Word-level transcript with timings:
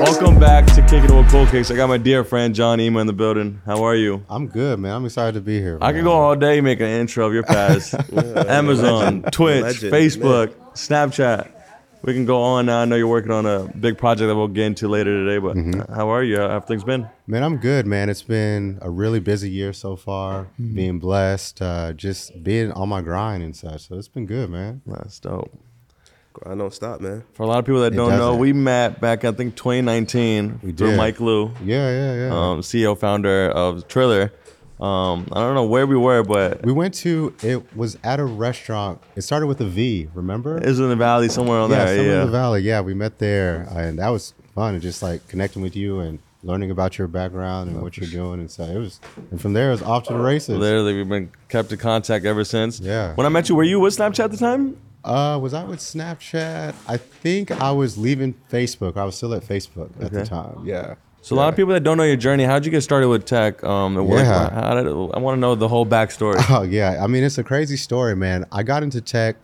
Welcome 0.00 0.38
back 0.38 0.64
to 0.74 0.82
Kicking 0.82 1.04
It 1.10 1.12
with 1.16 1.28
Cool 1.30 1.46
Kicks. 1.46 1.70
I 1.70 1.76
got 1.76 1.88
my 1.88 1.98
dear 1.98 2.22
friend 2.22 2.54
John 2.54 2.78
Imah 2.78 3.00
in 3.00 3.06
the 3.06 3.12
building. 3.12 3.60
How 3.66 3.82
are 3.84 3.94
you? 3.96 4.24
I'm 4.30 4.46
good, 4.46 4.78
man. 4.78 4.94
I'm 4.94 5.04
excited 5.04 5.34
to 5.34 5.40
be 5.40 5.58
here. 5.60 5.78
I 5.80 5.92
could 5.92 6.04
go 6.04 6.12
all 6.12 6.36
day 6.36 6.60
making 6.60 6.86
an 6.86 7.00
intro 7.00 7.26
of 7.26 7.32
your 7.34 7.42
past. 7.42 7.94
Amazon, 8.12 9.22
Twitch, 9.32 9.62
Legend, 9.82 9.92
Facebook, 9.92 10.54
Snapchat. 10.74 11.50
We 12.02 12.14
can 12.14 12.26
go 12.26 12.40
on 12.42 12.66
now. 12.66 12.80
I 12.82 12.84
know 12.84 12.94
you're 12.94 13.08
working 13.08 13.32
on 13.32 13.44
a 13.44 13.64
big 13.76 13.98
project 13.98 14.28
that 14.28 14.36
we'll 14.36 14.46
get 14.48 14.66
into 14.66 14.86
later 14.88 15.24
today, 15.24 15.38
but 15.38 15.56
Mm-hmm. 15.56 15.92
how 15.92 16.08
are 16.10 16.22
you? 16.22 16.36
How 16.38 16.48
have 16.50 16.66
things 16.66 16.84
been? 16.84 17.08
Man, 17.26 17.42
I'm 17.42 17.56
good, 17.56 17.84
man. 17.86 18.08
It's 18.08 18.22
been 18.22 18.78
a 18.80 18.90
really 18.90 19.18
busy 19.18 19.50
year 19.50 19.72
so 19.72 19.96
far. 19.96 20.44
Mm-hmm. 20.60 20.74
Being 20.76 20.98
blessed, 21.00 21.60
uh, 21.60 21.92
just 21.92 22.42
being 22.44 22.70
on 22.72 22.88
my 22.88 23.02
grind 23.02 23.42
and 23.42 23.54
such. 23.56 23.88
So 23.88 23.96
it's 23.96 24.06
been 24.08 24.26
good, 24.26 24.48
man. 24.48 24.80
That's 24.86 25.18
dope. 25.18 25.50
I 26.46 26.54
don't 26.54 26.72
stop, 26.72 27.00
man. 27.00 27.24
For 27.34 27.42
a 27.42 27.46
lot 27.46 27.58
of 27.58 27.64
people 27.66 27.80
that 27.82 27.92
It 27.92 27.96
don't 27.96 28.10
know, 28.10 28.18
doesn't. 28.18 28.38
we 28.40 28.52
met 28.52 29.00
back, 29.00 29.24
I 29.24 29.32
think, 29.32 29.56
2019 29.56 30.60
We 30.62 30.72
through 30.72 30.88
did. 30.90 30.96
Mike 30.96 31.20
Lu, 31.20 31.50
Yeah, 31.64 31.90
yeah, 31.90 32.14
yeah. 32.14 32.26
um, 32.50 32.60
CEO, 32.60 32.96
founder 32.98 33.50
of 33.50 33.88
Triller. 33.88 34.32
Um, 34.80 35.26
I 35.32 35.40
don't 35.40 35.54
know 35.56 35.64
where 35.66 35.86
we 35.88 35.96
were, 35.96 36.22
but 36.22 36.64
we 36.64 36.70
went 36.72 36.94
to. 36.94 37.34
It 37.42 37.76
was 37.76 37.98
at 38.04 38.20
a 38.20 38.24
restaurant. 38.24 39.00
It 39.16 39.22
started 39.22 39.46
with 39.48 39.60
a 39.60 39.64
V. 39.66 40.08
Remember? 40.14 40.56
it 40.58 40.66
was 40.66 40.78
in 40.78 40.88
the 40.88 40.94
valley 40.96 41.28
somewhere 41.28 41.58
on 41.58 41.68
yeah, 41.70 41.84
there. 41.84 41.96
somewhere 41.96 42.14
Yeah. 42.14 42.20
in 42.20 42.26
the 42.26 42.32
valley. 42.32 42.60
Yeah, 42.62 42.80
we 42.82 42.94
met 42.94 43.18
there, 43.18 43.66
and 43.72 43.98
that 43.98 44.10
was 44.10 44.34
fun. 44.54 44.74
And 44.74 44.82
just 44.82 45.02
like 45.02 45.26
connecting 45.26 45.62
with 45.62 45.74
you 45.74 45.98
and 45.98 46.20
learning 46.44 46.70
about 46.70 46.96
your 46.96 47.08
background 47.08 47.68
and 47.70 47.82
what 47.82 47.96
you're 47.96 48.08
doing, 48.08 48.38
and 48.38 48.48
so 48.48 48.62
it 48.62 48.78
was. 48.78 49.00
And 49.32 49.40
from 49.40 49.52
there, 49.52 49.70
it 49.70 49.72
was 49.72 49.82
off 49.82 50.04
to 50.04 50.12
the 50.12 50.18
races. 50.20 50.56
Literally, 50.56 50.94
we've 50.94 51.08
been 51.08 51.32
kept 51.48 51.72
in 51.72 51.78
contact 51.78 52.24
ever 52.24 52.44
since. 52.44 52.78
Yeah. 52.78 53.14
When 53.16 53.26
I 53.26 53.30
met 53.30 53.48
you, 53.48 53.56
were 53.56 53.64
you 53.64 53.80
with 53.80 53.96
Snapchat 53.96 54.20
at 54.26 54.30
the 54.30 54.36
time? 54.36 54.76
Uh, 55.08 55.38
was 55.38 55.54
I 55.54 55.64
with 55.64 55.78
Snapchat? 55.80 56.74
I 56.86 56.96
think 56.96 57.50
I 57.50 57.70
was 57.72 57.96
leaving 57.96 58.34
Facebook. 58.50 58.96
I 58.96 59.04
was 59.04 59.16
still 59.16 59.32
at 59.34 59.42
Facebook 59.42 59.90
at 60.02 60.12
the 60.12 60.20
Okay. 60.20 60.28
time. 60.28 60.62
Yeah. 60.64 60.94
So 61.22 61.34
a 61.34 61.36
lot 61.36 61.48
of 61.48 61.56
people 61.56 61.72
that 61.74 61.82
don't 61.82 61.96
know 61.96 62.04
your 62.04 62.16
journey, 62.16 62.44
how'd 62.44 62.64
you 62.64 62.70
get 62.70 62.82
started 62.82 63.08
with 63.08 63.24
tech? 63.24 63.62
Um, 63.64 63.96
and 63.96 64.06
work? 64.06 64.20
Yeah. 64.20 64.50
How 64.50 64.74
did 64.74 64.86
I 64.86 65.18
want 65.18 65.36
to 65.36 65.40
know 65.40 65.54
the 65.54 65.68
whole 65.68 65.84
backstory. 65.86 66.36
Oh 66.56 66.62
yeah. 66.62 67.02
I 67.02 67.06
mean, 67.06 67.24
it's 67.24 67.38
a 67.38 67.44
crazy 67.44 67.76
story, 67.76 68.14
man. 68.14 68.44
I 68.52 68.62
got 68.62 68.82
into 68.82 69.00
tech. 69.00 69.36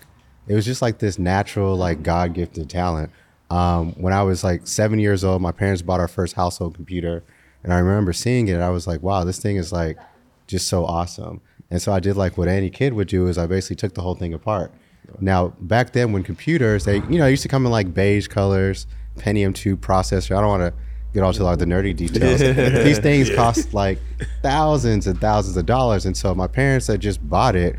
It 0.47 0.55
was 0.55 0.65
just 0.65 0.83
like 0.83 0.99
this 0.99 1.19
natural, 1.19 1.77
like 1.77 2.03
God 2.03 2.35
gifted 2.35 2.69
talent. 2.71 3.11
Um, 3.51 3.93
when 3.95 4.13
I 4.13 4.23
was 4.23 4.45
like 4.45 4.67
seven 4.67 4.99
years 4.99 5.25
old, 5.25 5.41
my 5.43 5.53
parents 5.53 5.83
bought 5.83 6.01
our 6.01 6.09
first 6.09 6.35
household 6.35 6.75
computer, 6.75 7.23
and 7.63 7.73
I 7.73 7.79
remember 7.79 8.13
seeing 8.13 8.49
it. 8.49 8.61
I 8.61 8.69
was 8.71 8.87
like, 8.87 9.03
wow, 9.03 9.25
this 9.25 9.39
thing 9.39 9.57
is 9.57 9.73
like 9.73 9.97
just 10.47 10.69
so 10.69 10.85
awesome. 10.85 11.41
And 11.71 11.81
so 11.83 11.93
I 11.93 12.01
did 12.01 12.17
like 12.17 12.37
what 12.39 12.47
any 12.49 12.71
kid 12.71 12.93
would 12.93 13.09
do 13.09 13.27
is 13.27 13.37
I 13.39 13.47
basically 13.47 13.77
took 13.77 13.95
the 13.95 14.03
whole 14.03 14.15
thing 14.15 14.33
apart. 14.35 14.73
Now 15.21 15.49
back 15.61 15.93
then, 15.93 16.13
when 16.13 16.23
computers, 16.23 16.85
they 16.85 16.97
you 16.97 17.19
know 17.19 17.27
used 17.27 17.43
to 17.43 17.49
come 17.49 17.65
in 17.67 17.73
like 17.73 17.95
beige 17.95 18.27
colors, 18.27 18.87
Pentium 19.19 19.55
two 19.55 19.77
processor. 19.77 20.37
I 20.37 20.41
don't 20.41 20.49
want 20.49 20.63
to 20.63 20.75
get 21.13 21.23
all 21.23 21.33
to 21.33 21.45
like 21.45 21.59
the 21.59 21.65
nerdy 21.65 21.97
details. 21.97 22.41
These 22.85 22.99
things 22.99 23.35
cost 23.35 23.73
like 23.73 23.99
thousands 24.43 25.07
and 25.07 25.21
thousands 25.21 25.57
of 25.57 25.67
dollars, 25.67 26.07
and 26.07 26.17
so 26.17 26.35
my 26.35 26.47
parents 26.47 26.89
had 26.89 27.01
just 27.01 27.27
bought 27.27 27.57
it. 27.57 27.77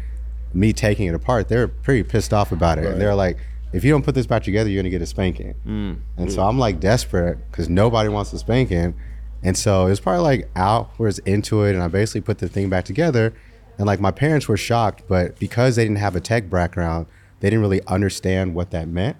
Me 0.54 0.72
taking 0.72 1.08
it 1.08 1.14
apart, 1.14 1.50
they 1.50 1.58
were 1.58 1.67
pretty 1.67 2.02
pissed 2.02 2.34
off 2.34 2.54
about 2.54 2.78
it. 2.78 2.86
And 2.86 3.02
they're 3.02 3.14
like, 3.14 3.38
"If 3.73 3.84
you 3.84 3.92
don't 3.92 4.04
put 4.04 4.16
this 4.16 4.26
back 4.26 4.44
together, 4.44 4.70
you're 4.70 4.82
gonna 4.82 4.89
get 4.89 5.02
a 5.02 5.06
spanking." 5.06 5.54
Mm. 5.67 5.98
And 6.16 6.32
so 6.32 6.44
I'm 6.48 6.58
like 6.58 6.80
desperate 6.80 7.39
because 7.52 7.67
nobody 7.67 8.08
wants 8.08 8.32
a 8.32 8.39
spanking. 8.39 8.95
And 9.44 9.56
so 9.56 9.86
it 9.86 9.89
was 9.89 10.00
probably 10.00 10.23
like 10.23 10.50
hours 10.56 11.20
into 11.20 11.64
it, 11.64 11.73
and 11.73 11.84
I 11.84 11.89
basically 11.89 12.22
put 12.22 12.38
the 12.38 12.48
thing 12.48 12.70
back 12.70 12.86
together. 12.86 13.34
And 13.78 13.86
like 13.88 14.00
my 14.00 14.12
parents 14.12 14.48
were 14.48 14.58
shocked, 14.58 15.04
but 15.08 15.38
because 15.40 15.76
they 15.76 15.84
didn't 15.84 15.98
have 15.98 16.16
a 16.16 16.22
tech 16.22 16.50
background, 16.50 17.08
they 17.42 17.50
didn't 17.50 17.62
really 17.62 17.82
understand 17.88 18.56
what 18.56 18.72
that 18.72 18.88
meant. 18.88 19.17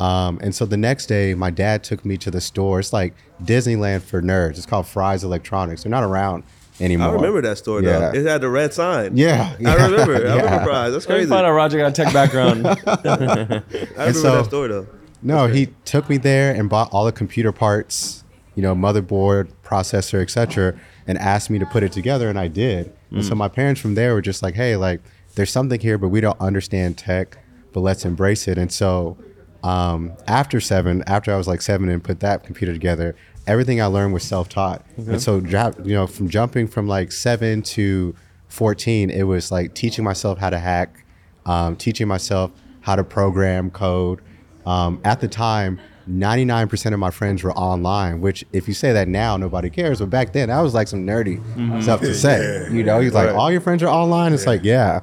Um, 0.00 0.38
and 0.42 0.54
so 0.54 0.64
the 0.66 0.76
next 0.76 1.06
day, 1.06 1.34
my 1.34 1.50
dad 1.50 1.84
took 1.84 2.04
me 2.04 2.16
to 2.18 2.30
the 2.30 2.40
store. 2.40 2.80
It's 2.80 2.92
like 2.92 3.14
Disneyland 3.44 4.02
for 4.02 4.20
nerds. 4.20 4.56
It's 4.56 4.66
called 4.66 4.86
Fry's 4.86 5.22
Electronics. 5.22 5.82
They're 5.84 5.90
not 5.90 6.02
around 6.02 6.42
anymore. 6.80 7.10
I 7.10 7.12
remember 7.12 7.40
that 7.42 7.58
store 7.58 7.82
Yeah. 7.82 7.98
though. 8.10 8.18
It 8.18 8.26
had 8.26 8.40
the 8.40 8.48
red 8.48 8.72
sign. 8.74 9.16
Yeah, 9.16 9.54
I 9.58 9.62
yeah, 9.62 9.74
remember. 9.86 10.14
I 10.16 10.18
remember 10.18 10.64
Fry's. 10.64 10.92
That's 10.92 11.06
Let 11.06 11.14
me 11.14 11.18
crazy. 11.20 11.28
find 11.28 11.46
out 11.46 11.52
Roger 11.52 11.78
got 11.78 11.88
a 11.90 11.92
tech 12.04 12.12
background. 12.12 12.66
I 12.86 12.96
remember 13.96 14.12
so- 14.12 14.36
that 14.36 14.46
store 14.46 14.68
though. 14.68 14.86
No, 15.24 15.46
he 15.46 15.66
took 15.84 16.08
me 16.08 16.16
there 16.16 16.52
and 16.52 16.68
bought 16.68 16.88
all 16.92 17.04
the 17.04 17.12
computer 17.12 17.52
parts, 17.52 18.24
you 18.56 18.62
know, 18.62 18.74
motherboard, 18.74 19.50
processor, 19.64 20.20
etc., 20.20 20.76
and 21.06 21.16
asked 21.16 21.48
me 21.48 21.60
to 21.60 21.66
put 21.66 21.84
it 21.84 21.92
together, 21.92 22.28
and 22.28 22.36
I 22.40 22.48
did. 22.48 22.92
And 23.14 23.24
so 23.24 23.34
my 23.34 23.48
parents 23.48 23.80
from 23.80 23.94
there 23.94 24.14
were 24.14 24.22
just 24.22 24.42
like, 24.42 24.54
"Hey, 24.54 24.76
like, 24.76 25.00
there's 25.34 25.50
something 25.50 25.80
here, 25.80 25.98
but 25.98 26.08
we 26.08 26.20
don't 26.20 26.40
understand 26.40 26.96
tech, 26.98 27.38
but 27.72 27.80
let's 27.80 28.04
embrace 28.04 28.48
it." 28.48 28.58
And 28.58 28.72
so, 28.72 29.16
um, 29.62 30.12
after 30.26 30.60
seven, 30.60 31.02
after 31.06 31.32
I 31.32 31.36
was 31.36 31.46
like 31.46 31.62
seven 31.62 31.88
and 31.88 32.02
put 32.02 32.20
that 32.20 32.42
computer 32.44 32.72
together, 32.72 33.14
everything 33.46 33.80
I 33.80 33.86
learned 33.86 34.12
was 34.12 34.22
self-taught. 34.22 34.84
And 34.96 35.22
so, 35.22 35.40
you 35.84 35.94
know, 35.94 36.06
from 36.06 36.28
jumping 36.28 36.66
from 36.68 36.88
like 36.88 37.12
seven 37.12 37.62
to 37.62 38.14
14, 38.48 39.10
it 39.10 39.22
was 39.24 39.50
like 39.52 39.74
teaching 39.74 40.04
myself 40.04 40.38
how 40.38 40.50
to 40.50 40.58
hack, 40.58 41.04
um, 41.46 41.76
teaching 41.76 42.08
myself 42.08 42.50
how 42.80 42.96
to 42.96 43.04
program 43.04 43.70
code. 43.70 44.20
Um, 44.66 45.00
at 45.04 45.20
the 45.20 45.28
time, 45.28 45.80
99% 46.08 46.92
of 46.92 46.98
my 46.98 47.10
friends 47.10 47.42
were 47.42 47.52
online, 47.52 48.20
which 48.20 48.44
if 48.52 48.68
you 48.68 48.74
say 48.74 48.92
that 48.92 49.08
now, 49.08 49.36
nobody 49.36 49.70
cares. 49.70 50.00
But 50.00 50.10
back 50.10 50.32
then, 50.32 50.48
that 50.48 50.60
was 50.60 50.74
like 50.74 50.88
some 50.88 51.06
nerdy 51.06 51.40
stuff 51.82 52.00
to 52.00 52.14
say. 52.14 52.68
You 52.70 52.82
know, 52.84 53.00
he's 53.00 53.14
like, 53.14 53.34
all 53.34 53.50
your 53.50 53.60
friends 53.60 53.82
are 53.82 53.88
online. 53.88 54.32
It's 54.32 54.46
like, 54.46 54.62
yeah. 54.64 55.00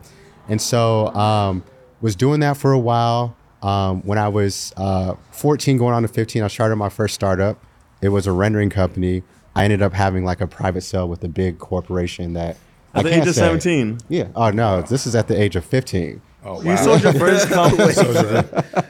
And 0.48 0.62
so, 0.62 1.08
um, 1.16 1.64
was 2.02 2.16
doing 2.16 2.40
that 2.42 2.58
for 2.58 2.72
a 2.72 2.80
while. 2.80 3.36
Um, 3.62 4.02
when 4.04 4.18
I 4.18 4.30
was 4.30 4.74
uh, 4.78 5.16
14, 5.32 5.78
going 5.78 5.94
on 5.94 6.02
to 6.04 6.08
15, 6.08 6.44
I 6.44 6.48
started 6.48 6.78
my 6.78 6.88
first 6.90 7.14
startup. 7.14 7.62
It 8.02 8.10
was 8.10 8.26
a 8.26 8.31
rendering 8.31 8.70
company. 8.70 9.24
I 9.56 9.66
ended 9.66 9.81
up 9.81 9.94
having 9.94 10.24
like 10.24 10.40
a 10.40 10.48
private 10.48 10.81
sale 10.81 11.10
with 11.10 11.24
a 11.24 11.28
big 11.28 11.60
corporation 11.60 12.34
that 12.34 12.56
At 12.94 13.02
I 13.06 13.10
the 13.10 13.16
age 13.16 13.28
of 13.28 13.36
say. 13.36 13.42
17. 13.42 13.98
Yeah. 14.08 14.30
Oh 14.36 14.52
no, 14.52 14.81
this 14.81 15.06
is 15.06 15.14
at 15.16 15.28
the 15.28 15.40
age 15.40 15.58
of 15.58 15.66
15. 15.66 16.22
Oh, 16.44 16.61
You 16.63 16.77
sold 16.77 17.03
your 17.03 17.13
first 17.13 17.50
company. 17.50 17.94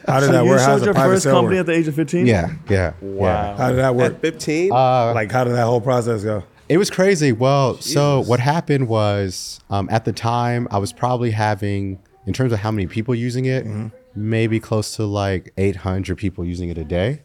How 0.07 0.19
did 0.19 0.31
that 0.31 0.43
you 0.43 0.49
work? 0.49 0.59
How 0.59 0.65
sold 0.77 0.79
does 0.79 0.85
your 0.85 0.93
first 0.93 1.25
company 1.25 1.55
work? 1.57 1.59
at 1.61 1.65
the 1.67 1.73
age 1.73 1.87
of 1.87 1.95
15? 1.95 2.25
Yeah. 2.25 2.53
Yeah. 2.69 2.93
Wow. 3.01 3.55
How 3.55 3.69
did 3.69 3.77
that 3.79 3.95
work? 3.95 4.13
At 4.15 4.21
15? 4.21 4.71
Uh, 4.71 5.13
like, 5.13 5.31
how 5.31 5.43
did 5.43 5.53
that 5.53 5.65
whole 5.65 5.81
process 5.81 6.23
go? 6.23 6.43
It 6.67 6.77
was 6.77 6.89
crazy. 6.91 7.31
Well, 7.31 7.75
so 7.81 8.21
what 8.21 8.39
happened 8.39 8.87
was 8.87 9.59
um, 9.71 9.87
at 9.91 10.05
the 10.05 10.13
time 10.13 10.67
I 10.69 10.77
was 10.77 10.93
probably 10.93 11.31
having, 11.31 11.99
in 12.27 12.33
terms 12.33 12.53
of 12.53 12.59
how 12.59 12.69
many 12.69 12.85
people 12.85 13.15
using 13.15 13.45
it, 13.45 13.66
maybe 14.16 14.59
close 14.59 14.95
to 14.97 15.05
like 15.05 15.51
800 15.57 16.16
people 16.17 16.45
using 16.45 16.69
it 16.69 16.77
a 16.77 16.83
day. 16.83 17.21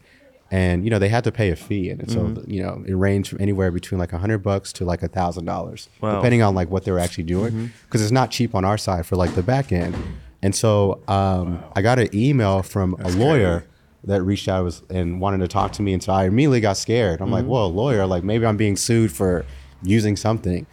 And 0.55 0.85
you 0.85 0.89
know 0.91 0.99
they 0.99 1.09
had 1.09 1.23
to 1.25 1.31
pay 1.31 1.49
a 1.49 1.55
fee, 1.55 1.89
and 1.89 1.99
so 2.09 2.19
you 2.47 2.61
know 2.63 2.83
it 2.87 2.93
ranged 2.93 3.29
from 3.29 3.41
anywhere 3.41 3.71
between 3.71 3.99
like 3.99 4.13
a 4.13 4.17
hundred 4.17 4.37
bucks 4.39 4.71
to 4.73 4.85
like 4.85 5.03
a 5.03 5.07
thousand 5.09 5.43
dollars, 5.45 5.89
depending 6.17 6.41
on 6.43 6.55
like 6.55 6.69
what 6.69 6.85
they 6.85 6.91
were 6.91 6.99
actually 7.05 7.25
doing, 7.25 7.51
because 7.85 8.01
it's 8.01 8.11
not 8.11 8.31
cheap 8.31 8.55
on 8.55 8.63
our 8.63 8.77
side 8.77 9.05
for 9.05 9.17
like 9.17 9.35
the 9.35 9.43
back 9.43 9.71
end. 9.71 9.95
And 10.41 10.53
so 10.55 11.01
um, 11.09 11.61
I 11.75 11.81
got 11.81 11.99
an 11.99 12.09
email 12.13 12.61
from 12.61 12.93
a 12.99 13.09
lawyer 13.17 13.65
that 14.05 14.21
reached 14.21 14.47
out 14.47 14.63
was 14.63 14.81
and 14.89 15.19
wanted 15.19 15.39
to 15.39 15.47
talk 15.49 15.73
to 15.73 15.81
me, 15.81 15.91
and 15.93 16.01
so 16.01 16.13
I 16.13 16.25
immediately 16.25 16.61
got 16.61 16.77
scared. 16.77 17.19
I'm 17.21 17.31
like, 17.31 17.45
"Well, 17.45 17.67
lawyer, 17.73 18.05
like 18.05 18.23
maybe 18.23 18.45
I'm 18.45 18.55
being 18.57 18.77
sued 18.77 19.11
for 19.11 19.45
using 19.83 20.15
something," 20.15 20.65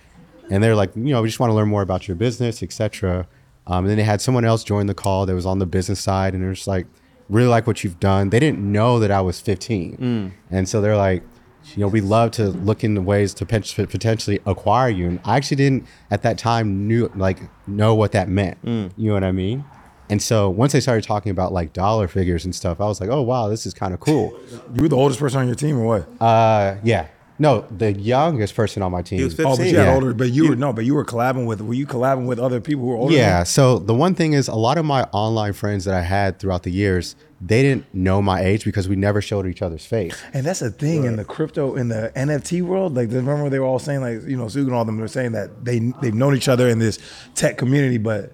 and 0.51 0.63
they're 0.63 0.77
like, 0.77 0.95
"You 0.95 1.13
know, 1.13 1.23
we 1.23 1.29
just 1.29 1.41
want 1.41 1.51
to 1.51 1.55
learn 1.55 1.69
more 1.69 1.83
about 1.83 2.07
your 2.07 2.15
business, 2.17 2.63
etc." 2.63 3.27
Um, 3.67 3.79
and 3.85 3.89
then 3.91 3.97
they 3.97 4.05
had 4.05 4.21
someone 4.21 4.45
else 4.45 4.63
join 4.63 4.87
the 4.87 4.95
call 4.95 5.25
that 5.27 5.35
was 5.35 5.47
on 5.47 5.59
the 5.59 5.67
business 5.67 5.99
side, 6.01 6.35
and 6.35 6.43
they're 6.43 6.53
just 6.55 6.69
like, 6.69 6.87
"Really 7.29 7.49
like 7.49 7.67
what 7.67 7.83
you've 7.85 8.01
done." 8.01 8.31
They 8.31 8.41
didn't 8.41 8.61
know 8.61 8.99
that 8.99 9.11
I 9.11 9.21
was 9.21 9.41
15, 9.41 10.33
and 10.51 10.69
so 10.69 10.81
they're 10.81 10.97
like, 10.97 11.23
"You 11.75 11.81
know, 11.83 11.89
we 11.89 12.01
love 12.01 12.31
to 12.33 12.49
look 12.49 12.83
into 12.85 13.01
ways 13.03 13.33
to 13.35 13.47
potentially 13.47 14.41
acquire 14.47 14.89
you." 14.89 15.07
And 15.09 15.21
I 15.25 15.37
actually 15.37 15.57
didn't 15.59 15.87
at 16.11 16.23
that 16.23 16.39
time 16.39 16.87
knew 16.89 17.11
like 17.15 17.39
know 17.67 17.95
what 17.95 18.13
that 18.13 18.29
meant. 18.29 18.59
You 18.65 19.09
know 19.09 19.15
what 19.15 19.25
I 19.25 19.33
mean? 19.33 19.65
And 20.11 20.21
so 20.21 20.51
once 20.51 20.73
they 20.73 20.81
started 20.81 21.05
talking 21.05 21.31
about 21.31 21.53
like 21.53 21.73
dollar 21.73 22.07
figures 22.07 22.45
and 22.45 22.55
stuff, 22.55 22.81
I 22.81 22.85
was 22.85 23.01
like, 23.01 23.09
"Oh 23.11 23.23
wow, 23.23 23.49
this 23.49 23.65
is 23.67 23.73
kind 23.73 23.95
of 23.95 24.01
cool." 24.01 24.35
You 24.75 24.83
were 24.83 24.89
the 24.89 24.97
oldest 24.97 25.21
person 25.21 25.41
on 25.41 25.47
your 25.47 25.55
team, 25.55 25.79
or 25.79 25.87
what? 25.87 26.09
Uh, 26.21 26.77
yeah. 26.85 27.07
No, 27.43 27.63
the 27.77 27.93
youngest 27.93 28.55
person 28.55 28.85
on 28.85 28.93
my 28.93 29.03
team. 29.03 29.19
He 29.19 29.25
was 29.25 29.35
oh, 29.41 29.43
but 29.43 29.57
15. 29.57 29.75
you 29.75 29.81
had 29.81 29.95
older. 29.95 30.15
But 30.15 30.31
you 30.31 30.51
were 30.51 30.55
no, 30.55 30.73
but 30.73 30.85
you 30.85 30.95
were 30.95 31.05
collabing 31.05 31.45
with. 31.45 31.61
Were 31.61 31.75
you 31.75 31.89
collabing 31.89 32.27
with 32.27 32.39
other 32.39 32.61
people 32.61 32.83
who 32.85 32.91
were 32.91 32.97
older? 32.97 33.13
Yeah. 33.13 33.43
So 33.43 33.81
the 33.81 33.95
one 33.95 34.15
thing 34.15 34.33
is, 34.33 34.47
a 34.47 34.55
lot 34.55 34.79
of 34.79 34.85
my 34.85 35.03
online 35.11 35.53
friends 35.53 35.85
that 35.87 35.95
I 35.97 36.03
had 36.03 36.39
throughout 36.39 36.63
the 36.63 36.71
years, 36.71 37.17
they 37.41 37.63
didn't 37.63 37.93
know 37.93 38.23
my 38.23 38.43
age 38.43 38.65
because 38.65 38.89
we 38.89 38.95
never 38.95 39.21
showed 39.21 39.49
each 39.49 39.61
other's 39.61 39.85
face. 39.85 40.23
And 40.33 40.47
that's 40.47 40.61
the 40.61 40.71
thing 40.71 41.03
in 41.03 41.17
the 41.17 41.25
crypto 41.25 41.75
in 41.75 41.89
the 41.89 42.13
NFT 42.15 42.63
world. 42.63 42.95
Like, 42.95 43.11
remember 43.11 43.51
they 43.51 43.59
were 43.59 43.67
all 43.67 43.81
saying 43.81 44.03
like, 44.03 44.23
you 44.23 44.37
know, 44.37 44.47
Sug 44.47 44.63
and 44.63 44.73
all 44.73 44.83
of 44.83 44.87
them 44.87 44.99
were 44.99 45.09
saying 45.09 45.33
that 45.33 45.65
they 45.65 45.81
they've 46.01 46.15
known 46.15 46.37
each 46.37 46.49
other 46.49 46.69
in 46.69 46.79
this 46.79 47.01
tech 47.35 47.59
community, 47.59 47.99
but 47.99 48.31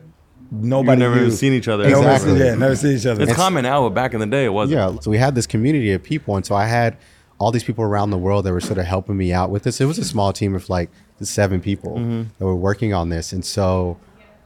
nobody 0.50 1.00
never 1.00 1.16
knew. 1.16 1.30
seen 1.30 1.54
each 1.54 1.68
other. 1.68 1.88
Nobody- 1.88 2.14
Exactly. 2.14 2.38
Yeah, 2.40 2.54
never 2.56 2.76
seen 2.76 2.94
each 2.98 3.06
other. 3.06 3.22
It's 3.22 3.32
common 3.32 3.62
now, 3.62 3.88
but 3.88 3.94
back 3.94 4.12
in 4.12 4.20
the 4.20 4.26
day, 4.26 4.44
it 4.44 4.52
wasn't. 4.52 4.78
Yeah. 4.78 5.00
So 5.00 5.10
we 5.10 5.16
had 5.16 5.34
this 5.34 5.46
community 5.46 5.92
of 5.92 6.02
people, 6.02 6.36
and 6.36 6.44
so 6.44 6.54
I 6.54 6.66
had 6.66 6.98
all 7.38 7.50
these 7.52 7.64
people 7.64 7.84
around 7.84 8.10
the 8.10 8.18
world 8.18 8.44
that 8.44 8.52
were 8.52 8.60
sort 8.60 8.78
of 8.78 8.84
helping 8.86 9.16
me 9.16 9.32
out 9.32 9.50
with 9.50 9.62
this. 9.62 9.80
It 9.80 9.84
was 9.84 9.98
a 9.98 10.04
small 10.04 10.32
team 10.32 10.54
of 10.54 10.68
like 10.68 10.90
seven 11.22 11.60
people 11.60 11.96
that 12.38 12.44
were 12.44 12.56
working 12.56 12.92
on 12.94 13.08
this, 13.08 13.32
and 13.32 13.44
so 13.44 13.96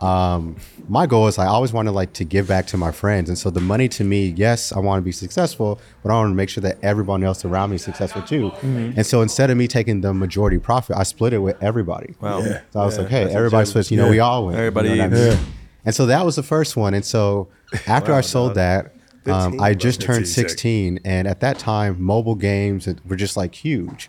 um, 0.01 0.57
my 0.89 1.07
goal 1.07 1.29
is 1.29 1.39
I 1.39 1.47
always 1.47 1.73
wanted 1.73 1.93
like 1.93 2.13
to 2.15 2.25
give 2.25 2.49
back 2.49 2.67
to 2.69 2.77
my 2.77 2.91
friends, 2.91 3.29
and 3.29 3.39
so 3.39 3.51
the 3.51 3.61
money 3.61 3.89
to 3.91 4.03
me, 4.05 4.27
yes, 4.37 4.73
I 4.73 4.81
want 4.81 4.99
to 5.01 5.05
be 5.05 5.13
successful, 5.13 5.81
but 6.03 6.11
I 6.11 6.15
want 6.15 6.31
to 6.33 6.35
make 6.35 6.49
sure 6.49 6.61
that 6.63 6.79
everyone 6.83 7.23
else 7.23 7.45
around 7.45 7.71
me 7.71 7.77
is 7.77 7.83
successful 7.85 8.21
too. 8.23 8.51
Mm-hmm. 8.51 8.93
And 8.97 9.07
so 9.07 9.23
instead 9.23 9.49
of 9.51 9.57
me 9.57 9.69
taking 9.69 10.01
the 10.01 10.13
majority 10.13 10.59
profit, 10.59 10.97
I 10.97 11.05
split 11.05 11.33
it 11.33 11.39
with 11.39 11.57
everybody. 11.63 12.15
Wow. 12.21 12.41
Yeah. 12.41 12.63
So 12.73 12.81
I 12.81 12.85
was 12.85 12.97
Yeah, 12.97 13.03
like, 13.03 13.11
hey, 13.11 13.25
that's 13.25 13.37
everybody 13.37 13.67
splits. 13.67 13.91
You 13.93 13.99
know, 13.99 14.07
Yeah. 14.07 14.11
we 14.11 14.19
all 14.19 14.47
win. 14.47 14.57
Everybody 14.57 14.89
You 14.91 14.97
know 14.97 15.05
I 15.05 15.07
eats. 15.07 15.37
mean? 15.37 15.47
And 15.85 15.95
so 15.95 16.07
that 16.07 16.25
was 16.27 16.35
the 16.37 16.43
first 16.43 16.77
one. 16.77 16.95
And 16.95 17.05
so 17.05 17.49
after 17.87 18.13
I 18.13 18.23
sold 18.23 18.55
that, 18.57 18.95
um, 19.27 19.61
I 19.61 19.75
just 19.75 20.01
turned 20.01 20.27
15, 20.27 20.49
16, 20.49 20.99
and 21.05 21.29
at 21.29 21.41
that 21.41 21.59
time, 21.59 22.03
mobile 22.03 22.35
games 22.35 22.89
were 23.07 23.17
just 23.17 23.37
like 23.37 23.55
huge. 23.55 24.09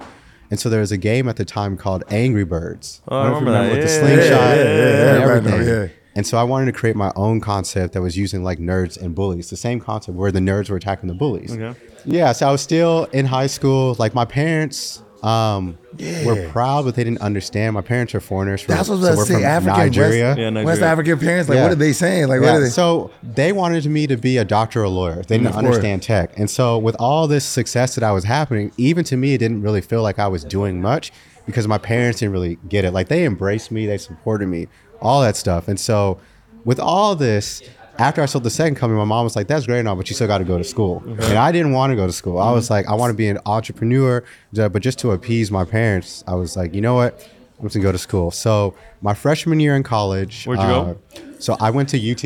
And 0.49 0.59
so 0.59 0.69
there 0.69 0.81
was 0.81 0.91
a 0.91 0.97
game 0.97 1.27
at 1.27 1.37
the 1.37 1.45
time 1.45 1.77
called 1.77 2.03
Angry 2.09 2.45
Birds. 2.45 3.01
Oh, 3.07 3.17
I 3.17 3.23
don't 3.23 3.31
know 3.31 3.37
if 3.37 3.41
you 3.41 3.47
remember 3.47 3.69
that. 3.69 3.75
with 3.75 3.81
the 3.81 3.99
slingshot 3.99 4.29
yeah, 4.29 4.55
yeah, 4.55 4.63
yeah, 4.63 5.13
and 5.15 5.23
everybody 5.23 5.49
know, 5.49 5.55
everything. 5.55 5.89
yeah. 5.89 5.99
And 6.15 6.27
so 6.27 6.37
I 6.37 6.43
wanted 6.43 6.67
to 6.67 6.73
create 6.73 6.95
my 6.95 7.11
own 7.15 7.41
concept 7.41 7.93
that 7.93 8.01
was 8.01 8.15
using 8.15 8.43
like 8.43 8.59
nerds 8.59 9.01
and 9.01 9.15
bullies, 9.15 9.49
the 9.49 9.57
same 9.57 9.79
concept 9.79 10.15
where 10.15 10.31
the 10.31 10.39
nerds 10.39 10.69
were 10.69 10.77
attacking 10.77 11.07
the 11.07 11.15
bullies. 11.15 11.51
Okay. 11.51 11.79
Yeah, 12.05 12.31
so 12.33 12.47
I 12.47 12.51
was 12.51 12.61
still 12.61 13.05
in 13.05 13.25
high 13.25 13.47
school. 13.47 13.95
Like 13.97 14.13
my 14.13 14.25
parents 14.25 15.01
um, 15.23 15.77
were 16.25 16.35
Yeah. 16.35 16.51
proud, 16.51 16.83
but 16.85 16.95
they 16.95 17.03
didn't 17.03 17.21
understand. 17.21 17.73
My 17.75 17.81
parents 17.81 18.13
are 18.13 18.19
foreigners. 18.19 18.61
From, 18.61 18.75
That's 18.75 18.89
what 18.89 18.95
I 18.95 18.97
was 18.99 19.07
we're 19.07 19.13
about 19.13 19.21
to 19.21 19.27
say. 19.27 19.33
from 19.35 19.43
African 19.45 19.77
Nigeria. 19.79 20.25
West, 20.27 20.39
Yeah, 20.39 20.63
West 20.63 20.81
African 20.81 21.19
parents, 21.19 21.47
like 21.49 21.55
Yeah. 21.55 21.63
what 21.63 21.71
are 21.71 21.75
they 21.75 21.93
saying? 21.93 22.27
Like 22.27 22.41
what 22.41 22.49
are 22.49 22.59
they? 22.61 22.69
So 22.69 23.09
they 23.23 23.51
wanted 23.53 23.85
me 23.85 24.05
to 24.07 24.17
be 24.17 24.37
a 24.37 24.43
doctor 24.45 24.81
or 24.81 24.83
a 24.83 24.89
lawyer. 24.89 25.23
They 25.27 25.37
didn't 25.37 25.47
Of 25.47 25.53
course. 25.53 25.65
understand 25.65 26.01
tech. 26.03 26.31
And 26.37 26.49
so 26.49 26.77
with 26.77 26.95
all 26.99 27.27
this 27.27 27.45
success 27.45 27.95
that 27.95 28.03
I 28.03 28.11
was 28.11 28.25
happening, 28.25 28.71
even 28.77 29.03
to 29.05 29.15
me, 29.17 29.33
it 29.33 29.37
didn't 29.37 29.61
really 29.61 29.81
feel 29.81 30.01
like 30.03 30.19
I 30.19 30.27
was 30.27 30.43
doing 30.43 30.81
much 30.81 31.13
because 31.45 31.67
my 31.67 31.77
parents 31.77 32.19
didn't 32.19 32.33
really 32.33 32.57
get 32.67 32.83
it. 32.83 32.91
Like 32.91 33.07
they 33.07 33.23
embraced 33.23 33.71
me, 33.71 33.85
they 33.85 33.97
supported 33.97 34.47
me, 34.47 34.67
all 35.01 35.21
that 35.21 35.35
stuff. 35.37 35.67
And 35.69 35.79
so 35.79 36.17
with 36.65 36.79
all 36.79 37.15
this, 37.15 37.61
after 37.97 38.21
I 38.21 38.25
sold 38.25 38.43
the 38.43 38.49
second 38.49 38.75
company, 38.75 38.97
my 38.97 39.05
mom 39.05 39.23
was 39.23 39.35
like, 39.35 39.47
"That's 39.47 39.65
great 39.65 39.79
and 39.79 39.87
all, 39.87 39.95
but 39.95 40.09
you 40.09 40.15
still 40.15 40.27
got 40.27 40.39
to 40.39 40.43
go 40.43 40.57
to 40.57 40.63
school." 40.63 41.03
And 41.05 41.37
I 41.37 41.51
didn't 41.51 41.73
want 41.73 41.91
to 41.91 41.95
go 41.95 42.07
to 42.07 42.13
school. 42.13 42.39
I 42.39 42.51
was 42.51 42.69
like, 42.69 42.87
"I 42.87 42.93
want 42.95 43.11
to 43.11 43.13
be 43.17 43.27
an 43.27 43.39
entrepreneur," 43.45 44.23
but 44.53 44.79
just 44.81 44.99
to 44.99 45.11
appease 45.11 45.51
my 45.51 45.65
parents, 45.65 46.23
I 46.27 46.35
was 46.35 46.55
like, 46.57 46.73
"You 46.73 46.81
know 46.81 46.95
what? 46.95 47.27
I'm 47.61 47.67
gonna 47.67 47.83
go 47.83 47.91
to 47.91 47.97
school." 47.97 48.31
So 48.31 48.73
my 49.01 49.13
freshman 49.13 49.59
year 49.59 49.75
in 49.75 49.83
college, 49.83 50.45
Where'd 50.45 50.59
you 50.59 50.65
go? 50.65 50.97
uh, 51.15 51.19
So 51.39 51.55
I 51.59 51.69
went 51.69 51.89
to 51.89 51.97
UT. 51.97 52.23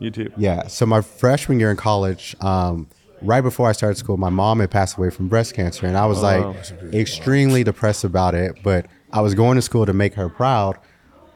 YouTube. 0.00 0.32
Yeah. 0.36 0.66
So 0.68 0.86
my 0.86 1.02
freshman 1.02 1.60
year 1.60 1.70
in 1.70 1.76
college, 1.76 2.34
um, 2.40 2.86
right 3.20 3.42
before 3.42 3.68
I 3.68 3.72
started 3.72 3.96
school, 3.98 4.16
my 4.16 4.30
mom 4.30 4.60
had 4.60 4.70
passed 4.70 4.96
away 4.96 5.10
from 5.10 5.28
breast 5.28 5.54
cancer, 5.54 5.86
and 5.86 5.96
I 5.96 6.06
was 6.06 6.22
like 6.22 6.42
wow. 6.42 6.54
extremely 6.92 7.62
depressed 7.64 8.04
about 8.04 8.34
it. 8.34 8.56
But 8.62 8.86
I 9.12 9.20
was 9.20 9.34
going 9.34 9.56
to 9.56 9.62
school 9.62 9.84
to 9.86 9.92
make 9.92 10.14
her 10.14 10.28
proud. 10.28 10.78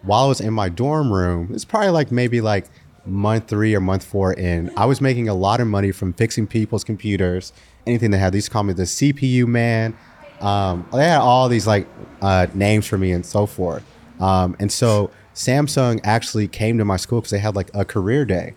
While 0.02 0.24
I 0.24 0.28
was 0.28 0.40
in 0.40 0.52
my 0.52 0.68
dorm 0.68 1.12
room, 1.12 1.50
it's 1.52 1.64
probably 1.64 1.90
like 1.90 2.10
maybe 2.12 2.40
like 2.40 2.66
month 3.06 3.48
three 3.48 3.74
or 3.74 3.80
month 3.80 4.04
four 4.04 4.32
in. 4.32 4.70
I 4.76 4.86
was 4.86 5.00
making 5.00 5.28
a 5.28 5.34
lot 5.34 5.60
of 5.60 5.66
money 5.66 5.92
from 5.92 6.12
fixing 6.12 6.46
people's 6.46 6.84
computers, 6.84 7.52
anything 7.86 8.10
they 8.10 8.18
had. 8.18 8.32
These 8.32 8.48
call 8.48 8.62
me 8.62 8.72
the 8.72 8.84
CPU 8.84 9.46
man. 9.46 9.96
Um, 10.40 10.86
they 10.92 11.04
had 11.04 11.20
all 11.20 11.48
these 11.48 11.66
like 11.66 11.86
uh, 12.22 12.46
names 12.54 12.86
for 12.86 12.98
me 12.98 13.12
and 13.12 13.24
so 13.24 13.46
forth. 13.46 13.84
Um, 14.20 14.56
and 14.58 14.70
so 14.70 15.10
Samsung 15.34 16.00
actually 16.04 16.48
came 16.48 16.78
to 16.78 16.84
my 16.84 16.96
school 16.96 17.20
because 17.20 17.30
they 17.30 17.38
had 17.38 17.54
like 17.56 17.70
a 17.74 17.84
career 17.84 18.24
day. 18.24 18.54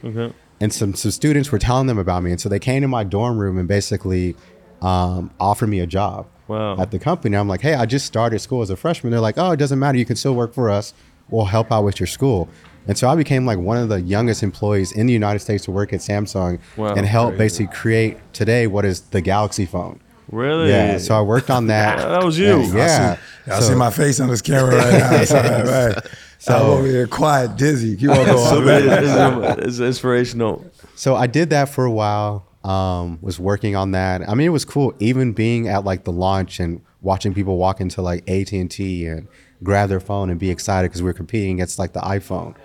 And 0.59 0.73
some, 0.73 0.95
some 0.95 1.11
students 1.11 1.51
were 1.51 1.59
telling 1.59 1.85
them 1.87 1.99
about 1.99 2.23
me. 2.23 2.31
And 2.31 2.41
so 2.41 2.49
they 2.49 2.59
came 2.59 2.81
to 2.81 2.87
my 2.87 3.03
dorm 3.03 3.37
room 3.37 3.57
and 3.59 3.67
basically 3.67 4.35
um, 4.81 5.29
offered 5.39 5.67
me 5.67 5.79
a 5.79 5.87
job 5.87 6.27
Wow. 6.47 6.77
at 6.79 6.91
the 6.91 6.99
company. 6.99 7.35
I'm 7.35 7.47
like, 7.49 7.61
hey, 7.61 7.73
I 7.75 7.85
just 7.85 8.05
started 8.05 8.39
school 8.39 8.61
as 8.61 8.69
a 8.69 8.75
freshman. 8.77 9.11
They're 9.11 9.19
like, 9.19 9.37
oh, 9.37 9.51
it 9.51 9.57
doesn't 9.57 9.77
matter. 9.79 9.97
You 9.97 10.05
can 10.05 10.15
still 10.15 10.33
work 10.33 10.53
for 10.53 10.69
us. 10.69 10.93
We'll 11.29 11.45
help 11.45 11.71
out 11.73 11.83
with 11.83 11.99
your 11.99 12.07
school. 12.07 12.47
And 12.87 12.97
so 12.97 13.09
I 13.09 13.15
became 13.15 13.45
like 13.45 13.57
one 13.59 13.77
of 13.77 13.89
the 13.89 13.99
youngest 14.01 14.43
employees 14.43 14.91
in 14.91 15.07
the 15.07 15.13
United 15.13 15.39
States 15.39 15.65
to 15.65 15.71
work 15.71 15.93
at 15.93 15.99
Samsung 15.99 16.59
Wow. 16.77 16.93
and 16.95 17.05
help 17.05 17.37
basically 17.37 17.73
create 17.75 18.17
today 18.33 18.67
what 18.67 18.85
is 18.85 19.01
the 19.01 19.21
Galaxy 19.21 19.65
phone. 19.65 19.99
Really? 20.31 20.69
Yeah. 20.69 20.97
So 20.97 21.15
I 21.17 21.21
worked 21.21 21.49
on 21.49 21.67
that. 21.67 21.97
That 22.09 22.23
was 22.23 22.37
you. 22.37 22.59
Yeah. 22.61 23.17
yeah. 23.45 23.55
I 23.55 23.59
So- 23.59 23.69
see 23.69 23.75
my 23.75 23.89
face 23.91 24.19
on 24.19 24.27
this 24.29 24.41
camera 24.41 24.75
right 24.77 24.93
now. 24.93 25.23
So, 25.25 25.35
right. 25.35 25.97
So 26.39 26.55
I'm 26.55 26.61
over 26.65 26.85
here 26.87 27.07
quiet, 27.07 27.55
dizzy. 27.57 27.95
Keep 27.95 28.09
on 28.11 28.25
So 28.25 28.61
going. 28.63 28.85
it- 28.85 29.03
it's, 29.03 29.65
it's 29.65 29.79
inspirational. 29.79 30.65
So 30.95 31.15
I 31.15 31.27
did 31.27 31.49
that 31.51 31.69
for 31.69 31.85
a 31.85 31.91
while. 31.91 32.45
Um, 32.63 33.19
was 33.21 33.39
working 33.39 33.75
on 33.77 33.91
that. 33.91 34.27
I 34.27 34.33
mean, 34.35 34.45
it 34.47 34.51
was 34.51 34.65
cool. 34.65 34.93
Even 34.99 35.31
being 35.31 35.69
at 35.69 35.85
like 35.85 36.03
the 36.03 36.11
launch 36.11 36.59
and 36.59 36.81
watching 37.01 37.33
people 37.33 37.55
walk 37.57 37.79
into 37.79 38.01
like 38.01 38.29
AT 38.29 38.51
and 38.51 38.69
T 38.69 39.05
and 39.05 39.27
grab 39.63 39.87
their 39.87 40.01
phone 40.01 40.29
and 40.29 40.37
be 40.37 40.49
excited 40.49 40.89
because 40.89 41.01
we 41.01 41.05
were 41.07 41.13
competing 41.13 41.53
against 41.53 41.79
like 41.79 41.93
the 41.93 42.01
iPhone. 42.01 42.55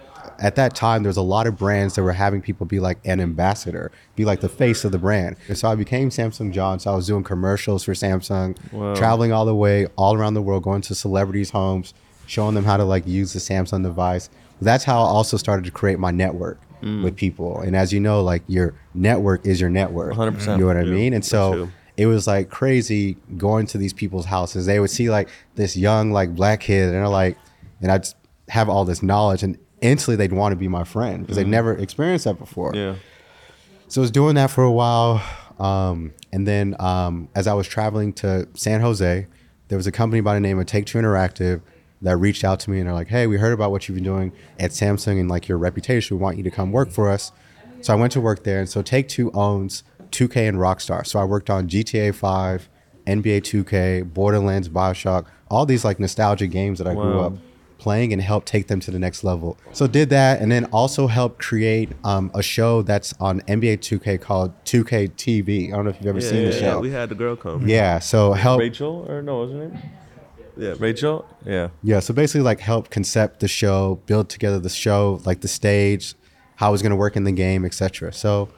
At 0.43 0.57
that 0.57 0.75
time, 0.75 1.03
there 1.05 1.09
was 1.09 1.17
a 1.17 1.23
lot 1.23 1.47
of 1.47 1.57
brands 1.57 1.95
that 1.95 2.03
were 2.03 2.13
having 2.13 2.43
people 2.43 2.67
be 2.67 2.81
like 2.81 2.99
an 3.05 3.21
ambassador, 3.21 3.93
be 4.17 4.25
like 4.25 4.41
the 4.41 4.49
face 4.49 4.85
of 4.85 4.91
the 4.93 4.99
brand. 4.99 5.37
And 5.49 5.57
so 5.57 5.69
I 5.69 5.77
became 5.77 6.11
Samsung 6.11 6.53
John. 6.53 6.81
So 6.81 6.93
I 6.93 6.97
was 6.97 7.07
doing 7.07 7.23
commercials 7.23 7.85
for 7.85 7.93
Samsung, 7.93 8.57
Wow. 8.73 8.95
traveling 8.95 9.33
all 9.33 9.47
the 9.47 9.55
way 9.55 9.87
all 9.97 10.15
around 10.15 10.35
the 10.35 10.43
world, 10.43 10.65
going 10.65 10.83
to 10.83 10.95
celebrities' 10.97 11.51
homes, 11.51 11.95
showing 12.27 12.55
them 12.57 12.65
how 12.65 12.77
to 12.77 12.85
like 12.85 13.07
use 13.07 13.33
the 13.33 13.39
Samsung 13.39 13.85
device. 13.85 14.29
That's 14.61 14.85
how 14.85 15.03
I 15.03 15.07
also 15.07 15.37
started 15.37 15.65
to 15.65 15.71
create 15.71 15.99
my 15.99 16.11
network 16.11 16.61
with 16.83 17.15
people. 17.15 17.61
And 17.61 17.77
as 17.77 17.93
you 17.93 18.01
know, 18.01 18.25
like 18.25 18.43
your 18.49 18.75
network 18.93 19.47
is 19.47 19.61
your 19.61 19.71
network. 19.71 20.15
100%. 20.15 20.57
You 20.57 20.63
know 20.63 20.67
what 20.67 20.77
I 20.77 20.83
mean? 20.83 21.15
And 21.15 21.25
so 21.25 21.69
it 21.97 22.07
was 22.07 22.27
like 22.27 22.51
crazy 22.51 23.17
going 23.37 23.67
to 23.69 23.79
these 23.79 23.93
people's 23.93 24.25
houses. 24.25 24.67
They 24.67 24.81
would 24.81 24.91
see 24.91 25.09
like 25.09 25.29
this 25.55 25.77
young 25.77 26.11
like 26.11 26.35
black 26.35 26.59
kid, 26.63 26.87
and 26.87 26.95
they're 26.95 27.07
like, 27.09 27.39
and 27.81 27.93
I'd 27.93 28.07
have 28.49 28.69
all 28.69 28.85
this 28.85 29.01
knowledge, 29.01 29.45
and 29.45 29.57
instantly 29.83 30.17
they'd 30.17 30.33
want 30.35 30.53
to 30.53 30.57
be 30.57 30.69
my 30.69 30.85
friend 30.85 31.21
because 31.21 31.37
they'd 31.37 31.47
never 31.47 31.75
experienced 31.75 32.25
that 32.25 32.39
before. 32.39 32.73
Yeah. 32.75 32.95
So 33.89 34.01
I 34.01 34.03
was 34.03 34.11
doing 34.11 34.37
that 34.37 34.51
for 34.51 34.65
a 34.65 34.73
while. 34.73 35.23
Um, 35.59 36.15
and 36.33 36.47
then 36.47 36.75
um, 36.81 37.29
as 37.35 37.47
I 37.47 37.53
was 37.53 37.69
traveling 37.69 38.15
to 38.15 38.49
San 38.55 38.81
Jose, 38.81 39.27
there 39.69 39.77
was 39.77 39.87
a 39.87 39.93
company 39.93 40.21
by 40.23 40.35
the 40.35 40.41
name 40.41 40.59
of 40.59 40.67
Take 40.67 40.87
Two 40.87 40.99
Interactive 40.99 41.61
that 42.01 42.17
reached 42.17 42.43
out 42.43 42.59
to 42.61 42.71
me 42.71 42.79
and 42.79 42.87
they're 42.87 42.95
like, 42.95 43.09
hey, 43.09 43.27
we 43.27 43.37
heard 43.37 43.53
about 43.53 43.71
what 43.71 43.87
you've 43.89 43.95
been 43.97 44.05
doing 44.05 44.33
at 44.59 44.71
Samsung 44.71 45.21
and 45.21 45.29
like 45.29 45.47
your 45.47 45.59
reputation. 45.59 46.17
We 46.17 46.23
want 46.23 46.37
you 46.37 46.43
to 46.43 46.51
come 46.51 46.73
work 46.73 46.91
for 46.91 47.11
us. 47.11 47.33
So 47.81 47.93
I 47.93 47.97
went 47.97 48.13
to 48.13 48.21
work 48.21 48.45
there. 48.45 48.61
And 48.61 48.69
so 48.69 48.83
Take 48.83 49.09
Two 49.09 49.31
owns 49.33 49.85
2K 50.11 50.49
and 50.49 50.59
Rockstar. 50.59 51.07
So 51.07 51.19
I 51.19 51.25
worked 51.25 51.51
on 51.51 51.69
GTA 51.69 52.15
5, 52.15 52.69
NBA 53.07 53.43
2K, 53.43 54.13
Borderlands, 54.13 54.69
Bioshock, 54.69 55.27
all 55.51 55.67
these 55.67 55.85
like 55.85 56.01
nostalgia 56.01 56.47
games 56.47 56.79
that 56.79 56.87
I 56.87 56.95
grew 56.95 57.21
up 57.21 57.35
playing 57.83 58.13
and 58.13 58.23
help 58.23 58.45
take 58.45 58.69
them 58.69 58.79
to 58.81 58.91
the 58.91 58.99
next 58.99 59.25
level. 59.25 59.59
So 59.73 59.87
did 59.87 60.09
that, 60.11 60.41
and 60.41 60.51
then 60.53 60.67
also 60.67 61.09
helped 61.09 61.41
create 61.43 61.91
um, 62.05 62.31
a 62.35 62.43
show 62.43 62.83
that's 62.83 63.13
on 63.21 63.41
NBA 63.43 63.79
2K 63.79 64.21
called 64.21 64.53
2K 64.65 65.11
TV. 65.13 65.69
I 65.69 65.77
don't 65.77 65.85
know 65.85 65.91
if 65.91 65.97
you've 65.97 66.07
ever 66.07 66.21
Yeah, 66.21 66.31
seen 66.31 66.45
the 66.45 66.53
show. 66.53 66.59
yeah, 66.61 66.71
show. 66.73 66.81
we 66.81 66.91
had 66.91 67.09
the 67.09 67.15
girl 67.17 67.35
come. 67.37 67.67
Yeah, 67.69 67.99
so 67.99 68.33
help. 68.33 68.61
Rachel 68.61 69.05
or 69.09 69.21
no, 69.21 69.41
what's 69.41 69.53
her 69.53 69.59
name? 69.59 69.79
Yeah. 70.57 70.75
Rachel. 70.79 71.27
Yeah. 71.45 71.69
Yeah, 71.83 72.01
so 72.01 72.15
basically 72.15 72.43
like 72.43 72.61
help 72.61 72.91
concept 72.91 73.41
the 73.41 73.49
show, 73.49 74.01
build 74.07 74.29
together 74.29 74.59
the 74.61 74.69
show, 74.69 75.21
like 75.25 75.41
the 75.41 75.49
stage, 75.49 76.15
how 76.57 76.73
it's 76.75 76.83
gonna 76.83 76.95
work 76.97 77.17
in 77.17 77.25
the 77.25 77.33
game, 77.33 77.65
etc. 77.65 78.13
So 78.13 78.49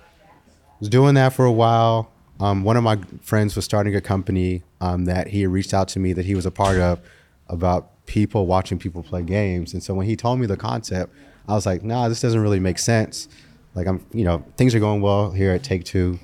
was 0.80 0.88
doing 0.88 1.14
that 1.14 1.32
for 1.32 1.44
a 1.46 1.52
while. 1.52 2.10
Um, 2.40 2.64
one 2.64 2.76
of 2.76 2.82
my 2.82 2.99
friends 3.22 3.54
was 3.56 3.64
starting 3.64 3.94
a 3.94 4.00
company 4.00 4.64
um, 4.80 5.04
that 5.06 5.28
he 5.28 5.46
reached 5.46 5.72
out 5.72 5.87
to 5.88 6.00
me 6.00 6.12
that 6.12 6.25
he 6.26 6.34
was 6.34 6.44
a 6.44 6.50
part 6.50 6.78
of 6.78 6.99
about 7.49 7.90
people 8.06 8.46
watching 8.46 8.78
people 8.78 9.02
play 9.02 9.23
games. 9.23 9.73
And 9.73 9.82
so 9.82 9.94
when 9.94 10.06
he 10.06 10.16
told 10.16 10.38
me 10.38 10.46
the 10.46 10.56
concept, 10.56 11.14
I 11.49 11.54
was 11.54 11.66
like, 11.66 11.82
nah, 11.82 12.08
this 12.08 12.20
doesn't 12.20 12.40
really 12.40 12.61
make 12.61 12.78
sense. 12.78 13.28
Like 13.75 13.87
I'm, 13.87 14.04
you 14.12 14.25
know, 14.25 14.44
things 14.56 14.75
are 14.75 14.80
going 14.80 15.00
well 15.00 15.30
here 15.30 15.52
at 15.52 15.62
Take 15.62 15.84
Two, 15.84 16.18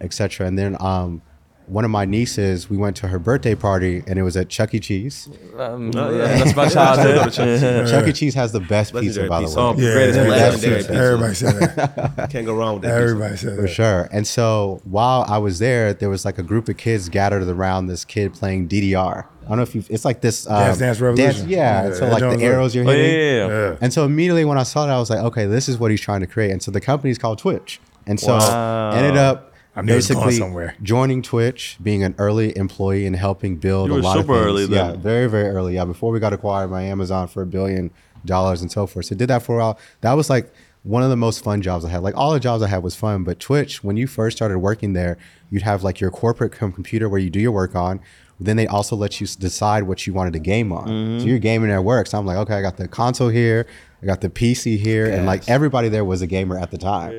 etc. 0.00 0.46
And 0.46 0.58
then 0.58 0.76
um, 0.80 1.22
one 1.70 1.84
of 1.84 1.90
my 1.90 2.04
nieces, 2.04 2.68
we 2.68 2.76
went 2.76 2.96
to 2.96 3.06
her 3.08 3.18
birthday 3.18 3.54
party 3.54 4.02
and 4.08 4.18
it 4.18 4.22
was 4.22 4.36
at 4.36 4.48
Chuck 4.48 4.74
E. 4.74 4.80
Cheese. 4.80 5.28
Um, 5.56 5.92
Oh, 5.94 6.10
yeah. 6.10 6.38
That's 6.42 6.56
my 6.56 6.68
childhood. 6.68 7.32
Chuck 7.88 8.08
E. 8.08 8.12
Cheese 8.12 8.34
has 8.34 8.50
the 8.52 8.58
best 8.60 8.92
pizza, 8.92 9.28
by 9.28 9.40
the 9.40 9.46
pizza. 9.46 9.58
way. 9.60 9.64
Oh, 9.66 9.74
Yeah, 9.78 9.92
greatest 9.92 10.18
yeah. 10.18 10.24
Legendary 10.28 10.72
That's 10.74 10.86
pizza. 10.88 10.92
Everybody 10.94 11.34
said 11.34 11.54
that. 11.76 12.30
Can't 12.32 12.44
go 12.46 12.54
wrong 12.54 12.74
with 12.74 12.82
that. 12.82 13.00
Everybody 13.00 13.36
said 13.36 13.54
For 13.56 13.62
that. 13.62 13.68
sure. 13.68 14.08
And 14.12 14.26
so 14.26 14.80
while 14.84 15.24
I 15.28 15.38
was 15.38 15.58
there, 15.60 15.94
there 15.94 16.08
was 16.10 16.24
like 16.24 16.38
a 16.38 16.42
group 16.42 16.68
of 16.68 16.76
kids 16.76 17.08
gathered 17.08 17.42
around 17.48 17.86
this 17.86 18.04
kid 18.04 18.34
playing 18.34 18.68
DDR. 18.68 19.26
I 19.44 19.48
don't 19.48 19.56
know 19.56 19.62
if 19.62 19.74
you. 19.74 19.82
It's 19.88 20.04
like 20.04 20.20
this 20.20 20.46
um, 20.48 20.54
Dance 20.58 20.78
Dance 20.78 21.00
Revolution. 21.00 21.48
yeah. 21.48 21.56
Yeah, 21.82 21.86
and 21.86 21.94
so 21.96 22.06
like 22.08 22.20
the 22.38 22.44
arrows 22.44 22.74
you're 22.74 22.86
Oh, 22.86 22.90
yeah, 22.90 22.96
hitting. 22.96 23.20
yeah, 23.20 23.46
yeah. 23.46 23.68
Yeah. 23.70 23.76
And 23.80 23.92
so 23.92 24.04
immediately 24.04 24.44
when 24.44 24.58
I 24.58 24.62
saw 24.64 24.86
that, 24.86 24.92
I 24.94 24.98
was 24.98 25.10
like, 25.10 25.20
okay, 25.20 25.46
this 25.46 25.68
is 25.68 25.78
what 25.78 25.90
he's 25.90 26.00
trying 26.00 26.20
to 26.20 26.26
create. 26.26 26.50
And 26.52 26.62
so 26.62 26.70
the 26.70 26.80
company's 26.80 27.18
called 27.18 27.38
Twitch. 27.38 27.80
And 28.06 28.18
so 28.20 28.36
Wow. 28.38 28.90
ended 28.92 29.16
up 29.16 29.49
I 29.80 29.82
knew 29.86 29.92
it 29.92 29.96
was 29.96 30.08
going 30.08 30.18
basically 30.24 30.38
somewhere. 30.38 30.74
joining 30.82 31.22
Twitch, 31.22 31.76
being 31.82 32.02
an 32.04 32.14
early 32.18 32.56
employee 32.56 33.06
and 33.06 33.16
helping 33.16 33.56
build 33.56 33.88
You 33.88 33.94
a 33.94 33.96
were 33.96 34.02
lot 34.02 34.16
super 34.16 34.32
of 34.34 34.38
things. 34.38 34.46
early 34.46 34.66
then. 34.66 34.90
Yeah, 34.90 34.96
very 34.96 35.28
very 35.28 35.48
early. 35.48 35.74
Yeah, 35.74 35.84
before 35.84 36.10
we 36.12 36.20
got 36.20 36.32
acquired 36.32 36.70
by 36.70 36.82
Amazon 36.82 37.28
for 37.28 37.42
a 37.42 37.46
billion 37.46 37.90
dollars 38.24 38.60
and 38.60 38.70
so 38.70 38.86
forth. 38.86 39.06
So 39.06 39.14
did 39.14 39.28
that 39.28 39.42
for 39.42 39.56
a 39.56 39.58
while. 39.58 39.78
That 40.02 40.12
was 40.12 40.28
like 40.30 40.52
one 40.82 41.02
of 41.02 41.10
the 41.10 41.16
most 41.16 41.42
fun 41.44 41.60
jobs 41.62 41.84
I 41.84 41.88
had. 41.90 42.02
Like 42.02 42.16
all 42.16 42.32
the 42.32 42.40
jobs 42.40 42.62
I 42.62 42.66
had 42.68 42.82
was 42.82 42.94
fun, 42.96 43.24
but 43.24 43.38
Twitch, 43.38 43.82
when 43.84 43.96
you 43.96 44.06
first 44.06 44.36
started 44.36 44.58
working 44.58 44.92
there, 44.94 45.18
you'd 45.50 45.62
have 45.62 45.82
like 45.82 46.00
your 46.00 46.10
corporate 46.10 46.52
com- 46.52 46.72
computer 46.72 47.08
where 47.08 47.20
you 47.20 47.30
do 47.30 47.40
your 47.40 47.52
work 47.52 47.74
on. 47.74 48.00
Then 48.42 48.56
they 48.56 48.66
also 48.66 48.96
let 48.96 49.20
you 49.20 49.26
s- 49.26 49.36
decide 49.36 49.82
what 49.82 50.06
you 50.06 50.14
wanted 50.14 50.32
to 50.32 50.38
game 50.38 50.72
on. 50.72 50.88
Mm-hmm. 50.88 51.18
So 51.20 51.26
you're 51.26 51.38
gaming 51.38 51.70
at 51.70 51.84
work. 51.84 52.06
So 52.06 52.18
I'm 52.18 52.24
like, 52.24 52.38
okay, 52.38 52.54
I 52.54 52.62
got 52.62 52.78
the 52.78 52.88
console 52.88 53.28
here. 53.28 53.66
I 54.02 54.06
got 54.06 54.20
the 54.22 54.30
PC 54.30 54.78
here, 54.78 55.06
and 55.10 55.26
like 55.26 55.48
everybody 55.48 55.88
there 55.88 56.04
was 56.04 56.22
a 56.22 56.26
gamer 56.26 56.58
at 56.58 56.70
the 56.70 56.78
time. 56.78 57.12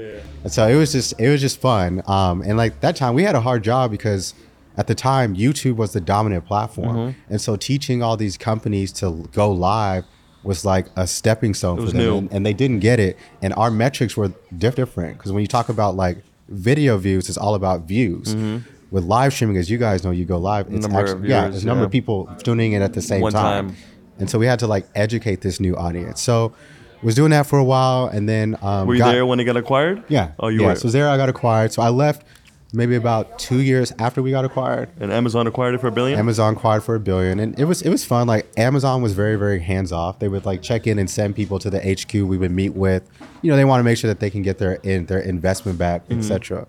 And 0.44 0.52
so 0.52 0.68
it 0.68 0.76
was 0.76 0.92
just 0.92 1.14
it 1.20 1.30
was 1.30 1.40
just 1.42 1.60
fun. 1.62 2.02
Um, 2.08 2.42
and 2.42 2.58
like 2.58 2.80
that 2.82 2.96
time 2.96 3.14
we 3.14 3.24
had 3.24 3.36
a 3.36 3.42
hard 3.42 3.64
job 3.64 3.92
because 3.92 4.34
at 4.78 4.88
the 4.88 4.96
time 4.96 5.36
YouTube 5.36 5.76
was 5.76 5.94
the 5.94 6.02
dominant 6.02 6.46
platform, 6.46 6.96
Mm-hmm. 6.96 7.32
and 7.34 7.42
so 7.42 7.56
teaching 7.56 8.02
all 8.02 8.18
these 8.18 8.38
companies 8.38 8.92
to 8.94 9.28
go 9.34 9.52
live 9.52 10.06
was 10.44 10.66
like 10.66 10.88
a 10.96 11.06
stepping 11.06 11.54
stone 11.54 11.78
for 11.86 11.92
them. 11.92 12.02
And, 12.18 12.32
and 12.34 12.46
they 12.46 12.54
didn't 12.54 12.80
get 12.80 13.00
it. 13.00 13.16
And 13.44 13.54
our 13.54 13.70
metrics 13.70 14.18
were 14.18 14.32
diff- 14.58 14.74
different 14.76 15.18
because 15.18 15.32
when 15.32 15.42
you 15.42 15.48
talk 15.48 15.70
about 15.70 15.96
like 15.96 16.18
video 16.50 16.98
views, 16.98 17.30
it's 17.30 17.38
all 17.38 17.54
about 17.54 17.82
views. 17.84 18.34
With 18.90 19.06
live 19.06 19.32
streaming, 19.34 19.56
as 19.56 19.70
you 19.70 19.78
guys 19.78 20.04
know, 20.04 20.12
you 20.12 20.26
go 20.26 20.38
live. 20.38 20.66
It's 20.74 20.86
Mm-hmm. 20.86 20.94
Number 20.94 21.00
of 21.12 21.18
actually, 21.20 21.30
yeah, 21.30 21.48
there's 21.48 21.64
a 21.64 21.68
number 21.68 21.86
of 21.86 21.92
people 21.92 22.26
tuning 22.44 22.74
in 22.74 22.82
at 22.82 22.94
the 22.94 23.02
same 23.02 23.22
time. 23.30 23.70
time. 23.70 23.78
And 24.22 24.30
so 24.30 24.40
we 24.40 24.46
had 24.46 24.60
to 24.60 24.68
like 24.68 24.86
educate 24.96 25.42
this 25.42 25.60
new 25.60 25.75
audience. 25.75 26.22
So 26.22 26.54
was 27.04 27.16
doing 27.16 27.32
that 27.32 27.48
for 27.48 27.58
a 27.60 27.63
while, 27.63 28.06
and 28.08 28.30
then 28.30 28.56
um, 28.62 28.88
Were 28.88 28.94
you 28.94 29.00
got- 29.00 29.12
there 29.12 29.25
when 29.25 29.40
it 29.40 29.44
got 29.46 29.58
acquired? 29.58 30.04
Yeah. 30.08 30.32
Oh, 30.40 30.48
you 30.48 30.62
yeah. 30.62 30.68
were. 30.68 30.75
So 30.75 30.88
there, 30.90 31.10
I 31.10 31.18
got 31.18 31.28
acquired. 31.30 31.74
So 31.74 31.82
I 31.82 31.90
left 31.90 32.24
maybe 32.74 32.96
about 32.96 33.38
two 33.38 33.60
years 33.60 33.92
after 34.00 34.22
we 34.22 34.32
got 34.32 34.46
acquired. 34.46 34.88
and 35.00 35.12
Amazon 35.12 35.46
acquired 35.48 35.74
it 35.75 35.82
for 35.82 35.88
a 35.88 35.92
billion. 35.92 36.18
Amazon 36.18 36.54
acquired 36.56 36.84
for 36.84 36.96
a 36.96 37.00
billion, 37.00 37.40
and 37.40 37.60
it 37.60 37.66
was 37.66 37.82
it 37.82 37.90
was 37.90 38.06
fun. 38.06 38.28
Like 38.28 38.46
Amazon 38.58 39.01
was 39.01 39.13
very 39.13 39.36
very 39.36 39.60
hands 39.60 39.92
off. 39.92 40.20
They 40.20 40.28
would 40.30 40.46
like 40.46 40.62
check 40.62 40.86
in 40.88 41.00
and 41.00 41.10
send 41.10 41.36
people 41.36 41.58
to 41.60 41.70
the 41.72 41.80
HQ. 41.80 42.13
We 42.13 42.38
would 42.38 42.51
meet 42.51 42.74
with, 42.75 43.04
you 43.42 43.50
know, 43.51 43.58
they 43.58 43.66
want 43.66 43.80
to 43.80 43.84
make 43.84 43.98
sure 43.98 44.08
that 44.10 44.20
they 44.20 44.30
can 44.30 44.44
get 44.44 44.60
their 44.60 44.74
in 44.75 45.08
their 45.08 45.20
investment 45.20 45.78
back, 45.80 46.04
Mm-hmm. 46.08 46.20
etc. 46.20 46.68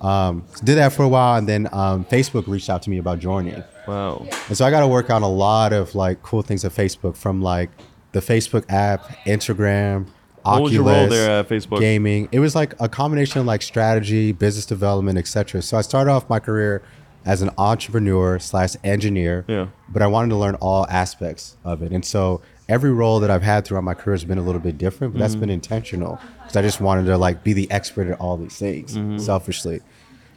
Um, 0.00 0.44
did 0.64 0.76
that 0.76 0.92
for 0.92 1.02
a 1.02 1.08
while, 1.08 1.36
and 1.38 1.48
then 1.48 1.68
um, 1.72 2.04
Facebook 2.04 2.46
reached 2.46 2.68
out 2.70 2.82
to 2.82 2.90
me 2.90 2.98
about 2.98 3.18
joining. 3.18 3.62
Wow. 3.86 4.26
And 4.48 4.56
so 4.56 4.64
I 4.64 4.70
got 4.70 4.80
to 4.80 4.88
work 4.88 5.10
on 5.10 5.22
a 5.22 5.28
lot 5.28 5.72
of 5.72 5.94
like 5.94 6.22
cool 6.22 6.42
things 6.42 6.64
at 6.64 6.72
Facebook, 6.72 7.16
from 7.16 7.40
like 7.42 7.70
the 8.12 8.20
Facebook 8.20 8.64
app, 8.68 9.04
Instagram, 9.26 10.06
What 10.42 10.62
was 10.62 10.72
your 10.72 10.82
role 10.84 10.94
Oculus, 10.94 11.10
there 11.10 11.40
at 11.40 11.48
Facebook? 11.48 11.80
gaming. 11.80 12.28
It 12.32 12.40
was 12.40 12.54
like 12.54 12.74
a 12.80 12.88
combination 12.88 13.40
of 13.40 13.46
like 13.46 13.62
strategy, 13.62 14.32
business 14.32 14.66
development, 14.66 15.18
etc. 15.18 15.62
So 15.62 15.76
I 15.76 15.82
started 15.82 16.10
off 16.10 16.28
my 16.28 16.38
career 16.40 16.82
as 17.24 17.42
an 17.42 17.50
entrepreneur 17.58 18.38
slash 18.38 18.74
engineer. 18.84 19.44
Yeah. 19.48 19.66
But 19.88 20.02
I 20.02 20.06
wanted 20.06 20.28
to 20.30 20.36
learn 20.36 20.54
all 20.56 20.86
aspects 20.88 21.56
of 21.64 21.82
it, 21.82 21.92
and 21.92 22.04
so 22.04 22.40
every 22.68 22.90
role 22.92 23.20
that 23.20 23.30
I've 23.30 23.42
had 23.42 23.64
throughout 23.64 23.84
my 23.84 23.94
career 23.94 24.14
has 24.14 24.24
been 24.24 24.38
a 24.38 24.42
little 24.42 24.60
bit 24.60 24.76
different. 24.78 25.12
But 25.14 25.20
that's 25.20 25.34
Mm-hmm. 25.34 25.40
been 25.40 25.50
intentional 25.50 26.18
because 26.40 26.56
I 26.56 26.62
just 26.62 26.80
wanted 26.80 27.06
to 27.06 27.16
like 27.18 27.44
be 27.44 27.52
the 27.52 27.70
expert 27.70 28.08
at 28.08 28.18
all 28.20 28.36
these 28.36 28.56
things 28.58 28.96
Mm-hmm. 28.96 29.18
selfishly. 29.18 29.80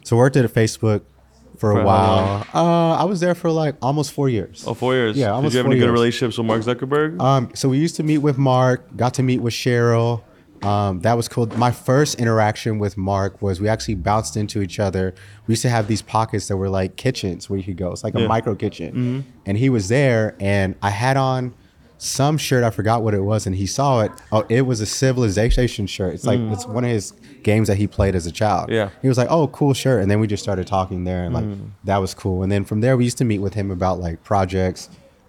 So 0.04 0.16
I 0.16 0.18
worked 0.18 0.36
at 0.36 0.44
Facebook 0.52 1.02
for 1.56 1.72
For 1.74 1.80
a 1.80 1.84
while. 1.84 2.46
Uh, 2.54 2.92
I 2.94 3.04
was 3.04 3.20
there 3.20 3.34
for 3.34 3.50
like 3.50 3.76
almost 3.82 4.12
four 4.12 4.28
years. 4.28 4.64
Oh, 4.66 4.72
four 4.74 4.94
years. 4.94 5.16
Yeah, 5.16 5.26
Did 5.26 5.32
almost 5.32 5.52
you 5.54 5.58
have 5.58 5.66
any 5.66 5.74
good 5.76 5.82
years. 5.86 5.92
relationships 5.92 6.38
with 6.38 6.46
Mark 6.46 6.62
Zuckerberg? 6.62 7.20
Um, 7.20 7.50
so 7.54 7.68
we 7.68 7.78
used 7.78 7.96
to 7.96 8.02
meet 8.02 8.18
with 8.18 8.38
Mark, 8.38 8.96
got 8.96 9.14
to 9.14 9.22
meet 9.22 9.40
with 9.42 9.52
Sheryl. 9.52 10.22
Um, 10.62 11.00
that 11.00 11.16
was 11.16 11.26
cool. 11.28 11.46
My 11.58 11.70
first 11.70 12.20
interaction 12.20 12.78
with 12.78 12.96
Mark 12.98 13.40
was 13.42 13.60
we 13.60 13.68
actually 13.68 13.94
bounced 13.94 14.36
into 14.36 14.60
each 14.62 14.78
other. 14.78 15.14
We 15.46 15.52
used 15.52 15.62
to 15.62 15.70
have 15.70 15.86
these 15.88 16.02
pockets 16.02 16.48
that 16.48 16.56
were 16.58 16.68
like 16.68 16.96
kitchens 16.96 17.48
where 17.50 17.58
you 17.58 17.64
could 17.64 17.76
go. 17.78 17.90
It's 17.92 18.04
like 18.04 18.14
a 18.14 18.20
micro 18.28 18.54
kitchen. 18.54 19.24
And 19.46 19.56
he 19.58 19.68
was 19.70 19.88
there, 19.88 20.36
and 20.38 20.76
I 20.82 20.90
had 20.90 21.16
on 21.16 21.54
some 22.02 22.38
shirt. 22.38 22.64
I 22.64 22.70
forgot 22.70 23.02
what 23.02 23.12
it 23.14 23.20
was, 23.20 23.46
and 23.46 23.54
he 23.54 23.66
saw 23.66 24.00
it. 24.00 24.10
Oh, 24.32 24.44
it 24.48 24.62
was 24.62 24.80
a 24.80 24.86
Civilization 24.86 25.86
shirt. 25.86 26.14
It's 26.14 26.24
like 26.24 26.40
it's 26.40 26.66
one 26.66 26.84
of 26.84 26.90
his 26.90 27.12
games 27.42 27.68
that 27.68 27.76
he 27.76 27.86
played 27.86 28.14
as 28.14 28.26
a 28.26 28.32
child. 28.32 28.70
Yeah. 28.70 28.88
He 29.02 29.08
was 29.08 29.18
like, 29.18 29.28
"Oh, 29.30 29.48
cool 29.48 29.74
shirt," 29.74 30.00
and 30.02 30.10
then 30.10 30.18
we 30.18 30.26
just 30.26 30.42
started 30.42 30.66
talking 30.66 31.04
there, 31.04 31.24
and 31.24 31.34
like 31.34 31.44
that 31.84 31.98
was 31.98 32.14
cool. 32.14 32.42
And 32.42 32.50
then 32.50 32.64
from 32.64 32.80
there, 32.80 32.96
we 32.96 33.04
used 33.04 33.18
to 33.18 33.24
meet 33.24 33.40
with 33.40 33.54
him 33.54 33.70
about 33.70 34.00
like 34.00 34.22
projects 34.24 34.88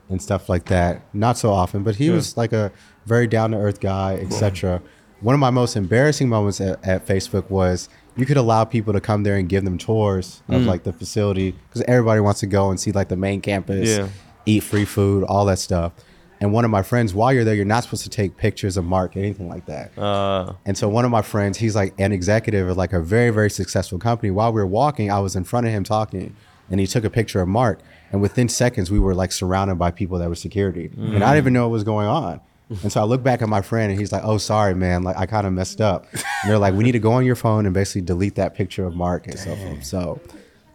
and 0.10 0.22
stuff 0.22 0.48
like 0.50 0.66
that. 0.66 1.02
Not 1.14 1.38
so 1.38 1.52
often, 1.52 1.84
but 1.84 1.96
he 1.96 2.10
was 2.10 2.38
like 2.38 2.54
a 2.54 2.72
very 3.06 3.28
down 3.28 3.52
to 3.52 3.58
earth 3.58 3.80
guy, 3.82 4.16
etc. 4.16 4.82
One 5.20 5.34
of 5.36 5.40
my 5.40 5.52
most 5.52 5.76
embarrassing 5.76 6.30
moments 6.30 6.60
at, 6.62 6.84
at 6.88 7.06
Facebook 7.06 7.50
was 7.50 7.90
you 8.18 8.26
could 8.26 8.38
allow 8.38 8.64
people 8.66 8.92
to 8.94 9.00
come 9.02 9.24
there 9.24 9.36
and 9.36 9.48
give 9.48 9.64
them 9.64 9.78
tours 9.78 10.42
Mm. 10.50 10.56
of 10.56 10.62
like 10.64 10.84
the 10.84 10.92
facility 10.94 11.52
because 11.70 11.82
everybody 11.88 12.20
wants 12.22 12.40
to 12.42 12.48
go 12.48 12.70
and 12.72 12.80
see 12.80 12.92
like 12.92 13.08
the 13.10 13.16
main 13.16 13.40
campus, 13.42 13.90
Yeah. 13.90 14.08
eat 14.46 14.64
free 14.64 14.84
food, 14.86 15.24
all 15.26 15.46
that 15.46 15.60
stuff. 15.60 15.94
And 16.42 16.52
one 16.52 16.66
of 16.66 16.72
my 16.72 16.82
friends, 16.82 17.14
while 17.14 17.32
you're 17.32 17.44
there, 17.44 17.54
you're 17.54 17.66
not 17.66 17.84
supposed 17.84 18.04
to 18.04 18.10
take 18.10 18.36
pictures 18.36 18.76
of 18.76 18.84
Mark, 18.84 19.16
anything 19.16 19.48
like 19.48 19.68
that. 19.68 19.96
Uh, 19.98 20.54
And 20.66 20.76
so 20.76 20.90
one 20.90 21.06
of 21.06 21.12
my 21.12 21.22
friends, 21.22 21.60
he's 21.60 21.76
like 21.76 21.94
an 22.00 22.12
executive 22.12 22.68
of 22.68 22.76
like 22.76 22.94
a 22.94 23.00
very, 23.00 23.30
very 23.30 23.50
successful 23.52 24.00
company. 24.00 24.32
While 24.32 24.52
we 24.52 24.60
were 24.60 24.68
walking, 24.68 25.12
I 25.12 25.20
was 25.20 25.36
in 25.36 25.44
front 25.44 25.68
of 25.68 25.72
him 25.72 25.84
talking 25.84 26.36
and 26.72 26.80
he 26.80 26.88
took 26.88 27.04
a 27.04 27.12
picture 27.12 27.42
of 27.42 27.48
Mark. 27.48 27.80
And 28.12 28.22
within 28.22 28.50
seconds, 28.50 28.90
we 28.90 29.00
were 29.00 29.14
like 29.14 29.32
surrounded 29.32 29.76
by 29.76 29.92
people 29.92 30.18
that 30.18 30.28
were 30.30 30.36
security. 30.36 30.90
And 30.98 31.24
I 31.24 31.28
didn't 31.30 31.38
even 31.38 31.54
know 31.54 31.64
what 31.68 31.74
was 31.74 31.84
going 31.84 32.08
on. 32.08 32.42
And 32.82 32.92
so 32.92 33.02
I 33.02 33.04
look 33.04 33.22
back 33.22 33.42
at 33.44 33.50
my 33.50 33.62
friend 33.62 33.92
and 33.92 34.00
he's 34.00 34.12
like, 34.12 34.24
oh, 34.26 34.38
sorry, 34.38 34.74
man. 34.74 35.04
Like 35.04 35.18
I 35.18 35.28
kind 35.28 35.46
of 35.46 35.54
messed 35.54 35.80
up. 35.80 36.08
And 36.14 36.50
they're 36.50 36.58
like, 36.58 36.74
we 36.74 36.84
need 36.84 36.94
to 36.94 37.00
go 37.00 37.12
on 37.12 37.24
your 37.26 37.36
phone 37.36 37.66
and 37.66 37.74
basically 37.74 38.02
delete 38.02 38.36
that 38.36 38.56
picture 38.56 38.86
of 38.86 38.96
Mark 38.96 39.28
and 39.28 39.38
so 39.38 39.56
forth. 39.56 39.84
So 39.84 40.20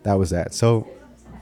that 0.04 0.14
was 0.14 0.30
that. 0.30 0.54
So 0.54 0.86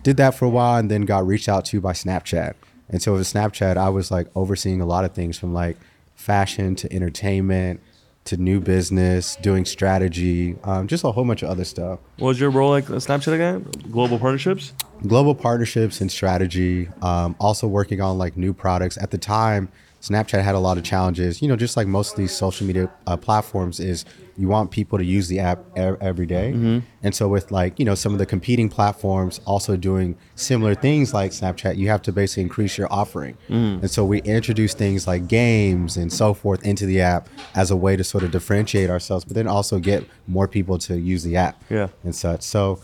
did 0.02 0.16
that 0.16 0.34
for 0.34 0.46
a 0.46 0.48
while 0.48 0.78
and 0.78 0.90
then 0.90 1.02
got 1.02 1.26
reached 1.26 1.48
out 1.48 1.66
to 1.66 1.80
by 1.80 1.92
Snapchat. 1.92 2.54
And 2.88 3.02
so 3.02 3.14
with 3.14 3.22
Snapchat, 3.22 3.76
I 3.76 3.88
was 3.88 4.10
like 4.10 4.28
overseeing 4.34 4.80
a 4.80 4.86
lot 4.86 5.04
of 5.04 5.12
things 5.12 5.38
from 5.38 5.54
like 5.54 5.76
fashion 6.14 6.74
to 6.76 6.92
entertainment 6.92 7.80
to 8.24 8.36
new 8.38 8.58
business, 8.58 9.36
doing 9.36 9.64
strategy, 9.64 10.56
um, 10.64 10.86
just 10.86 11.04
a 11.04 11.12
whole 11.12 11.24
bunch 11.24 11.42
of 11.42 11.50
other 11.50 11.64
stuff. 11.64 11.98
what 12.18 12.28
was 12.28 12.40
your 12.40 12.50
role 12.50 12.70
like 12.70 12.84
at 12.84 12.90
Snapchat 12.90 13.34
again? 13.34 13.66
Global 13.90 14.18
partnerships? 14.18 14.72
Global 15.06 15.34
partnerships 15.34 16.00
and 16.00 16.10
strategy. 16.10 16.88
Um, 17.02 17.36
also 17.38 17.66
working 17.66 18.00
on 18.00 18.16
like 18.16 18.36
new 18.36 18.54
products. 18.54 18.96
At 18.96 19.10
the 19.10 19.18
time, 19.18 19.68
Snapchat 20.08 20.42
had 20.44 20.54
a 20.54 20.58
lot 20.58 20.76
of 20.76 20.84
challenges. 20.84 21.40
You 21.40 21.49
know, 21.49 21.56
just 21.56 21.76
like 21.78 21.87
most 21.87 22.12
of 22.12 22.18
these 22.18 22.32
social 22.32 22.66
media 22.66 22.90
uh, 23.06 23.16
platforms, 23.16 23.80
is 23.80 24.04
you 24.37 24.49
want 24.49 24.70
people 24.70 24.99
to 24.99 25.04
use 25.04 25.28
the 25.28 25.38
app 25.40 25.61
e- 25.78 25.80
every 25.80 26.26
day. 26.26 26.82
And 27.02 27.14
so 27.14 27.26
with 27.28 27.50
like 27.50 27.78
you 27.78 27.84
know 27.87 27.94
some 27.94 28.12
of 28.12 28.18
the 28.18 28.26
competing 28.26 28.68
platforms 28.68 29.40
also 29.46 29.76
doing 29.76 30.16
similar 30.34 30.75
things 30.75 31.14
like 31.14 31.30
Snapchat, 31.30 31.76
you 31.78 31.88
have 31.88 32.02
to 32.02 32.12
basically 32.12 32.42
increase 32.42 32.76
your 32.76 32.92
offering. 32.92 33.37
And 33.49 33.90
so 33.90 34.04
we 34.04 34.20
introduced 34.23 34.76
things 34.76 35.06
like 35.06 35.26
games 35.26 35.96
and 35.96 36.12
so 36.12 36.34
forth 36.34 36.64
into 36.66 36.84
the 36.84 37.00
app 37.00 37.28
as 37.54 37.70
a 37.70 37.76
way 37.76 37.96
to 37.96 38.04
sort 38.04 38.25
of 38.25 38.30
differentiate 38.30 38.90
ourselves, 38.90 39.25
but 39.25 39.34
then 39.34 39.46
also 39.46 39.78
get 39.78 40.04
more 40.26 40.46
people 40.49 40.76
to 40.78 40.99
use 40.99 41.23
the 41.23 41.37
app 41.37 41.62
Yeah. 41.70 41.88
and 42.02 42.14
such. 42.14 42.42
So 42.42 42.80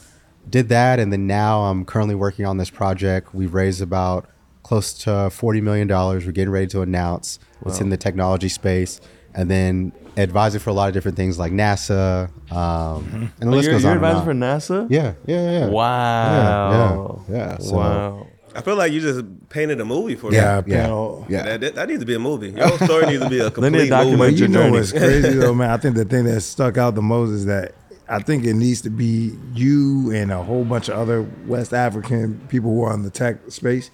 did 0.48 0.70
that, 0.70 0.98
and 0.98 1.12
then 1.12 1.26
now 1.26 1.64
I'm 1.64 1.84
currently 1.84 2.14
working 2.14 2.46
on 2.46 2.56
this 2.56 2.70
project. 2.70 3.34
We've 3.34 3.52
raised 3.52 3.82
about 3.82 4.26
close 4.70 4.92
to 4.94 5.28
forty 5.30 5.60
million 5.60 5.88
dollars. 5.88 6.24
We're 6.24 6.30
getting 6.32 6.52
ready 6.52 6.68
to 6.68 6.80
announce. 6.82 7.40
It's 7.66 7.80
in 7.80 7.90
the 7.90 7.96
technology 7.96 8.48
space, 8.48 9.00
and 9.34 9.50
then 9.50 9.90
advising 10.16 10.60
for 10.60 10.70
a 10.70 10.72
lot 10.72 10.86
of 10.86 10.94
different 10.94 11.16
things 11.16 11.40
like 11.40 11.50
NASA, 11.52 12.30
um, 12.52 13.32
and 13.40 13.50
the 13.50 13.54
Oh, 13.54 13.56
list 13.56 13.64
you're 13.64 13.74
goes 13.74 13.82
you're 13.82 13.90
on. 13.90 13.96
and 13.98 14.06
advisor 14.06 14.18
on. 14.18 14.24
for 14.24 14.32
NASA? 14.34 14.86
Yeah, 14.88 15.14
yeah, 15.26 15.50
yeah. 15.50 15.66
Wow. 15.66 17.24
Yeah, 17.28 17.34
yeah, 17.36 17.38
yeah. 17.52 17.58
So- 17.58 17.76
wow. 17.76 18.26
I 18.54 18.62
feel 18.62 18.74
like 18.76 18.92
you 18.92 19.00
just 19.00 19.24
painted 19.48 19.80
a 19.80 19.84
movie 19.84 20.14
for 20.16 20.32
Yeah, 20.32 20.60
me. 20.64 20.72
Yeah, 20.72 20.82
panel. 20.82 21.24
yeah. 21.28 21.42
That, 21.44 21.60
that, 21.60 21.74
that 21.76 21.88
needs 21.88 22.00
to 22.00 22.06
be 22.06 22.14
a 22.14 22.18
movie. 22.18 22.50
Your 22.50 22.66
whole 22.66 22.78
story 22.78 23.06
needs 23.06 23.22
to 23.22 23.28
be 23.30 23.38
a 23.38 23.42
need 23.42 23.46
a 23.46 23.50
complete 23.52 23.88
documentary. 23.90 24.16
movie. 24.16 24.32
But 24.32 24.40
you 24.40 24.48
know 24.48 24.60
journey. 24.62 24.72
what's 24.78 24.90
crazy 24.92 25.34
though, 25.38 25.54
man? 25.60 25.70
I 25.70 25.76
think 25.76 25.94
the 25.96 26.04
thing 26.04 26.24
that 26.24 26.40
stuck 26.40 26.76
out 26.76 26.94
the 26.96 27.02
most 27.02 27.30
is 27.30 27.46
that 27.46 27.74
I 28.08 28.18
think 28.20 28.44
it 28.44 28.54
needs 28.54 28.80
to 28.82 28.90
be 28.90 29.36
you 29.54 30.10
and 30.12 30.32
a 30.32 30.42
whole 30.42 30.64
bunch 30.64 30.88
of 30.88 30.98
other 30.98 31.22
West 31.46 31.72
African 31.72 32.40
people 32.48 32.70
who 32.70 32.82
are 32.82 32.92
in 32.94 33.02
the 33.04 33.10
tech 33.10 33.36
space 33.50 33.90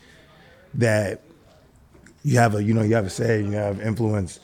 that 0.77 1.23
you 2.23 2.39
have 2.39 2.55
a 2.55 2.63
you 2.63 2.75
know 2.75 2.83
you 2.83 2.95
have 2.95 3.07
a 3.07 3.11
say, 3.11 3.41
you 3.43 3.53
have 3.53 3.81
influence. 3.81 4.41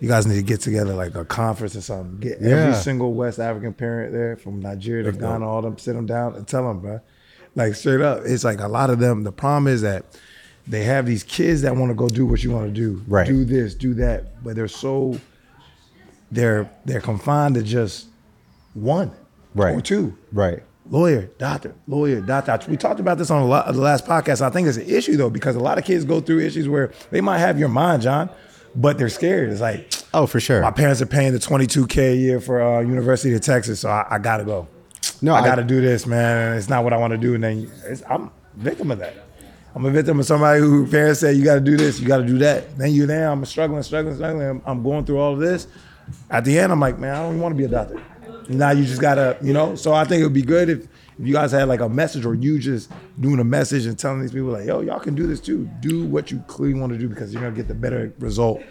You 0.00 0.08
guys 0.08 0.26
need 0.26 0.34
to 0.34 0.42
get 0.42 0.60
together 0.60 0.94
like 0.94 1.14
a 1.14 1.24
conference 1.24 1.76
or 1.76 1.80
something. 1.80 2.18
Get 2.18 2.42
every 2.42 2.74
single 2.74 3.14
West 3.14 3.38
African 3.38 3.72
parent 3.72 4.12
there 4.12 4.36
from 4.36 4.58
Nigeria 4.60 5.04
to 5.04 5.12
Ghana, 5.12 5.48
all 5.48 5.62
them, 5.62 5.78
sit 5.78 5.94
them 5.94 6.06
down 6.06 6.34
and 6.34 6.46
tell 6.46 6.66
them, 6.66 6.80
bro. 6.80 7.00
Like 7.54 7.76
straight 7.76 8.00
up, 8.00 8.22
it's 8.24 8.42
like 8.42 8.58
a 8.60 8.66
lot 8.66 8.90
of 8.90 8.98
them. 8.98 9.22
The 9.22 9.30
problem 9.30 9.68
is 9.68 9.82
that 9.82 10.04
they 10.66 10.82
have 10.84 11.06
these 11.06 11.22
kids 11.22 11.62
that 11.62 11.76
want 11.76 11.90
to 11.90 11.94
go 11.94 12.08
do 12.08 12.26
what 12.26 12.42
you 12.42 12.50
want 12.50 12.66
to 12.66 12.72
do, 12.72 13.00
Right. 13.06 13.26
do 13.26 13.44
this, 13.44 13.74
do 13.76 13.94
that, 13.94 14.42
but 14.42 14.56
they're 14.56 14.66
so 14.68 15.18
they're 16.30 16.68
they're 16.84 17.00
confined 17.00 17.54
to 17.56 17.62
just 17.62 18.06
one 18.74 19.12
Right. 19.54 19.76
or 19.76 19.80
two. 19.80 20.16
Right. 20.32 20.62
Lawyer, 20.90 21.30
doctor, 21.38 21.74
lawyer, 21.86 22.20
doctor. 22.20 22.58
We 22.70 22.76
talked 22.76 22.98
about 23.00 23.16
this 23.16 23.30
on 23.30 23.40
a 23.40 23.46
lot 23.46 23.66
of 23.66 23.76
the 23.76 23.80
last 23.82 24.04
podcast. 24.04 24.42
I 24.42 24.50
think 24.50 24.66
it's 24.68 24.76
an 24.76 24.88
issue 24.88 25.16
though 25.16 25.30
because 25.30 25.54
a 25.56 25.60
lot 25.60 25.78
of 25.78 25.84
kids 25.84 26.04
go 26.04 26.20
through 26.20 26.40
issues 26.40 26.68
where 26.68 26.92
they 27.10 27.20
might 27.20 27.38
have 27.38 27.58
your 27.58 27.68
mind, 27.68 28.02
John, 28.02 28.28
but 28.74 28.98
they're 28.98 29.08
scared. 29.08 29.50
It's 29.50 29.60
like 29.60 29.92
Oh, 30.12 30.26
for 30.26 30.40
sure. 30.40 30.60
my 30.60 30.70
parents 30.72 31.00
are 31.00 31.06
paying 31.06 31.32
the 31.32 31.38
twenty 31.38 31.66
two 31.66 31.86
k 31.86 32.12
a 32.12 32.16
year 32.16 32.40
for 32.40 32.60
uh, 32.60 32.80
University 32.80 33.32
of 33.34 33.40
Texas, 33.42 33.80
so 33.80 33.88
I, 33.90 34.06
I 34.10 34.18
gotta 34.18 34.44
go. 34.44 34.66
No, 35.22 35.34
I, 35.34 35.40
I- 35.40 35.44
got 35.46 35.54
to 35.56 35.64
do 35.64 35.80
this, 35.80 36.04
man. 36.06 36.56
It's 36.58 36.68
not 36.68 36.82
what 36.84 36.92
I 36.92 36.96
want 36.96 37.12
to 37.12 37.18
do, 37.18 37.34
and 37.34 37.44
then 37.44 37.70
it's, 37.84 38.02
I'm 38.10 38.24
a 38.24 38.30
victim 38.56 38.90
of 38.90 38.98
that. 38.98 39.14
I'm 39.74 39.84
a 39.86 39.90
victim 39.90 40.18
of 40.20 40.26
somebody 40.26 40.60
who 40.60 40.86
parents 40.86 41.20
say 41.20 41.32
you 41.32 41.44
got 41.44 41.54
to 41.54 41.60
do 41.60 41.76
this, 41.76 41.98
you 42.00 42.06
got 42.08 42.18
to 42.18 42.26
do 42.26 42.38
that. 42.38 42.76
Then 42.76 42.92
you're 42.92 43.06
there. 43.06 43.30
I'm 43.30 43.44
struggling, 43.46 43.82
struggling, 43.84 44.16
struggling. 44.16 44.60
I'm, 44.66 44.82
going 44.82 45.04
through 45.06 45.18
all 45.18 45.32
of 45.32 45.38
this. 45.38 45.66
At 46.28 46.44
the 46.44 46.58
end, 46.58 46.72
I'm 46.72 46.80
like, 46.80 46.98
man, 46.98 47.14
I 47.14 47.22
don't 47.22 47.40
want 47.40 47.52
to 47.54 47.56
be 47.56 47.64
a 47.64 47.68
doctor. 47.68 48.02
Now 48.48 48.70
you 48.70 48.84
just 48.84 49.00
gotta, 49.00 49.36
you 49.42 49.52
know. 49.52 49.74
So 49.74 49.92
I 49.92 50.04
think 50.04 50.20
it 50.20 50.24
would 50.24 50.32
be 50.34 50.42
good 50.42 50.68
if, 50.68 50.80
if 50.84 50.88
you 51.26 51.32
guys 51.32 51.52
had 51.52 51.68
like 51.68 51.80
a 51.80 51.88
message, 51.88 52.24
or 52.24 52.34
you 52.34 52.58
just 52.58 52.90
doing 53.20 53.38
a 53.40 53.44
message 53.44 53.86
and 53.86 53.98
telling 53.98 54.20
these 54.20 54.32
people 54.32 54.48
like, 54.48 54.66
yo, 54.66 54.80
y'all 54.80 55.00
can 55.00 55.14
do 55.14 55.26
this 55.26 55.40
too. 55.40 55.68
Do 55.80 56.04
what 56.06 56.30
you 56.30 56.38
clearly 56.48 56.78
want 56.80 56.92
to 56.92 56.98
do 56.98 57.08
because 57.08 57.32
you're 57.32 57.42
gonna 57.42 57.54
get 57.54 57.68
the 57.68 57.74
better 57.74 58.12
result 58.18 58.62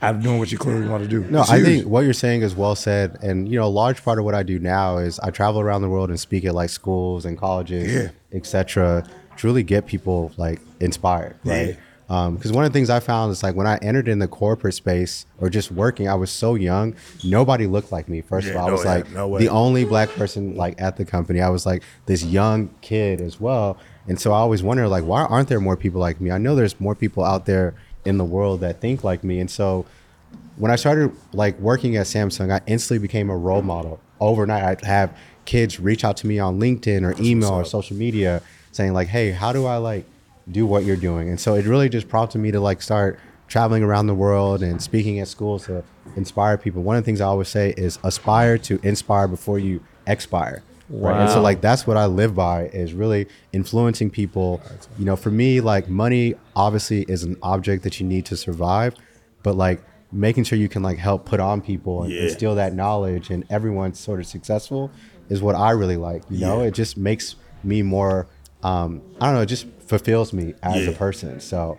out 0.00 0.14
of 0.14 0.22
doing 0.22 0.38
what 0.38 0.52
you 0.52 0.58
clearly 0.58 0.86
want 0.88 1.02
to 1.02 1.08
do. 1.08 1.24
No, 1.24 1.40
It's 1.40 1.50
I 1.50 1.56
huge. 1.56 1.66
think 1.66 1.86
what 1.86 2.00
you're 2.04 2.12
saying 2.12 2.42
is 2.42 2.54
well 2.54 2.76
said. 2.76 3.18
And, 3.20 3.48
you 3.48 3.58
know, 3.58 3.66
a 3.66 3.68
large 3.68 4.04
part 4.04 4.20
of 4.20 4.24
what 4.24 4.32
I 4.34 4.44
do 4.44 4.60
now 4.60 4.98
is 4.98 5.18
I 5.18 5.30
travel 5.30 5.60
around 5.60 5.82
the 5.82 5.88
world 5.88 6.08
and 6.10 6.20
speak 6.20 6.44
at 6.44 6.54
like 6.54 6.70
schools 6.70 7.24
and 7.24 7.36
colleges, 7.36 7.92
Yeah. 7.92 8.08
etc. 8.32 9.04
to 9.38 9.46
really 9.46 9.64
get 9.64 9.86
people 9.86 10.30
like 10.36 10.60
inspired, 10.78 11.34
right? 11.44 11.76
Um, 12.10 12.36
because 12.36 12.52
one 12.52 12.64
of 12.64 12.72
the 12.72 12.78
things 12.78 12.88
I 12.88 13.00
found 13.00 13.32
is 13.32 13.42
like 13.42 13.54
when 13.54 13.66
I 13.66 13.76
entered 13.82 14.08
in 14.08 14.18
the 14.18 14.28
corporate 14.28 14.72
space 14.74 15.26
or 15.38 15.50
just 15.50 15.70
working, 15.70 16.08
I 16.08 16.14
was 16.14 16.30
so 16.30 16.54
young. 16.54 16.94
Nobody 17.22 17.66
looked 17.66 17.92
like 17.92 18.08
me. 18.08 18.22
First 18.22 18.48
of 18.48 18.54
Yeah, 18.54 18.60
all, 18.62 18.68
I 18.68 18.72
was 18.72 18.84
way, 18.84 18.86
like 18.86 19.10
no 19.12 19.38
the 19.38 19.48
only 19.50 19.84
black 19.84 20.08
person 20.10 20.56
like 20.56 20.80
at 20.80 20.96
the 20.96 21.04
company. 21.04 21.42
I 21.42 21.50
was 21.50 21.66
like 21.66 21.82
this 22.06 22.24
young 22.24 22.70
kid 22.80 23.20
as 23.20 23.38
well. 23.38 23.76
And 24.06 24.18
so 24.18 24.32
I 24.32 24.38
always 24.38 24.62
wonder 24.62 24.88
like 24.88 25.04
why 25.04 25.24
aren't 25.24 25.48
there 25.48 25.60
more 25.60 25.76
people 25.76 26.00
like 26.00 26.18
me? 26.18 26.30
I 26.30 26.38
know 26.38 26.54
there's 26.54 26.80
more 26.80 26.94
people 26.94 27.24
out 27.24 27.44
there 27.44 27.74
in 28.06 28.16
the 28.16 28.24
world 28.24 28.60
that 28.60 28.80
think 28.80 29.04
like 29.04 29.22
me. 29.22 29.38
And 29.38 29.50
so 29.50 29.84
when 30.56 30.70
I 30.70 30.76
started 30.76 31.12
like 31.34 31.58
working 31.60 31.96
at 31.96 32.06
Samsung, 32.06 32.50
I 32.50 32.60
instantly 32.66 33.06
became 33.06 33.28
a 33.28 33.36
role 33.36 33.62
model. 33.62 34.00
Overnight, 34.18 34.64
I'd 34.64 34.80
have 34.84 35.14
kids 35.44 35.78
reach 35.78 36.04
out 36.04 36.16
to 36.18 36.26
me 36.26 36.38
on 36.38 36.58
LinkedIn 36.58 37.02
or 37.02 37.14
email 37.22 37.50
or 37.52 37.64
social 37.66 37.96
media 37.96 38.42
saying 38.72 38.92
like, 38.94 39.08
"Hey, 39.08 39.30
how 39.30 39.52
do 39.52 39.66
I 39.66 39.76
like 39.76 40.06
do 40.50 40.66
what 40.66 40.84
you're 40.84 40.96
doing?" 40.96 41.28
And 41.28 41.38
so 41.40 41.54
it 41.54 41.64
really 41.66 41.88
just 41.88 42.08
prompted 42.08 42.38
me 42.38 42.50
to 42.52 42.60
like 42.60 42.82
start 42.82 43.18
traveling 43.48 43.82
around 43.82 44.06
the 44.06 44.14
world 44.14 44.62
and 44.62 44.80
speaking 44.82 45.20
at 45.20 45.28
schools 45.28 45.64
to 45.66 45.82
inspire 46.16 46.58
people. 46.58 46.82
One 46.82 46.96
of 46.96 47.02
the 47.02 47.06
things 47.06 47.20
I 47.20 47.26
always 47.26 47.48
say 47.48 47.72
is 47.76 47.98
aspire 48.04 48.58
to 48.58 48.78
inspire 48.82 49.26
before 49.26 49.58
you 49.58 49.80
expire. 50.06 50.62
Right. 50.90 51.20
And 51.20 51.30
so 51.30 51.40
like 51.42 51.60
that's 51.60 51.86
what 51.86 51.96
I 51.96 52.06
live 52.06 52.34
by 52.34 52.64
is 52.68 52.92
really 52.94 53.26
influencing 53.52 54.10
people. 54.10 54.60
You 54.98 55.04
know, 55.04 55.16
for 55.16 55.30
me, 55.30 55.60
like 55.60 55.88
money 55.88 56.34
obviously 56.56 57.02
is 57.02 57.22
an 57.24 57.36
object 57.42 57.82
that 57.84 58.00
you 58.00 58.06
need 58.06 58.24
to 58.26 58.36
survive, 58.36 58.94
but 59.42 59.54
like 59.54 59.82
making 60.12 60.44
sure 60.44 60.58
you 60.58 60.68
can 60.68 60.82
like 60.82 60.96
help 60.98 61.26
put 61.26 61.40
on 61.40 61.60
people 61.60 62.02
and 62.02 62.12
Yeah. 62.12 62.22
instill 62.22 62.54
that 62.54 62.74
knowledge 62.74 63.28
and 63.30 63.44
everyone's 63.50 63.98
sort 63.98 64.20
of 64.20 64.26
successful 64.26 64.90
is 65.28 65.42
what 65.42 65.54
I 65.54 65.70
really 65.72 65.98
like. 65.98 66.22
You 66.30 66.40
know, 66.40 66.60
Yeah. 66.62 66.68
it 66.68 66.74
just 66.74 66.96
makes 66.96 67.34
me 67.62 67.82
more 67.82 68.26
um 68.62 69.02
I 69.20 69.26
don't 69.26 69.34
know, 69.36 69.42
it 69.42 69.46
just 69.46 69.66
fulfills 69.86 70.32
me 70.32 70.54
as 70.62 70.84
Yeah. 70.84 70.90
a 70.90 70.94
person. 70.94 71.40
So 71.40 71.78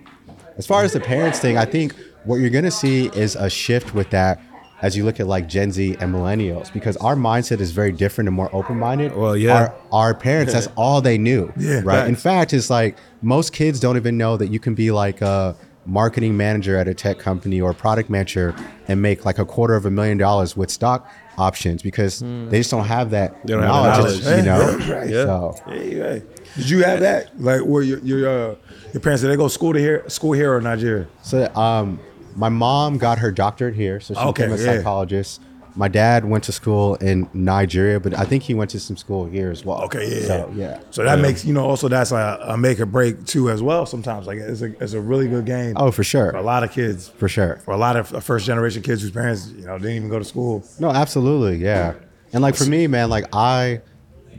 as 0.57 0.65
far 0.65 0.83
as 0.83 0.93
the 0.93 0.99
parents 0.99 1.39
thing, 1.39 1.57
I 1.57 1.65
think 1.65 1.93
what 2.23 2.37
you're 2.37 2.49
gonna 2.49 2.71
see 2.71 3.07
is 3.07 3.35
a 3.35 3.49
shift 3.49 3.93
with 3.93 4.09
that 4.11 4.41
as 4.81 4.95
you 4.95 5.03
look 5.03 5.19
at 5.19 5.27
like 5.27 5.47
Gen 5.49 5.71
Z 5.73 5.97
and 5.99 6.13
millennials, 6.13 6.71
because 6.71 6.95
our 6.97 7.15
mindset 7.15 7.59
is 7.59 7.71
very 7.71 7.91
different 7.91 8.29
and 8.29 8.35
more 8.35 8.49
open-minded. 8.53 9.13
Well, 9.13 9.35
yeah. 9.35 9.53
Our, 9.53 9.75
our 9.91 10.13
parents, 10.15 10.53
that's 10.53 10.67
all 10.77 11.01
they 11.01 11.17
knew. 11.17 11.51
Yeah, 11.57 11.81
right. 11.83 12.07
In 12.07 12.15
fact, 12.15 12.53
it's 12.53 12.69
like 12.69 12.97
most 13.21 13.51
kids 13.51 13.81
don't 13.81 13.97
even 13.97 14.17
know 14.17 14.37
that 14.37 14.47
you 14.47 14.59
can 14.59 14.75
be 14.75 14.91
like 14.91 15.21
a 15.21 15.55
marketing 15.85 16.37
manager 16.37 16.77
at 16.77 16.87
a 16.87 16.93
tech 16.93 17.19
company 17.19 17.59
or 17.59 17.73
product 17.73 18.09
manager 18.09 18.55
and 18.87 19.01
make 19.01 19.25
like 19.25 19.37
a 19.37 19.45
quarter 19.45 19.75
of 19.75 19.85
a 19.85 19.91
million 19.91 20.17
dollars 20.17 20.55
with 20.55 20.69
stock 20.71 21.09
options 21.39 21.81
because 21.81 22.19
they 22.19 22.59
just 22.59 22.71
don't 22.71 22.85
have 22.85 23.11
that 23.11 23.41
They 23.45 23.53
don't 23.53 23.63
have 23.63 23.69
knowledge, 23.71 24.23
knowledge. 24.23 24.37
you 24.37 24.43
know. 24.43 24.93
Right. 24.93 25.09
Yeah. 25.09 25.23
So 25.25 25.55
Hey, 25.65 25.95
hey. 25.95 26.23
Did 26.57 26.69
you 26.69 26.83
have 26.83 26.99
that? 27.01 27.39
Like, 27.39 27.61
where 27.61 27.81
your 27.83 27.99
your 27.99 28.27
uh, 28.27 28.55
your 28.93 29.01
parents 29.01 29.21
did 29.21 29.29
they 29.31 29.37
go 29.37 29.47
school 29.47 29.73
to 29.73 29.79
here, 29.79 30.03
school 30.09 30.33
here 30.33 30.53
or 30.53 30.61
Nigeria? 30.61 31.07
So 31.21 31.53
um, 31.55 31.99
my 32.35 32.49
mom 32.49 32.97
got 32.97 33.19
her 33.19 33.31
doctorate 33.31 33.75
here, 33.75 33.99
so 33.99 34.13
she 34.13 34.19
Okay, 34.19 34.43
became 34.43 34.55
a 34.55 34.61
yeah. 34.61 34.77
psychologist. 34.77 35.41
My 35.79 35.87
dad 35.87 36.25
went 36.25 36.43
to 36.43 36.51
school 36.51 36.95
in 36.95 37.29
Nigeria, 37.33 38.01
but 38.01 38.13
I 38.13 38.25
think 38.25 38.43
he 38.43 38.53
went 38.53 38.69
to 38.71 38.81
some 38.81 38.97
school 38.97 39.25
here 39.27 39.49
as 39.49 39.63
well. 39.63 39.81
Okay, 39.83 40.19
yeah, 40.19 40.27
So, 40.27 40.51
yeah. 40.53 40.69
yeah. 40.71 40.79
So 40.91 41.05
that 41.05 41.19
makes 41.19 41.45
you 41.45 41.53
know 41.53 41.65
also 41.65 41.87
that's 41.87 42.11
a, 42.11 42.37
a 42.41 42.57
make 42.57 42.81
or 42.81 42.85
break 42.85 43.25
too 43.25 43.49
as 43.49 43.63
well. 43.63 43.85
Sometimes 43.85 44.27
like 44.27 44.39
it's 44.39 44.61
a 44.61 44.75
it's 44.83 44.91
a 44.91 44.99
really 44.99 45.29
good 45.29 45.45
game. 45.45 45.75
Oh, 45.77 45.89
for 45.91 46.03
sure. 46.03 46.31
for 46.31 46.37
a 46.37 46.41
lot 46.43 46.63
of 46.65 46.73
kids, 46.73 47.07
For 47.07 47.29
sure. 47.29 47.61
for 47.63 47.71
a 47.73 47.77
lot 47.77 47.95
of 47.95 48.23
first 48.25 48.45
generation 48.45 48.83
kids 48.83 49.01
whose 49.01 49.11
parents 49.11 49.53
you 49.57 49.65
know 49.67 49.77
didn't 49.77 49.95
even 49.95 50.09
go 50.09 50.19
to 50.19 50.25
school. 50.25 50.65
No, 50.79 50.89
absolutely, 50.91 51.55
yeah. 51.59 51.93
And 52.33 52.41
like 52.43 52.55
for 52.55 52.65
me, 52.65 52.85
man, 52.87 53.09
like 53.09 53.33
I 53.33 53.79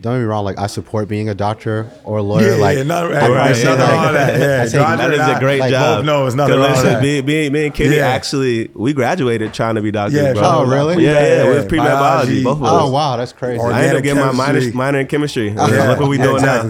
don't 0.01 0.15
get 0.15 0.21
me 0.21 0.25
wrong, 0.25 0.45
like 0.45 0.59
I 0.59 0.67
support 0.67 1.09
being 1.09 1.29
a 1.29 1.35
doctor 1.35 1.91
or 2.05 2.19
a 2.19 2.23
lawyer. 2.23 2.53
Yeah, 2.53 2.57
like 2.57 2.77
yeah, 2.79 2.83
not- 2.85 3.05
I 3.05 3.09
right, 3.11 3.19
probably 3.19 3.37
right, 3.37 3.57
say, 3.57 3.65
nothing 3.65 3.97
like- 3.97 4.13
that, 4.13 4.41
yeah. 4.41 4.63
I 4.63 4.67
say- 4.67 4.79
Doctor, 4.79 4.97
That 4.97 5.13
is 5.31 5.37
a 5.37 5.41
great 5.41 5.61
like, 5.61 5.71
job. 5.71 5.99
Oh, 6.01 6.03
no, 6.03 6.27
it's 6.27 6.35
not 6.37 6.49
wrong 6.51 6.61
with 6.61 6.71
listen, 6.71 6.85
that. 6.95 7.03
me, 7.03 7.23
me, 7.23 7.51
me 7.51 7.67
and 7.67 7.75
Kenny 7.75 7.97
Yeah. 7.97 8.09
actually 8.09 8.71
we 8.75 8.93
graduated 8.93 9.53
trying 9.53 9.75
to 9.75 9.83
be 9.83 9.91
doctors, 9.91 10.21
Yeah, 10.21 10.33
bro. 10.33 10.43
Oh, 10.45 10.65
really? 10.65 11.05
Yeah, 11.05 11.13
yeah. 11.13 11.45
We 11.45 11.55
was 11.55 11.63
Yeah, 11.65 11.69
pre 11.69 11.79
med 11.79 11.87
biology, 11.89 12.43
biology. 12.43 12.45
both 12.45 12.57
of 12.59 12.63
us. 12.65 12.71
Oh 12.73 12.91
wow, 12.91 13.17
that's 13.17 13.33
crazy. 13.33 13.61
Or- 13.61 13.73
I 13.73 13.83
ended 13.83 13.91
up 13.91 13.97
Organic 13.97 14.05
getting 14.05 14.37
my 14.39 14.47
minor, 14.53 14.73
minor 14.75 14.99
in 15.01 15.07
chemistry. 15.07 15.49
Yeah, 15.51 15.89
Look 15.91 16.01
what 16.01 16.09
we 16.09 16.19
yeah, 16.19 16.25
doing 16.25 16.43
now. 16.43 16.63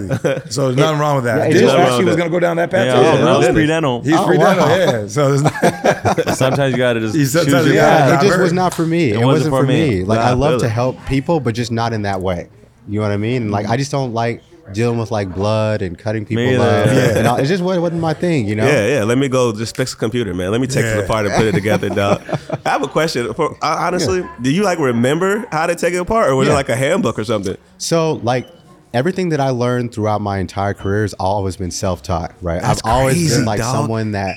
so 0.49 0.65
there's 0.65 0.75
nothing 0.77 0.99
wrong 0.99 1.15
with 1.15 1.25
that. 1.25 1.37
Yeah, 1.37 1.45
it 1.45 1.53
Did 1.53 1.59
just- 1.61 1.73
you 1.75 1.81
actually 1.81 2.05
was 2.05 2.15
gonna 2.17 2.29
go 2.29 2.39
down 2.39 2.57
that 2.57 2.69
path 2.71 2.85
Yeah, 2.87 2.93
too? 2.93 3.23
I 3.27 3.37
was, 3.37 3.47
I 3.47 3.51
pre-dental. 3.53 4.01
He's 4.03 4.13
Oh, 4.15 4.27
free 4.27 4.37
wow. 4.37 4.53
dental, 4.55 5.01
yeah. 5.01 5.07
So 5.07 5.27
there's 5.29 5.41
not, 5.43 6.35
Sometimes 6.35 6.71
you 6.73 6.77
gotta 6.77 6.99
just 6.99 7.15
He 7.15 7.21
choose 7.23 7.47
yeah, 7.47 7.61
yeah, 7.71 8.19
it 8.21 8.25
just 8.27 8.39
was 8.39 8.53
not 8.53 8.73
for 8.73 8.85
me. 8.85 9.11
It, 9.11 9.17
wasn't 9.17 9.27
wasn't, 9.27 9.51
for 9.55 9.61
for 9.61 9.67
me. 9.67 9.89
me. 9.99 10.03
Like 10.03 10.19
I 10.19 10.31
I 10.31 10.33
love 10.33 10.59
to 10.61 10.69
help 10.69 10.97
people, 11.05 11.39
but 11.39 11.55
just 11.55 11.71
not 11.71 11.93
in 11.93 12.01
that 12.03 12.21
way. 12.21 12.47
You 12.91 12.99
know 12.99 13.05
what 13.07 13.11
I 13.13 13.17
mean? 13.17 13.49
Like 13.51 13.67
I 13.67 13.77
just 13.77 13.91
don't 13.91 14.13
like 14.13 14.43
dealing 14.73 14.99
with 14.99 15.11
like 15.11 15.33
blood 15.33 15.81
and 15.81 15.97
cutting 15.97 16.25
people 16.25 16.61
up. 16.61 16.85
Yeah. 16.87 17.17
And 17.17 17.27
all, 17.27 17.37
it 17.37 17.45
just 17.45 17.63
wasn't 17.63 17.99
my 17.99 18.13
thing, 18.13 18.47
you 18.47 18.55
know? 18.55 18.65
Yeah, 18.65 18.97
yeah. 18.99 19.03
Let 19.03 19.17
me 19.17 19.27
go 19.27 19.51
just 19.53 19.75
fix 19.75 19.91
the 19.91 19.97
computer, 19.97 20.33
man. 20.33 20.51
Let 20.51 20.61
me 20.61 20.67
take 20.67 20.83
Yeah. 20.85 20.99
it 20.99 21.05
apart 21.05 21.25
and 21.25 21.33
put 21.35 21.45
it 21.45 21.53
together, 21.53 21.89
dog. 22.03 22.21
I 22.65 22.69
have 22.69 22.83
a 22.83 22.87
question. 22.87 23.33
For 23.33 23.53
uh, 23.61 23.77
honestly, 23.79 24.23
do 24.41 24.51
you 24.51 24.63
like 24.63 24.77
remember 24.79 25.45
how 25.51 25.65
to 25.67 25.75
take 25.75 25.93
it 25.93 25.97
apart, 25.97 26.29
or 26.29 26.35
was 26.35 26.47
it 26.47 26.53
like 26.53 26.69
a 26.69 26.75
handbook 26.75 27.17
or 27.17 27.23
something? 27.23 27.57
So 27.79 28.13
like 28.23 28.47
everything 28.93 29.29
that 29.29 29.39
I 29.39 29.49
learned 29.49 29.93
throughout 29.93 30.21
my 30.21 30.37
entire 30.39 30.73
career 30.73 31.01
has 31.03 31.13
always 31.13 31.55
been 31.57 31.71
self-taught, 31.71 32.33
right? 32.41 32.61
That's 32.61 32.81
I've 32.83 32.91
always 32.91 33.15
crazy, 33.15 33.35
been 33.37 33.45
like 33.45 33.59
dog. 33.61 33.73
someone 33.75 34.11
that 34.11 34.35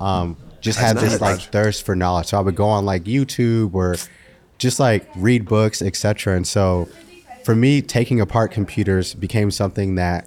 um, 0.00 0.36
just 0.60 0.78
That's 0.80 0.92
had 0.92 0.96
this 1.10 1.20
nuts. 1.20 1.22
like 1.22 1.40
thirst 1.52 1.86
for 1.86 1.94
knowledge. 1.96 2.26
So 2.26 2.36
I 2.36 2.40
would 2.40 2.56
go 2.56 2.66
on 2.66 2.84
like 2.84 3.04
YouTube 3.04 3.74
or 3.74 3.94
just 4.58 4.78
like 4.80 5.08
read 5.16 5.44
books, 5.46 5.82
etc. 5.82 6.36
And 6.36 6.46
so 6.46 6.88
for 7.44 7.54
me, 7.54 7.82
taking 7.82 8.20
apart 8.20 8.50
computers 8.50 9.14
became 9.14 9.50
something 9.50 9.96
that 9.96 10.26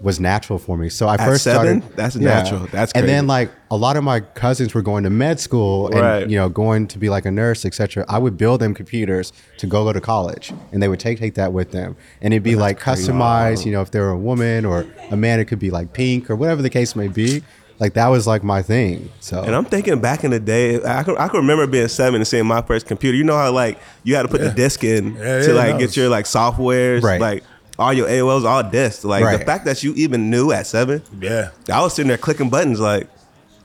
was 0.00 0.20
natural 0.20 0.58
for 0.58 0.76
me. 0.76 0.90
So 0.90 1.08
I 1.08 1.14
At 1.14 1.20
first 1.20 1.44
seven? 1.44 1.80
started. 1.80 1.96
That's 1.96 2.16
natural. 2.16 2.66
That's 2.70 2.92
and 2.92 3.08
then 3.08 3.26
like 3.26 3.50
a 3.70 3.76
lot 3.76 3.96
of 3.96 4.04
my 4.04 4.20
cousins 4.20 4.74
were 4.74 4.82
going 4.82 5.04
to 5.04 5.10
med 5.10 5.40
school 5.40 5.86
and 5.88 6.00
Right. 6.00 6.28
you 6.28 6.36
know 6.36 6.50
going 6.50 6.86
to 6.88 6.98
be 6.98 7.08
like 7.08 7.24
a 7.24 7.30
nurse, 7.30 7.64
etc. 7.64 8.04
I 8.08 8.18
would 8.18 8.36
build 8.36 8.60
them 8.60 8.74
computers 8.74 9.32
to 9.56 9.66
go 9.66 9.84
go 9.84 9.92
to 9.94 10.00
college, 10.00 10.52
and 10.70 10.82
they 10.82 10.88
would 10.88 11.00
take 11.00 11.18
take 11.18 11.34
that 11.34 11.52
with 11.54 11.70
them, 11.72 11.96
and 12.20 12.34
it'd 12.34 12.42
be 12.42 12.56
like 12.56 12.78
customized. 12.78 13.64
You 13.64 13.72
know, 13.72 13.80
if 13.80 13.90
they 13.90 14.00
were 14.00 14.10
a 14.10 14.18
woman 14.18 14.66
or 14.66 14.86
a 15.10 15.16
man, 15.16 15.40
it 15.40 15.46
could 15.46 15.58
be 15.58 15.70
like 15.70 15.94
pink 15.94 16.28
or 16.28 16.36
whatever 16.36 16.60
the 16.60 16.70
case 16.70 16.94
may 16.94 17.08
be. 17.08 17.42
Like 17.78 17.94
that 17.94 18.08
was 18.08 18.26
like 18.26 18.42
my 18.42 18.62
thing. 18.62 19.10
So 19.20 19.42
And 19.42 19.54
I'm 19.54 19.64
thinking 19.66 20.00
back 20.00 20.24
in 20.24 20.30
the 20.30 20.40
day, 20.40 20.82
I 20.82 21.02
can, 21.02 21.16
I 21.18 21.28
can 21.28 21.40
remember 21.40 21.66
being 21.66 21.88
seven 21.88 22.20
and 22.20 22.26
seeing 22.26 22.46
my 22.46 22.62
first 22.62 22.86
computer. 22.86 23.16
You 23.16 23.24
know 23.24 23.36
how 23.36 23.52
like 23.52 23.78
you 24.02 24.14
had 24.16 24.22
to 24.22 24.28
put 24.28 24.40
the 24.40 24.50
disk 24.50 24.82
in 24.84 25.14
Yeah, 25.14 25.40
to 25.42 25.48
yeah, 25.48 25.52
like 25.54 25.72
get 25.72 25.82
it's- 25.82 25.96
your 25.96 26.08
like 26.08 26.24
softwares, 26.24 27.02
Right. 27.02 27.20
like 27.20 27.44
all 27.78 27.92
your 27.92 28.08
AOLs, 28.08 28.44
all 28.46 28.62
disks. 28.62 29.04
Like 29.04 29.38
the 29.38 29.44
fact 29.44 29.66
that 29.66 29.82
you 29.82 29.92
even 29.94 30.30
knew 30.30 30.52
at 30.52 30.66
seven, 30.66 31.02
yeah. 31.20 31.50
I 31.70 31.82
was 31.82 31.92
sitting 31.94 32.08
there 32.08 32.16
clicking 32.16 32.48
buttons 32.48 32.80
like 32.80 33.08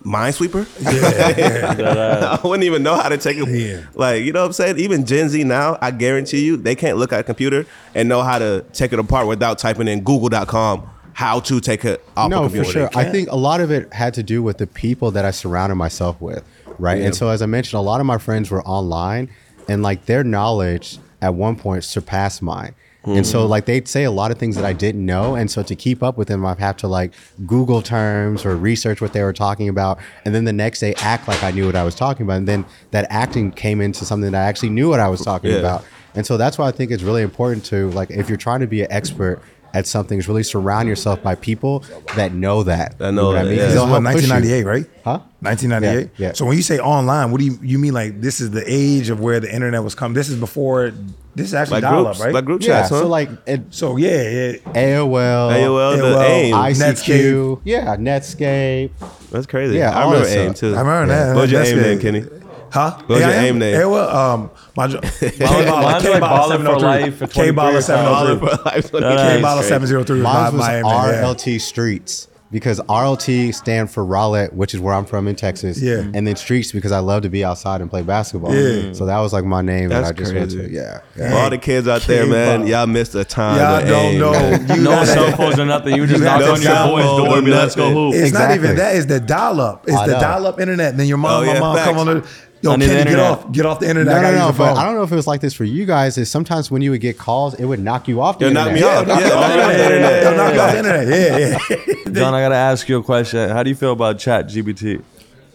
Minesweeper. 0.03 0.67
Yeah, 1.37 2.37
I 2.43 2.45
wouldn't 2.47 2.63
even 2.65 2.83
know 2.83 2.95
how 2.95 3.07
to 3.07 3.17
take 3.17 3.37
it. 3.37 3.47
Yeah. 3.47 3.85
Like, 3.93 4.23
you 4.23 4.33
know 4.33 4.41
what 4.41 4.47
I'm 4.47 4.53
saying? 4.53 4.79
Even 4.79 5.05
Gen 5.05 5.29
Z 5.29 5.43
now, 5.43 5.77
I 5.81 5.91
guarantee 5.91 6.43
you, 6.43 6.57
they 6.57 6.75
can't 6.75 6.97
look 6.97 7.13
at 7.13 7.19
a 7.19 7.23
computer 7.23 7.65
and 7.95 8.09
know 8.09 8.21
how 8.23 8.39
to 8.39 8.65
take 8.73 8.91
it 8.93 8.99
apart 8.99 9.27
without 9.27 9.57
typing 9.59 9.87
in 9.87 10.01
google.com 10.03 10.89
how 11.13 11.39
to 11.41 11.59
take 11.59 11.83
it 11.85 12.03
off 12.15 12.27
a 12.27 12.29
no, 12.29 12.41
computer. 12.43 12.63
for 12.65 12.71
sure. 12.71 12.89
I 12.95 13.05
think 13.05 13.29
a 13.29 13.35
lot 13.35 13.61
of 13.61 13.71
it 13.71 13.91
had 13.93 14.13
to 14.15 14.23
do 14.23 14.41
with 14.41 14.57
the 14.57 14.67
people 14.67 15.11
that 15.11 15.25
I 15.25 15.31
surrounded 15.31 15.75
myself 15.75 16.19
with, 16.21 16.43
right? 16.79 16.99
Yeah. 16.99 17.05
And 17.07 17.15
so, 17.15 17.29
as 17.29 17.41
I 17.41 17.45
mentioned, 17.45 17.77
a 17.79 17.81
lot 17.83 17.99
of 17.99 18.05
my 18.05 18.17
friends 18.17 18.49
were 18.49 18.63
online, 18.63 19.29
and 19.67 19.83
like 19.83 20.05
their 20.05 20.23
knowledge 20.23 20.97
at 21.21 21.33
one 21.35 21.55
point 21.55 21.83
surpassed 21.83 22.41
mine. 22.41 22.73
And 23.03 23.13
Mm-hmm. 23.15 23.23
so, 23.23 23.47
like 23.47 23.65
they'd 23.65 23.87
say 23.87 24.03
a 24.03 24.11
lot 24.11 24.29
of 24.29 24.37
things 24.37 24.55
that 24.57 24.63
I 24.65 24.73
didn't 24.73 25.03
know, 25.03 25.33
and 25.33 25.49
so 25.49 25.63
to 25.63 25.75
keep 25.75 26.03
up 26.03 26.17
with 26.17 26.27
them, 26.27 26.45
I'd 26.45 26.59
have 26.59 26.77
to 26.77 26.87
like 26.87 27.13
Google 27.47 27.81
terms 27.81 28.45
or 28.45 28.55
research 28.55 29.01
what 29.01 29.11
they 29.13 29.23
were 29.23 29.33
talking 29.33 29.69
about, 29.69 29.97
and 30.23 30.35
then 30.35 30.45
the 30.45 30.53
next 30.53 30.79
day 30.81 30.93
act 30.99 31.27
like 31.27 31.43
I 31.43 31.49
knew 31.49 31.65
what 31.65 31.75
I 31.75 31.83
was 31.83 31.95
talking 31.95 32.27
about, 32.27 32.37
and 32.37 32.47
then 32.47 32.63
that 32.91 33.07
acting 33.09 33.51
came 33.51 33.81
into 33.81 34.05
something 34.05 34.29
that 34.31 34.39
I 34.45 34.47
actually 34.47 34.69
knew 34.69 34.87
what 34.87 34.99
I 34.99 35.07
was 35.09 35.21
talking 35.21 35.49
Yeah. 35.49 35.57
about. 35.57 35.83
And 36.13 36.25
so 36.27 36.37
that's 36.37 36.59
why 36.59 36.67
I 36.67 36.71
think 36.71 36.91
it's 36.91 37.01
really 37.01 37.23
important 37.23 37.65
to 37.65 37.89
like 37.91 38.11
if 38.11 38.29
you're 38.29 38.37
trying 38.37 38.59
to 38.59 38.67
be 38.67 38.81
an 38.83 38.91
expert 38.91 39.41
at 39.73 39.87
something, 39.87 40.19
is 40.19 40.27
really 40.27 40.43
surround 40.43 40.87
yourself 40.87 41.21
by 41.23 41.35
people 41.35 41.83
that 42.15 42.33
know 42.33 42.63
that. 42.63 42.97
That 42.97 43.13
know 43.13 43.31
that, 43.33 43.45
yeah. 43.45 43.51
Because 43.51 43.57
This 43.57 43.67
is 43.69 43.73
they'll 43.75 43.83
what 43.89 44.03
help 44.03 44.15
push 44.15 44.23
you. 44.25 44.29
1998, 44.33 44.63
right? 44.65 44.85
Huh? 45.03 45.19
1998. 45.41 46.11
Yeah, 46.17 46.27
yeah. 46.27 46.33
So 46.33 46.45
when 46.45 46.55
you 46.57 46.63
say 46.63 46.79
online, 46.79 47.31
what 47.31 47.39
do 47.39 47.45
you 47.45 47.57
you 47.61 47.79
mean? 47.79 47.93
Like 47.93 48.21
this 48.21 48.39
is 48.41 48.51
the 48.51 48.63
age 48.65 49.09
of 49.09 49.19
where 49.19 49.39
the 49.39 49.53
internet 49.53 49.83
was 49.83 49.95
coming. 49.95 50.13
This 50.13 50.29
is 50.29 50.39
before. 50.39 50.91
This 51.33 51.47
is 51.47 51.53
actually 51.53 51.75
like 51.75 51.83
dial 51.83 52.03
groups, 52.03 52.19
up, 52.19 52.25
right? 52.25 52.33
like 52.33 52.45
group 52.45 52.61
Yeah. 52.61 52.81
chats, 52.81 52.89
huh? 52.89 52.99
So 52.99 53.07
like 53.07 53.29
it, 53.47 53.61
So 53.69 53.95
yeah, 53.95 54.09
yeah. 54.21 54.51
AOL, 54.73 55.49
AOL, 55.53 55.97
the 55.97 56.03
AOL, 56.03 56.21
AIM. 56.21 56.53
ICQ, 56.53 57.61
yeah, 57.63 57.95
Netscape. 57.95 58.91
That's 59.31 59.45
crazy. 59.47 59.77
Yeah, 59.77 59.91
I 59.97 60.03
remember 60.05 60.27
that 60.27 60.37
AIM 60.37 60.53
too. 60.53 60.75
I 60.75 60.81
remember 60.81 61.13
Yeah. 61.13 61.25
that. 61.27 61.35
What 61.35 61.41
was 61.43 61.51
your 61.51 61.59
That's 61.61 61.71
AIM 61.71 61.81
name. 61.81 61.99
Kenny? 61.99 62.25
Huh? 62.71 62.95
What 62.99 63.09
was 63.09 63.19
your 63.19 63.29
AIM? 63.29 63.43
AIM 63.45 63.59
name? 63.59 63.75
AOL, 63.75 64.13
um, 64.13 64.51
my, 64.77 64.87
jo- 64.87 64.99
Mine's 65.01 65.21
like 65.21 66.21
Baller 66.23 66.63
for 66.63 66.79
Life 66.79 67.17
for 67.17 67.27
K 67.27 67.49
Baller 67.51 67.71
23 67.71 67.75
or 67.77 67.81
703. 67.81 68.49
Life. 68.49 68.91
K 68.91 69.41
Baller 69.41 69.63
703 69.63 70.15
was 70.17 70.23
my, 70.23 70.33
Mine 70.33 70.53
was 70.53 70.59
my 70.59 70.75
AIM 70.77 70.83
name, 70.83 70.91
yeah. 70.93 71.21
RLT 71.23 71.59
Streets. 71.61 72.27
because 72.51 72.79
RLT 72.81 73.53
stand 73.53 73.89
for 73.91 74.05
Rowlett, 74.05 74.51
which 74.53 74.73
is 74.73 74.79
where 74.81 74.93
I'm 74.93 75.05
from 75.05 75.27
in 75.29 75.35
Texas. 75.37 75.81
Yeah. 75.81 76.09
And 76.13 76.25
then 76.27 76.35
Streets 76.35 76.71
because 76.73 76.91
I 76.91 76.99
love 76.99 77.21
to 77.23 77.29
be 77.29 77.43
outside 77.45 77.79
and 77.81 77.89
play 77.89 78.01
basketball. 78.03 78.53
Yeah. 78.53 78.91
So 78.93 79.05
that 79.05 79.19
was 79.19 79.31
like 79.33 79.45
my 79.45 79.61
name 79.61 79.87
That's 79.89 80.09
that 80.09 80.15
I 80.15 80.17
just 80.17 80.31
crazy. 80.33 80.57
went 80.59 80.69
to. 80.69 80.73
Yeah. 80.73 81.01
Yeah. 81.17 81.33
all 81.43 81.49
the 81.49 81.57
kids 81.57 81.87
out 81.87 82.01
there, 82.03 82.23
Came 82.23 82.31
man, 82.31 82.61
up. 82.63 82.67
y'all 82.67 82.87
missed 82.87 83.15
a 83.15 83.23
time. 83.25 83.57
Y'all 83.57 83.85
don't 83.85 84.13
aim, 84.13 84.19
know. 84.19 84.31
man. 84.33 84.67
You 84.77 84.83
No 84.83 84.89
gotta- 84.91 85.05
cell 85.07 85.31
phones 85.37 85.59
or 85.59 85.65
nothing. 85.65 85.95
You 85.95 86.05
just 86.07 86.19
You 86.19 86.25
knock 86.25 86.41
have 86.41 86.51
on 86.53 86.61
your 86.61 86.87
boy's 86.87 87.05
door 87.27 87.35
and 87.37 87.45
be 87.45 87.51
no 87.51 87.57
let's 87.57 87.75
go 87.75 87.83
nothing. 87.89 87.95
hoop. 88.11 88.15
It's 88.15 88.33
not 88.33 88.51
even 88.55 88.75
that. 88.77 88.95
It's 88.95 89.05
the 89.07 89.19
dial 89.21 89.59
up. 89.61 89.87
It's 89.87 89.95
I 89.97 90.07
the 90.07 90.13
know. 90.13 90.19
dial 90.19 90.47
up 90.47 90.59
internet. 90.59 90.89
And 90.91 90.99
then 90.99 91.07
your 91.07 91.17
mom, 91.17 91.43
Oh, 91.43 91.45
my 91.45 91.53
yeah, 91.53 91.59
mom 91.59 91.77
come 91.77 91.97
on 91.99 92.05
the. 92.07 92.27
Yo, 92.61 92.71
I 92.71 92.77
Kenny, 92.77 92.87
the 92.87 93.03
get 93.09 93.19
off. 93.19 93.51
Get 93.51 93.65
off 93.65 93.79
the 93.79 93.89
internet. 93.89 94.21
No, 94.21 94.27
I 94.27 94.31
no, 94.31 94.37
no. 94.37 94.47
But 94.49 94.53
phone. 94.53 94.77
I 94.77 94.83
don't 94.85 94.95
know 94.95 95.03
if 95.03 95.11
it 95.11 95.15
was 95.15 95.27
like 95.27 95.41
this 95.41 95.53
for 95.53 95.63
you 95.63 95.85
guys. 95.85 96.17
Is 96.17 96.29
sometimes 96.29 96.69
when 96.69 96.81
you 96.81 96.91
would 96.91 97.01
get 97.01 97.17
calls, 97.17 97.53
it 97.55 97.65
would 97.65 97.79
knock 97.79 98.07
you 98.07 98.21
off 98.21 98.37
the 98.39 98.45
It'll 98.47 98.53
knock 98.63 98.73
me 98.73 98.83
off. 98.83 99.07
knock 99.07 99.19
Yeah, 99.19 99.27
you 99.27 99.33
off 99.33 99.43
off 99.43 99.51
the 99.51 99.57
the 99.57 99.83
internet. 99.83 99.91
internet. 99.91 100.23
They'll 100.23 100.37
knock 100.37 100.59
off 100.59 100.71
the 100.71 100.77
internet. 100.77 101.07
Yeah, 101.69 101.75
yeah. 102.05 102.13
John, 102.13 102.33
I 102.33 102.41
gotta 102.41 102.55
ask 102.55 102.87
you 102.89 102.97
a 102.99 103.03
question. 103.03 103.49
How 103.49 103.63
do 103.63 103.69
you 103.69 103.75
feel 103.75 103.93
about 103.93 104.19
Chat 104.19 104.47
GPT? 104.47 105.01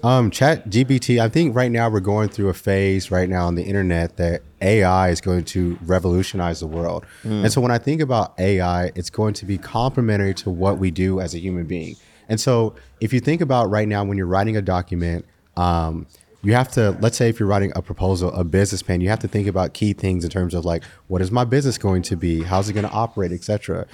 Um, 0.03 0.31
Chat 0.31 0.69
GPT. 0.69 1.21
I 1.21 1.29
think 1.29 1.55
right 1.57 1.71
now 1.71 1.89
we're 1.91 2.01
going 2.01 2.29
through 2.29 2.49
a 2.49 2.55
phase 2.55 3.11
right 3.11 3.29
now 3.29 3.47
on 3.47 3.55
the 3.57 3.63
internet 3.65 4.17
that 4.19 4.43
AI 4.61 5.09
is 5.11 5.21
going 5.21 5.45
to 5.47 5.79
revolutionize 5.83 6.61
the 6.61 6.67
world. 6.67 7.05
And 7.25 7.51
so 7.53 7.61
when 7.61 7.71
I 7.73 7.79
think 7.79 8.01
about 8.01 8.39
AI, 8.39 8.93
it's 8.95 9.11
going 9.11 9.35
to 9.35 9.45
be 9.47 9.59
complementary 9.59 10.35
to 10.35 10.51
what 10.51 10.79
we 10.79 10.91
do 10.91 11.19
as 11.21 11.35
a 11.35 11.39
human 11.39 11.67
being. 11.67 11.97
And 12.29 12.41
so 12.41 12.75
if 13.01 13.13
you 13.13 13.21
think 13.21 13.41
about 13.41 13.69
right 13.71 13.89
now 13.89 14.05
when 14.05 14.17
you're 14.17 14.27
writing 14.27 14.57
a 14.57 14.63
document, 14.63 15.25
um, 15.57 16.07
you 16.47 16.53
have 16.53 16.71
to 16.71 16.97
let's 17.01 17.17
say 17.17 17.29
if 17.29 17.41
you're 17.41 17.49
writing 17.49 17.73
a 17.75 17.83
proposal, 17.83 18.33
a 18.33 18.45
business 18.45 18.81
plan, 18.81 19.01
you 19.01 19.09
have 19.09 19.19
to 19.19 19.29
think 19.29 19.49
about 19.49 19.75
key 19.75 19.93
things 19.93 20.25
in 20.25 20.31
terms 20.31 20.55
of 20.55 20.65
like 20.65 20.85
what 21.09 21.21
is 21.21 21.33
my 21.33 21.45
business 21.45 21.77
going 21.77 22.03
to 22.03 22.17
be, 22.17 22.43
how's 22.43 22.69
it 22.69 22.73
going 22.73 22.87
to 22.87 22.93
operate, 22.93 23.33
etc. 23.33 23.87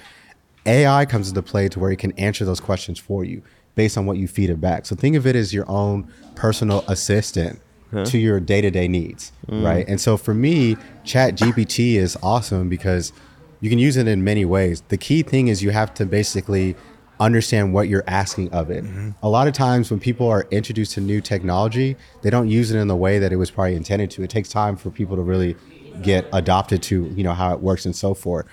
AI 0.67 1.05
comes 1.05 1.29
into 1.29 1.41
play 1.41 1.67
to 1.67 1.79
where 1.79 1.91
it 1.91 1.97
can 1.97 2.11
answer 2.11 2.45
those 2.45 2.59
questions 2.59 2.99
for 2.99 3.23
you 3.23 3.41
based 3.73 3.97
on 3.97 4.05
what 4.05 4.17
you 4.17 4.27
feed 4.27 4.51
it 4.51 4.61
back. 4.61 4.85
So 4.85 4.95
think 4.95 5.15
of 5.15 5.25
it 5.25 5.35
as 5.35 5.51
your 5.51 5.67
own 5.67 6.07
personal 6.35 6.85
assistant 6.87 7.59
to 8.05 8.17
your 8.17 8.39
day-to-day 8.39 8.87
needs, 8.87 9.31
mm. 9.47 9.63
right? 9.63 9.87
And 9.87 10.01
so 10.01 10.17
for 10.17 10.33
me, 10.33 10.77
Chat 11.03 11.35
GPT 11.35 11.95
is 11.95 12.17
awesome 12.23 12.67
because 12.67 13.13
you 13.61 13.69
can 13.69 13.77
use 13.77 13.97
it 13.97 14.07
in 14.07 14.23
many 14.23 14.45
ways. 14.45 14.81
The 14.87 14.97
key 14.97 15.21
thing 15.21 15.47
is 15.47 15.61
you 15.61 15.69
have 15.69 15.93
to 15.95 16.05
basically 16.05 16.75
understand 17.23 17.73
what 17.73 17.87
you're 17.89 18.03
asking 18.07 18.51
of 18.53 18.69
it. 18.69 18.83
A 19.21 19.29
lot 19.29 19.47
of 19.47 19.53
times 19.53 19.89
when 19.91 19.99
people 19.99 20.27
are 20.27 20.45
introduced 20.51 20.93
to 20.93 21.01
new 21.01 21.21
technology, 21.21 21.95
they 22.21 22.29
don't 22.29 22.49
use 22.49 22.71
it 22.71 22.77
in 22.77 22.87
the 22.87 22.95
way 22.95 23.19
that 23.19 23.31
it 23.31 23.37
was 23.37 23.49
probably 23.51 23.75
intended 23.75 24.11
to. 24.11 24.23
It 24.23 24.29
takes 24.29 24.49
time 24.49 24.75
for 24.75 24.89
people 24.89 25.15
to 25.15 25.21
really 25.21 25.55
get 26.01 26.25
adopted 26.33 26.81
to, 26.83 27.05
you 27.15 27.23
know, 27.23 27.33
how 27.33 27.53
it 27.53 27.59
works 27.59 27.85
and 27.85 27.95
so 27.95 28.13
forth. 28.13 28.45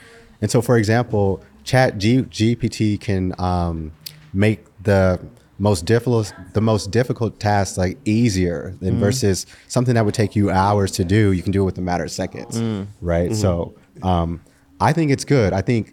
And 0.42 0.50
so, 0.50 0.62
for 0.62 0.76
example, 0.76 1.42
Chat 1.64 1.98
G- 1.98 2.22
GPT 2.22 3.00
can 3.00 3.34
um, 3.38 3.92
make 4.32 4.64
the 4.82 5.20
most 5.58 5.84
difficult 5.84 6.32
the 6.54 6.60
most 6.62 6.90
difficult 6.90 7.38
tasks 7.38 7.76
like 7.76 7.98
easier 8.06 8.74
than 8.80 8.98
versus 8.98 9.44
something 9.68 9.94
that 9.94 10.04
would 10.06 10.14
take 10.14 10.34
you 10.34 10.50
hours 10.50 10.90
to 10.92 11.04
do. 11.04 11.32
You 11.32 11.42
can 11.42 11.52
do 11.52 11.60
it 11.62 11.66
with 11.66 11.78
a 11.78 11.82
matter 11.82 12.04
of 12.04 12.10
seconds, 12.10 12.58
right? 13.02 13.34
So, 13.36 13.74
um, 14.02 14.40
I 14.80 14.94
think 14.94 15.10
it's 15.10 15.26
good. 15.26 15.52
I 15.52 15.60
think 15.60 15.92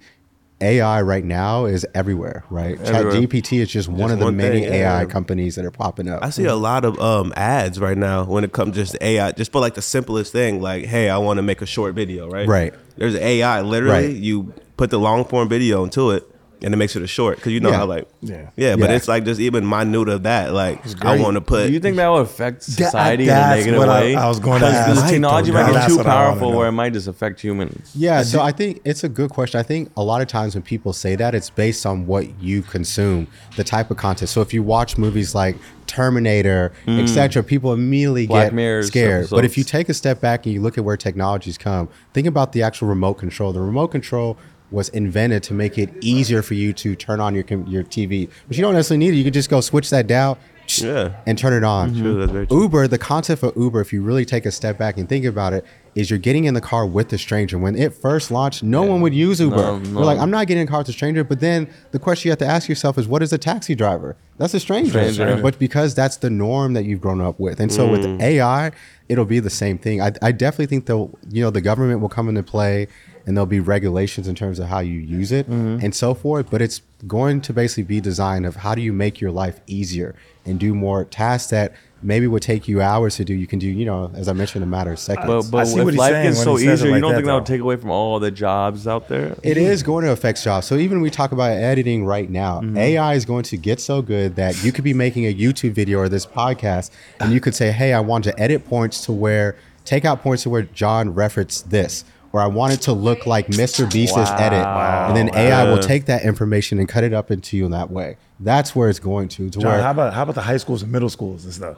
AI 0.60 1.02
right 1.04 1.24
now 1.24 1.66
is 1.66 1.86
everywhere, 1.94 2.44
right? 2.50 2.78
Chat 2.84 3.06
GPT 3.06 3.60
is 3.60 3.70
just, 3.70 3.88
one 3.88 4.10
of 4.10 4.18
the 4.18 4.26
one 4.26 4.36
many 4.38 4.62
thing, 4.62 4.74
yeah. 4.74 5.00
AI 5.02 5.06
companies 5.06 5.56
that 5.56 5.66
are 5.66 5.72
popping 5.72 6.08
up. 6.10 6.24
I 6.24 6.32
see 6.32 6.46
a 6.46 6.56
lot 6.56 6.84
of 6.84 7.00
um 7.00 7.32
ads 7.36 7.80
right 7.80 7.98
now 7.98 8.24
when 8.24 8.44
it 8.44 8.54
comes 8.54 8.76
just 8.76 8.94
to 8.94 9.06
AI, 9.06 9.32
just 9.34 9.52
for 9.52 9.62
like 9.62 9.76
the 9.76 9.82
simplest 9.84 10.32
thing, 10.32 10.60
like, 10.62 10.86
hey, 10.86 11.10
I 11.10 11.18
want 11.20 11.38
to 11.38 11.44
make 11.44 11.62
a 11.62 11.68
short 11.68 11.94
video, 11.94 12.28
right? 12.30 12.48
Right. 12.48 12.74
There's 12.98 13.16
AI, 13.16 13.62
literally, 13.62 14.08
Right. 14.08 14.16
you 14.16 14.54
put 14.78 14.90
the 14.90 15.00
long 15.00 15.26
form 15.26 15.48
video 15.48 15.84
into 15.84 16.10
it, 16.12 16.28
and 16.64 16.74
it 16.74 16.78
makes 16.78 16.96
it 16.96 17.02
a 17.04 17.08
short 17.08 17.38
because 17.38 17.52
you 17.52 17.60
know 17.60 17.70
Yeah. 17.70 17.76
how 17.78 17.86
like, 17.86 18.08
Yeah. 18.22 18.50
yeah, 18.56 18.76
but 18.76 18.90
Yeah. 18.90 18.96
it's 18.96 19.08
like 19.08 19.26
just 19.26 19.40
even 19.40 19.68
minute 19.68 20.10
of 20.10 20.24
that, 20.24 20.54
like, 20.54 20.82
I 21.04 21.20
want 21.20 21.36
to 21.36 21.42
put. 21.42 21.68
Do 21.68 21.74
you 21.74 21.80
think 21.80 21.96
that 21.98 22.08
will 22.08 22.18
affect 22.20 22.66
That- 22.66 22.72
society 22.72 23.24
in 23.26 23.30
a 23.30 23.34
negative 23.56 23.80
what 23.80 23.90
I- 23.90 24.02
way? 24.02 24.16
I 24.16 24.28
was 24.28 24.40
going 24.40 24.60
to 24.62 24.66
Because 24.68 24.98
ask. 24.98 25.06
the 25.06 25.12
technology 25.12 25.52
might 25.52 25.72
that's 25.72 25.78
get 25.78 25.88
too 25.90 25.98
what 25.98 26.08
I 26.08 26.16
wanna 26.16 26.28
powerful 26.32 26.52
know. 26.52 26.58
where 26.58 26.68
it 26.70 26.72
might 26.72 26.94
just 26.94 27.08
affect 27.08 27.42
humans. 27.42 27.92
Yeah, 27.96 28.24
so 28.24 28.42
I 28.42 28.52
think 28.52 28.82
it's 28.86 29.04
a 29.04 29.10
good 29.10 29.30
question. 29.30 29.60
I 29.60 29.64
think 29.64 29.90
a 29.96 30.04
lot 30.04 30.22
of 30.22 30.28
times 30.28 30.56
when 30.56 30.64
people 30.64 30.94
say 30.94 31.16
that, 31.16 31.36
it's 31.36 31.50
based 31.50 31.86
on 31.86 32.08
what 32.08 32.26
you 32.42 32.62
consume, 32.62 33.28
the 33.56 33.64
type 33.64 33.92
of 33.92 33.98
content. 33.98 34.30
So 34.30 34.42
if 34.42 34.54
you 34.54 34.64
watch 34.64 34.98
movies 34.98 35.34
like 35.36 35.56
Terminator, 35.88 36.72
etc., 36.88 37.42
people 37.44 37.74
immediately 37.74 38.26
Mm. 38.26 38.30
Black 38.30 38.46
get 38.48 38.54
Mirror 38.54 38.84
scared. 38.84 39.28
But 39.30 39.46
if 39.46 39.58
you 39.58 39.64
take 39.64 39.90
a 39.90 39.94
step 39.94 40.20
back 40.22 40.46
and 40.46 40.54
you 40.54 40.62
look 40.62 40.78
at 40.78 40.84
where 40.84 40.98
technologies 40.98 41.58
come, 41.58 41.88
think 42.14 42.28
about 42.28 42.52
the 42.52 42.62
actual 42.62 42.88
remote 42.90 43.16
control. 43.16 43.54
The 43.54 43.62
remote 43.62 43.88
control 43.88 44.38
was 44.72 44.90
invented 44.90 45.44
to 45.44 45.54
make 45.54 45.78
it 45.78 45.90
easier 46.02 46.42
for 46.42 46.54
you 46.54 46.74
to 46.74 46.96
turn 46.96 47.20
on 47.20 47.34
your 47.34 47.46
your 47.68 47.84
TV, 47.84 48.30
but 48.48 48.58
you 48.58 48.62
don't 48.62 48.74
necessarily 48.74 49.06
need 49.06 49.14
it. 49.14 49.18
You 49.18 49.24
can 49.24 49.34
just 49.34 49.50
go 49.50 49.62
switch 49.62 49.90
that 49.90 50.08
down. 50.08 50.38
Yeah. 50.76 51.16
And 51.26 51.38
turn 51.38 51.54
it 51.54 51.64
on. 51.64 51.96
True, 51.96 52.20
that's 52.20 52.32
very 52.32 52.48
true. 52.48 52.64
Uber, 52.64 52.88
the 52.88 52.98
concept 52.98 53.44
of 53.44 53.56
Uber, 53.56 53.80
if 53.80 53.94
you 53.94 54.02
really 54.02 54.26
take 54.26 54.46
a 54.46 54.52
step 54.52 54.78
back 54.78 54.98
and 54.98 55.08
think 55.08 55.26
about 55.26 55.54
it, 55.54 55.66
is 55.96 56.10
you're 56.10 56.20
getting 56.20 56.46
in 56.46 56.54
the 56.54 56.62
car 56.62 56.86
with 56.86 57.12
a 57.14 57.18
stranger. 57.18 57.58
When 57.58 57.76
it 57.76 57.94
first 57.94 58.30
launched, 58.30 58.62
no 58.62 58.84
one 58.84 59.02
would 59.02 59.16
use 59.16 59.40
Uber. 59.40 59.56
No, 59.56 60.00
We're 60.00 60.06
like, 60.06 60.20
I'm 60.20 60.30
not 60.30 60.46
getting 60.46 60.62
in 60.62 60.68
a 60.68 60.70
car 60.70 60.80
with 60.80 60.90
a 60.90 60.92
stranger. 60.92 61.24
But 61.24 61.40
then 61.40 61.70
the 61.92 62.00
question 62.00 62.28
you 62.28 62.32
have 62.32 62.40
to 62.40 62.46
ask 62.46 62.70
yourself 62.70 62.98
is, 62.98 63.08
what 63.08 63.24
is 63.24 63.34
a 63.34 63.38
taxi 63.38 63.74
driver? 63.74 64.16
That's 64.38 64.54
a 64.54 64.60
stranger. 64.60 64.92
Stranger. 65.12 65.42
But 65.42 65.58
because 65.58 65.96
that's 65.96 66.18
the 66.18 66.30
norm 66.30 66.74
that 66.74 66.86
you've 66.86 67.02
grown 67.02 67.22
up 67.22 67.40
with, 67.40 67.60
and 67.60 67.72
so 67.72 67.90
with 67.90 68.06
mm. 68.06 68.22
AI, 68.22 68.72
it'll 69.10 69.26
be 69.26 69.40
the 69.40 69.50
same 69.50 69.80
thing. 69.80 70.02
I, 70.02 70.12
I 70.22 70.32
definitely 70.32 70.68
think 70.68 70.86
they'll, 70.86 71.18
you 71.30 71.42
know, 71.42 71.50
the 71.50 71.62
government 71.62 72.02
will 72.02 72.10
come 72.10 72.30
into 72.30 72.44
play, 72.44 72.88
and 73.28 73.38
there'll 73.38 73.46
be 73.46 73.60
regulations 73.60 74.28
in 74.28 74.34
terms 74.34 74.58
of 74.58 74.68
how 74.68 74.80
you 74.80 75.00
use 75.00 75.32
it 75.32 75.48
and 75.48 75.94
so 75.94 76.16
forth. 76.16 76.50
But 76.50 76.64
it's 76.64 76.82
going 77.06 77.42
to 77.42 77.54
basically 77.54 77.84
be 77.84 78.02
designed 78.02 78.48
of 78.48 78.56
how 78.56 78.74
do 78.74 78.82
you 78.82 78.92
make 78.92 79.22
your 79.22 79.30
life 79.30 79.60
easier 79.68 80.16
and 80.46 80.60
do 80.60 80.74
more 80.74 81.04
tasks 81.06 81.52
that 81.52 81.74
maybe 82.02 82.28
would 82.28 82.44
take 82.44 82.68
you 82.68 82.82
hours 82.82 83.16
to 83.18 83.26
do. 83.26 83.34
You 83.34 83.48
can 83.48 83.60
do, 83.60 83.68
you 83.68 83.84
know, 83.86 84.12
as 84.14 84.28
I 84.28 84.34
mentioned, 84.34 84.64
in 84.64 84.70
a 84.70 84.72
matter 84.72 84.92
of 84.92 85.00
seconds. 85.00 85.28
But, 85.28 85.52
but 85.52 85.66
see 85.66 85.80
if 85.80 85.86
what 85.86 85.94
he's 85.94 86.00
life 86.00 86.12
saying 86.12 86.28
gets 86.28 86.44
so 86.44 86.56
he 86.56 86.66
says 86.66 86.80
easier, 86.80 86.88
you 86.88 86.94
like 86.94 87.02
don't 87.02 87.12
that, 87.12 87.18
think 87.18 87.28
that 87.28 87.34
would 87.34 87.46
take 87.46 87.62
away 87.62 87.76
from 87.76 87.90
all 87.90 88.20
the 88.20 88.32
jobs 88.32 88.88
out 88.88 89.08
there? 89.08 89.36
It 89.44 89.58
is 89.58 89.84
going 89.84 90.06
to 90.06 90.12
affect 90.12 90.44
jobs. 90.44 90.68
So 90.68 90.76
even 90.76 90.98
when 90.98 91.04
we 91.04 91.10
talk 91.10 91.32
about 91.32 91.52
editing 91.52 92.06
right 92.06 92.30
now, 92.30 92.62
Mm-hmm. 92.62 92.78
AI 92.78 93.14
is 93.16 93.26
going 93.26 93.44
to 93.44 93.58
get 93.58 93.80
so 93.80 94.02
good 94.02 94.36
that 94.38 94.64
you 94.64 94.72
could 94.72 94.84
be 94.84 94.94
making 94.94 95.26
a 95.26 95.34
YouTube 95.34 95.74
video 95.74 96.00
or 96.00 96.08
this 96.10 96.26
podcast, 96.26 96.92
and 97.20 97.34
you 97.34 97.40
could 97.40 97.54
say, 97.54 97.72
"Hey, 97.72 97.94
I 97.94 98.00
want 98.00 98.24
to 98.24 98.40
edit 98.40 98.66
points 98.66 99.02
to 99.06 99.12
where 99.12 99.56
take 99.86 100.06
out 100.06 100.22
points 100.22 100.44
to 100.44 100.50
where 100.50 100.64
John 100.64 101.14
referenced 101.14 101.70
this." 101.70 102.06
Or 102.34 102.42
I 102.42 102.48
want 102.48 102.74
it 102.74 102.82
to 102.82 102.94
look 102.94 103.26
like 103.26 103.48
Mr. 103.48 103.92
Beast's 103.92 104.18
edit, 104.18 104.66
and 104.66 105.16
then 105.16 105.34
AI 105.34 105.64
will 105.72 105.80
take 105.80 106.06
that 106.06 106.24
information 106.24 106.78
and 106.80 106.88
cut 106.88 107.04
it 107.04 107.14
up 107.14 107.32
into 107.32 107.56
you 107.58 107.66
in 107.66 107.72
that 107.72 107.90
way. 107.90 108.18
That's 108.40 108.76
where 108.76 108.90
it's 108.90 109.00
going 109.00 109.30
to. 109.30 109.50
To 109.50 109.60
John, 109.60 109.72
where 109.72 109.82
how 109.82 109.92
about 109.92 110.14
how 110.14 110.24
about 110.24 110.36
the 110.36 110.42
high 110.42 110.58
schools 110.58 110.84
and 110.84 110.92
middle 110.92 111.10
schools 111.10 111.46
and 111.46 111.54
stuff? 111.54 111.78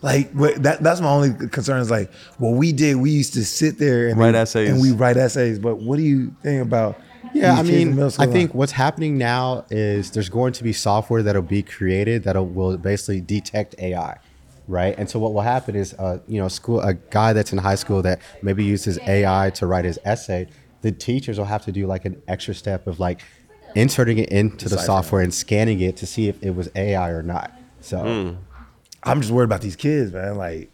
Like 0.00 0.32
what, 0.32 0.60
that 0.64 0.82
that's 0.82 1.00
my 1.00 1.08
only 1.10 1.48
concern 1.48 1.80
is 1.80 1.90
like 1.90 2.10
what 2.38 2.50
we 2.56 2.72
did. 2.72 2.96
We 2.96 3.10
used 3.10 3.34
to 3.34 3.44
sit 3.44 3.78
there 3.78 4.08
and 4.08 4.18
Write 4.18 4.32
we- 4.32 4.38
essays. 4.38 4.70
and 4.70 4.80
we 4.80 4.90
write 4.92 5.16
essays. 5.16 5.58
But 5.60 5.76
what 5.76 5.96
do 5.96 6.02
you 6.02 6.34
think 6.42 6.62
about? 6.62 6.98
Yeah, 7.34 7.54
I 7.54 7.62
mean, 7.62 7.98
I 8.02 8.08
school? 8.08 8.26
think 8.32 8.52
what's 8.52 8.72
happening 8.72 9.16
now 9.16 9.64
is 9.70 10.10
there's 10.10 10.28
going 10.28 10.52
to 10.54 10.64
be 10.64 10.72
software 10.72 11.22
that'll 11.22 11.40
be 11.40 11.62
created 11.62 12.24
that'll 12.24 12.46
will 12.46 12.76
basically 12.76 13.20
detect 13.22 13.74
AI, 13.78 14.18
right? 14.68 14.94
And 14.98 15.08
so 15.08 15.18
what 15.18 15.32
will 15.34 15.40
happen 15.42 15.74
is, 15.74 15.94
uh, 15.94 16.18
you 16.26 16.40
know, 16.40 16.48
school 16.48 16.80
a 16.80 16.94
guy 16.94 17.32
that's 17.32 17.52
in 17.52 17.58
high 17.58 17.74
school 17.74 18.02
that 18.02 18.20
maybe 18.42 18.64
uses 18.64 18.98
AI 19.06 19.50
to 19.54 19.66
write 19.66 19.84
his 19.84 19.98
essay, 20.04 20.48
the 20.82 20.92
teachers 20.92 21.38
will 21.38 21.44
have 21.46 21.64
to 21.64 21.72
do 21.72 21.86
like 21.86 22.04
an 22.04 22.20
extra 22.28 22.54
step 22.54 22.86
of 22.86 22.98
like 23.00 23.20
inserting 23.74 24.18
it 24.18 24.28
into 24.30 24.68
the 24.68 24.78
software 24.78 25.22
and 25.22 25.32
scanning 25.32 25.80
it 25.80 25.96
to 25.98 26.06
see 26.06 26.28
if 26.28 26.42
it 26.42 26.50
was 26.54 26.68
AI 26.74 27.10
or 27.10 27.22
not. 27.22 27.52
So. 27.80 27.98
Hmm. 28.02 28.36
I'm 29.04 29.20
just 29.20 29.32
worried 29.32 29.46
about 29.46 29.62
these 29.62 29.74
kids, 29.74 30.12
man. 30.12 30.36
Like 30.36 30.70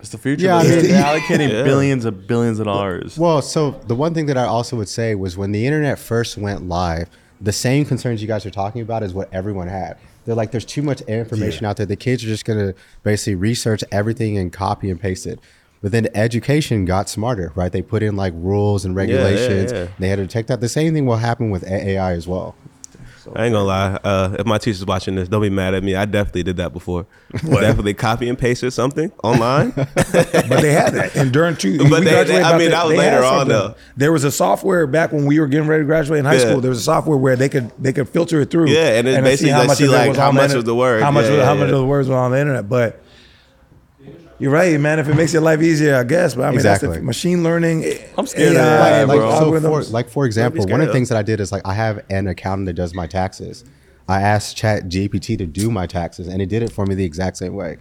It's 0.00 0.10
the 0.10 0.18
future. 0.18 0.44
Yeah, 0.44 0.62
Yeah, 0.62 0.68
I 0.72 0.76
mean- 0.76 0.86
they're 0.90 1.02
allocating 1.20 1.50
Yeah. 1.50 1.62
billions 1.62 2.04
of 2.04 2.26
billions 2.26 2.58
of 2.58 2.66
dollars. 2.66 3.16
Well, 3.18 3.40
so 3.40 3.70
the 3.86 3.94
one 3.94 4.12
thing 4.12 4.26
that 4.26 4.36
I 4.36 4.44
also 4.44 4.76
would 4.76 4.88
say 4.88 5.14
was 5.14 5.38
when 5.38 5.52
the 5.52 5.64
internet 5.66 5.98
first 5.98 6.36
went 6.36 6.68
live, 6.68 7.08
the 7.40 7.52
same 7.52 7.86
concerns 7.86 8.20
you 8.20 8.28
guys 8.28 8.44
are 8.44 8.50
talking 8.50 8.82
about 8.82 9.02
is 9.02 9.14
what 9.14 9.32
everyone 9.32 9.68
had. 9.68 9.96
They're 10.30 10.36
like, 10.36 10.52
there's 10.52 10.64
too 10.64 10.82
much 10.82 11.00
information 11.02 11.66
out 11.66 11.76
there. 11.76 11.86
The 11.86 11.96
kids 11.96 12.22
are 12.22 12.28
just 12.28 12.44
gonna 12.44 12.72
basically 13.02 13.34
research 13.34 13.82
everything 13.90 14.38
and 14.38 14.52
copy 14.52 14.88
and 14.88 15.00
paste 15.00 15.26
it. 15.26 15.40
But 15.82 15.90
then 15.90 16.06
education 16.14 16.84
got 16.84 17.08
smarter, 17.08 17.50
right? 17.56 17.72
They 17.72 17.82
put 17.82 18.04
in 18.04 18.14
like 18.14 18.32
rules 18.36 18.84
and 18.84 18.94
regulations. 18.94 19.72
yeah. 19.72 19.88
They 19.98 20.08
had 20.08 20.16
to 20.20 20.28
take 20.28 20.46
that. 20.46 20.60
The 20.60 20.68
same 20.68 20.94
thing 20.94 21.04
will 21.04 21.16
happen 21.16 21.50
with 21.50 21.64
AI 21.66 22.12
as 22.12 22.28
well. 22.28 22.54
I 23.34 23.44
ain't 23.46 23.52
gonna 23.52 23.64
lie. 23.64 23.98
Uh, 24.04 24.36
if 24.38 24.46
my 24.46 24.58
teacher's 24.58 24.84
watching 24.86 25.14
this, 25.14 25.28
don't 25.28 25.42
be 25.42 25.50
mad 25.50 25.74
at 25.74 25.82
me. 25.82 25.94
I 25.94 26.04
definitely 26.04 26.42
did 26.44 26.56
that 26.58 26.72
before. 26.72 27.06
definitely 27.32 27.94
copy 27.94 28.28
and 28.28 28.38
pasted 28.38 28.72
something 28.72 29.12
online. 29.22 29.72
But 30.50 30.62
they 30.62 30.72
had 30.72 30.94
that. 30.94 31.14
And 31.16 31.32
during 31.32 31.56
two, 31.56 31.78
But 31.88 32.04
they- 32.04 32.24
they- 32.24 32.42
I 32.42 32.58
mean, 32.58 32.70
that 32.70 32.84
was 32.86 32.92
they 32.92 32.98
later 32.98 33.22
on, 33.24 33.48
though. 33.48 33.74
There 33.96 34.12
was 34.12 34.24
a 34.24 34.30
software 34.32 34.86
back 34.86 35.12
when 35.12 35.26
we 35.26 35.38
were 35.40 35.46
getting 35.46 35.68
ready 35.68 35.82
to 35.82 35.86
graduate 35.86 36.18
in 36.20 36.24
high 36.24 36.34
Yeah. 36.34 36.48
school. 36.50 36.60
There 36.60 36.70
was 36.70 36.80
a 36.80 36.84
software 36.84 37.16
where 37.16 37.36
they 37.36 37.48
could 37.48 37.70
they 37.78 37.92
could 37.92 38.08
filter 38.08 38.40
it 38.40 38.50
through. 38.50 38.68
Yeah, 38.68 38.98
and 38.98 39.06
it's 39.08 39.16
then 39.16 39.24
basically 39.24 39.52
of 39.52 39.62
it 39.80 39.88
like, 39.90 40.16
how 40.16 40.32
much 40.32 40.52
was 40.54 40.64
the 40.64 40.74
word. 40.74 41.02
How 41.02 41.10
much 41.10 41.24
Yeah, 41.24 41.30
was, 41.30 41.38
yeah, 41.38 41.44
how 41.44 41.54
much 41.54 41.70
of 41.70 41.76
the 41.78 41.86
words 41.86 42.08
were 42.08 42.16
on 42.16 42.30
the 42.32 42.40
internet. 42.40 42.68
But 42.68 43.00
you're 44.40 44.50
right, 44.50 44.78
man. 44.80 44.98
If 44.98 45.08
it 45.08 45.14
makes 45.14 45.32
your 45.32 45.42
life 45.42 45.60
easier, 45.62 45.96
I 45.96 46.02
guess. 46.04 46.34
But 46.34 46.46
I 46.46 46.50
mean, 46.50 46.60
that's 46.62 46.80
the 46.80 47.00
machine 47.02 47.42
learning. 47.44 47.84
I'm 48.18 48.26
scared 48.26 48.52
of 48.52 48.62
AI, 48.62 48.90
that, 48.90 49.08
like, 49.08 49.18
bro. 49.18 49.38
so 49.38 49.60
for, 49.60 49.82
like 49.92 50.08
for 50.08 50.26
example, 50.26 50.64
one 50.66 50.80
of 50.80 50.86
the 50.88 50.92
things 50.92 51.08
that 51.10 51.18
I 51.18 51.22
did 51.22 51.40
is 51.40 51.52
like 51.52 51.62
I 51.66 51.74
have 51.74 52.04
an 52.10 52.26
accountant 52.26 52.66
that 52.66 52.72
does 52.74 52.94
my 52.94 53.06
taxes. 53.06 53.64
I 54.08 54.22
asked 54.22 54.56
Chat 54.56 54.88
GPT 54.88 55.38
to 55.38 55.46
do 55.46 55.70
my 55.70 55.86
taxes, 55.86 56.26
and 56.26 56.42
it 56.42 56.46
did 56.46 56.62
it 56.64 56.72
for 56.72 56.84
me 56.86 56.96
the 56.96 57.04
exact 57.04 57.36
same 57.36 57.54
way. 57.54 57.76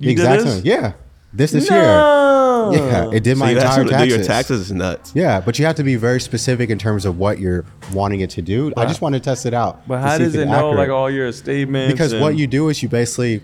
The 0.00 0.06
You 0.08 0.16
did 0.16 0.22
exact 0.22 0.42
this? 0.44 0.54
same. 0.56 0.62
Yeah, 0.66 0.92
this 1.32 1.52
this 1.52 1.70
No. 1.70 1.76
year. 1.76 2.30
Yeah, 2.72 3.10
it 3.12 3.22
did 3.22 3.36
So 3.36 3.44
my 3.44 3.50
you 3.52 3.58
ask 3.58 3.64
entire 3.66 3.78
them 3.78 3.86
to 3.86 3.90
taxes. 3.92 4.08
do 4.12 4.14
your 4.18 4.24
taxes 4.26 4.60
is 4.62 4.72
nuts. 4.72 5.12
Yeah, 5.14 5.40
but 5.40 5.58
you 5.58 5.64
have 5.66 5.76
to 5.76 5.82
be 5.84 5.94
very 5.96 6.20
specific 6.20 6.70
in 6.70 6.78
terms 6.78 7.04
of 7.04 7.18
what 7.18 7.38
you're 7.38 7.64
wanting 7.94 8.20
it 8.20 8.30
to 8.30 8.42
do. 8.42 8.72
I 8.76 8.84
just 8.86 9.00
want 9.00 9.14
to 9.14 9.20
test 9.20 9.46
it 9.46 9.54
out. 9.54 9.86
But 9.88 10.00
how 10.00 10.18
does 10.18 10.34
it 10.34 10.40
it's 10.40 10.50
know 10.50 10.56
accurate. 10.70 10.76
like 10.76 10.88
all 10.90 11.10
your 11.10 11.30
statements? 11.32 11.92
because 11.92 12.12
and- 12.12 12.20
what 12.22 12.36
you 12.36 12.46
do 12.46 12.68
is 12.68 12.82
you 12.82 12.88
basically 12.88 13.40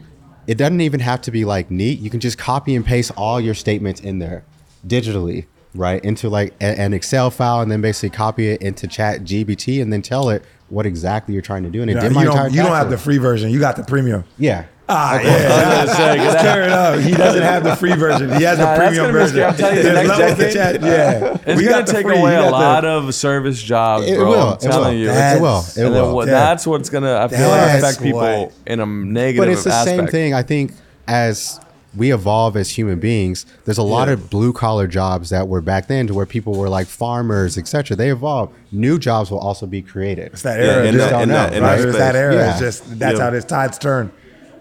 it 0.46 0.56
doesn't 0.56 0.80
even 0.80 1.00
have 1.00 1.20
to 1.22 1.30
be 1.30 1.44
like 1.44 1.70
neat 1.70 1.98
you 1.98 2.10
can 2.10 2.20
just 2.20 2.38
copy 2.38 2.74
and 2.74 2.84
paste 2.84 3.10
all 3.16 3.40
your 3.40 3.54
statements 3.54 4.00
in 4.00 4.18
there 4.18 4.44
digitally 4.86 5.46
right 5.74 6.02
into 6.04 6.28
like 6.28 6.54
a- 6.60 6.80
an 6.80 6.94
excel 6.94 7.30
file 7.30 7.60
and 7.60 7.70
then 7.70 7.80
basically 7.80 8.10
copy 8.10 8.48
it 8.48 8.62
into 8.62 8.86
chat 8.86 9.22
GPT 9.24 9.82
and 9.82 9.92
then 9.92 10.00
tell 10.02 10.28
it 10.30 10.42
what 10.68 10.86
exactly 10.86 11.32
you're 11.34 11.42
trying 11.42 11.62
to 11.64 11.70
do 11.70 11.82
and 11.82 11.90
it 11.90 11.94
Yeah, 11.94 12.00
did 12.02 12.12
you 12.12 12.20
entire 12.20 12.34
don't, 12.44 12.54
you 12.54 12.62
don't 12.62 12.72
have 12.72 12.90
the 12.90 12.98
free 12.98 13.18
version. 13.18 13.50
You 13.50 13.60
got 13.60 13.76
the 13.76 13.84
premium. 13.84 14.24
yeah 14.38 14.64
Ah, 14.88 15.20
yeah. 15.20 15.84
gonna 15.84 15.94
say, 15.94 16.16
'cause 16.16 16.26
Let's 16.34 16.40
clear 16.42 16.62
it 16.62 16.70
up. 16.70 17.00
He 17.00 17.10
doesn't 17.12 17.42
have 17.42 17.64
the 17.64 17.74
free 17.74 17.94
version. 17.94 18.32
He 18.36 18.44
has 18.44 18.58
the 18.58 18.64
Nah, 18.64 18.76
that's 18.76 18.78
premium 18.78 19.06
gonna 19.06 19.12
be 19.12 19.18
version. 19.18 19.34
scary. 19.36 19.46
I'm 19.48 19.56
telling 19.56 19.76
you, 19.78 19.82
the 19.82 19.92
next 19.92 20.08
levels 20.08 20.30
to 20.30 20.36
decade- 20.36 20.54
chat. 20.54 20.82
Yeah, 20.82 21.36
It's 21.46 21.56
We 21.58 21.64
gonna 21.64 21.76
got 21.78 21.86
the 21.86 21.92
take 21.92 22.06
free. 22.06 22.18
away 22.18 22.34
a 22.34 22.38
got 22.38 22.44
the- 22.44 22.50
lot 22.52 22.84
of 22.84 23.14
service 23.14 23.60
jobs, 23.62 24.06
It 24.06 24.16
bro. 24.16 24.28
will, 24.30 24.40
I'm 24.40 24.52
it 24.54 24.60
telling 24.60 24.84
will. 24.94 25.00
you. 25.02 25.10
It 25.10 25.40
will, 25.40 25.58
it 25.58 25.76
and 25.76 25.94
then 25.94 26.02
will. 26.02 26.14
what, 26.14 26.28
Yeah. 26.28 26.34
that's 26.34 26.66
what's 26.68 26.88
gonna 26.88 27.16
I 27.16 27.28
feel 27.28 27.48
like 27.48 27.78
affect 27.78 28.02
people 28.02 28.20
what- 28.20 28.52
in 28.66 28.78
a 28.80 28.86
negative 28.86 29.40
way. 29.40 29.46
but 29.46 29.52
it's 29.52 29.64
the 29.64 29.72
aspect. 29.72 29.96
same 29.98 30.06
thing 30.06 30.34
i 30.34 30.42
think 30.42 30.72
as 31.08 31.58
we 31.96 32.12
evolve 32.12 32.56
as 32.56 32.70
human 32.70 32.98
beings 32.98 33.46
there's 33.64 33.78
a 33.78 33.82
lot 33.82 34.06
Yeah. 34.08 34.14
of 34.14 34.28
blue 34.30 34.52
collar 34.52 34.86
jobs 34.86 35.30
that 35.30 35.48
were 35.48 35.60
back 35.62 35.88
then 35.88 36.06
to 36.06 36.14
where 36.14 36.26
people 36.26 36.54
were 36.54 36.68
like 36.68 36.86
farmers 36.86 37.56
etc 37.58 37.96
they 37.96 38.10
evolve 38.10 38.50
new 38.70 38.98
jobs 38.98 39.30
will 39.30 39.38
also 39.38 39.66
be 39.66 39.82
created 39.82 40.30
It's 40.32 40.42
that 40.42 40.58
Yeah, 40.60 40.64
era. 40.66 40.84
in 40.84 40.94
just 40.94 41.04
that- 41.06 41.10
don't 41.10 41.22
in 41.22 41.28
know. 41.30 41.34
that- 41.34 41.52
in 41.54 41.62
right? 41.62 41.78
that 41.78 41.88
It's 41.88 41.98
that 41.98 42.16
era. 42.16 42.34
Yeah. 42.34 42.50
It's 42.50 42.60
just 42.60 42.98
that's 42.98 43.18
Yeah. 43.18 43.24
how 43.24 43.30
this 43.30 43.44
tides 43.44 43.78
turn, 43.78 44.10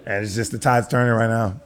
and 0.05 0.23
it's 0.23 0.35
just 0.35 0.51
the 0.51 0.59
tides 0.59 0.87
turning 0.87 1.13
right 1.13 1.29
now. 1.29 1.59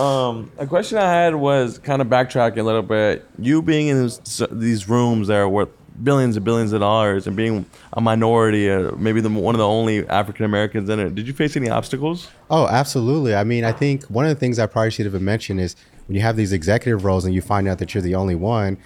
Um, 0.00 0.50
a 0.58 0.66
question 0.66 0.98
I 0.98 1.10
had 1.10 1.34
was 1.34 1.78
kind 1.78 2.00
of 2.00 2.08
backtracking 2.08 2.58
a 2.58 2.62
little 2.62 2.82
bit. 2.82 3.26
You 3.38 3.60
being 3.60 3.88
in 3.88 4.02
this, 4.04 4.42
these 4.50 4.88
rooms 4.88 5.28
that 5.28 5.36
are 5.36 5.48
worth 5.48 5.68
billions 6.02 6.36
and 6.36 6.44
billions 6.44 6.72
of 6.72 6.80
dollars, 6.80 7.26
and 7.26 7.36
being 7.36 7.66
a 7.92 8.00
minority, 8.00 8.70
uh, 8.70 8.92
maybe 8.96 9.20
the 9.20 9.28
one 9.28 9.54
of 9.54 9.58
the 9.58 9.66
only 9.66 10.06
African 10.08 10.44
Americans 10.44 10.88
in 10.88 10.98
it. 10.98 11.14
Did 11.14 11.26
you 11.26 11.32
face 11.32 11.56
any 11.56 11.68
obstacles? 11.68 12.28
Oh, 12.48 12.66
absolutely. 12.68 13.34
I 13.34 13.44
mean, 13.44 13.64
I 13.64 13.72
think 13.72 14.04
one 14.04 14.24
of 14.24 14.30
the 14.30 14.40
things 14.40 14.58
I 14.58 14.66
probably 14.66 14.90
should 14.92 15.06
have 15.06 15.20
mentioned 15.20 15.60
is 15.60 15.76
when 16.06 16.16
you 16.16 16.22
have 16.22 16.36
these 16.36 16.52
executive 16.52 17.04
roles 17.04 17.24
and 17.24 17.34
you 17.34 17.42
find 17.42 17.68
out 17.68 17.78
that 17.78 17.94
you're 17.94 18.02
the 18.02 18.14
only 18.14 18.34
one, 18.34 18.78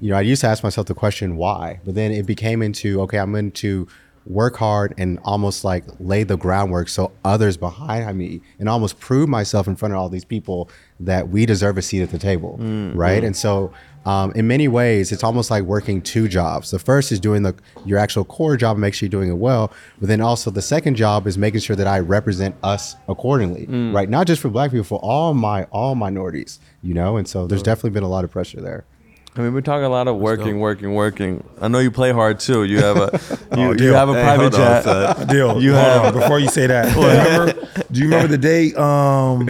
you 0.00 0.10
know, 0.10 0.16
I 0.16 0.22
used 0.22 0.40
to 0.40 0.48
ask 0.48 0.64
myself 0.64 0.86
the 0.86 0.94
question, 0.94 1.36
why? 1.36 1.80
But 1.84 1.94
then 1.94 2.10
it 2.10 2.26
became 2.26 2.62
into, 2.62 3.00
okay, 3.02 3.18
I'm 3.18 3.32
going 3.32 3.52
to 3.52 3.86
work 4.26 4.56
hard 4.56 4.94
and 4.98 5.18
almost 5.24 5.64
like 5.64 5.84
lay 5.98 6.22
the 6.22 6.36
groundwork 6.36 6.88
so 6.88 7.12
others 7.24 7.56
behind 7.56 8.16
me 8.16 8.40
and 8.58 8.68
almost 8.68 9.00
prove 9.00 9.28
myself 9.28 9.66
in 9.66 9.76
front 9.76 9.92
of 9.92 10.00
all 10.00 10.08
these 10.08 10.24
people 10.24 10.70
that 11.00 11.28
we 11.28 11.46
deserve 11.46 11.76
a 11.78 11.82
seat 11.82 12.02
at 12.02 12.10
the 12.10 12.18
table. 12.18 12.58
Mm, 12.60 12.92
right. 12.94 13.22
Mm. 13.22 13.26
And 13.26 13.36
so, 13.36 13.72
um, 14.04 14.32
in 14.32 14.48
many 14.48 14.66
ways, 14.66 15.12
it's 15.12 15.22
almost 15.22 15.50
like 15.50 15.62
working 15.62 16.02
two 16.02 16.26
jobs. 16.26 16.72
The 16.72 16.78
first 16.78 17.12
is 17.12 17.20
doing 17.20 17.42
the 17.42 17.54
your 17.84 17.98
actual 17.98 18.24
core 18.24 18.56
job, 18.56 18.74
and 18.74 18.80
make 18.80 18.94
sure 18.94 19.06
you're 19.06 19.10
doing 19.10 19.30
it 19.30 19.38
well. 19.38 19.72
But 20.00 20.08
then 20.08 20.20
also 20.20 20.50
the 20.50 20.62
second 20.62 20.96
job 20.96 21.26
is 21.26 21.38
making 21.38 21.60
sure 21.60 21.76
that 21.76 21.86
I 21.86 22.00
represent 22.00 22.56
us 22.64 22.96
accordingly, 23.08 23.66
mm. 23.66 23.94
right? 23.94 24.08
Not 24.08 24.26
just 24.26 24.42
for 24.42 24.48
Black 24.48 24.72
people, 24.72 24.84
for 24.84 24.98
all 24.98 25.34
my 25.34 25.64
all 25.64 25.94
minorities, 25.94 26.58
you 26.82 26.94
know. 26.94 27.16
And 27.16 27.28
so 27.28 27.46
there's 27.46 27.62
definitely 27.62 27.90
been 27.90 28.02
a 28.02 28.08
lot 28.08 28.24
of 28.24 28.30
pressure 28.30 28.60
there. 28.60 28.84
I 29.34 29.40
mean, 29.40 29.54
we're 29.54 29.62
talking 29.62 29.84
a 29.84 29.88
lot 29.88 30.08
of 30.08 30.16
working, 30.16 30.60
working, 30.60 30.92
working. 30.92 31.42
I 31.58 31.68
know 31.68 31.78
you 31.78 31.90
play 31.90 32.12
hard 32.12 32.38
too. 32.38 32.64
You 32.64 32.78
have 32.82 32.96
a 32.98 33.20
you, 33.56 33.74
you 33.86 33.92
have 33.94 34.10
a 34.10 34.14
Hey, 34.14 34.22
private 34.22 34.52
hold 34.52 34.54
on, 34.54 34.60
jet. 34.60 34.82
son. 35.16 35.26
Deal. 35.28 35.62
You 35.62 35.72
Hold 35.72 35.84
have- 35.86 36.04
on, 36.14 36.20
before 36.20 36.38
you 36.38 36.48
say 36.48 36.66
that. 36.66 36.94
Do 36.94 37.00
you, 37.00 37.06
remember, 37.08 37.68
do 37.90 37.98
you 38.00 38.04
remember 38.06 38.28
the 38.28 38.38
day? 38.38 38.74
Um, 38.74 39.48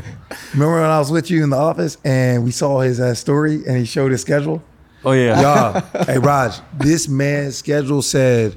remember 0.53 0.81
when 0.81 0.85
I 0.91 0.99
was 1.01 1.11
with 1.11 1.31
you 1.33 1.43
in 1.43 1.51
the 1.51 1.57
office 1.57 1.99
and 2.05 2.45
we 2.45 2.53
saw 2.53 2.81
his 2.81 3.01
uh, 3.01 3.15
story 3.15 3.57
and 3.67 3.77
he 3.77 3.85
showed 3.85 4.13
his 4.13 4.21
schedule? 4.21 4.63
Oh 5.05 5.13
yeah, 5.13 5.41
Y'all, 5.83 6.05
hey 6.05 6.19
Raj, 6.19 6.61
this 6.75 7.09
man's 7.09 7.57
schedule 7.57 8.03
said 8.03 8.57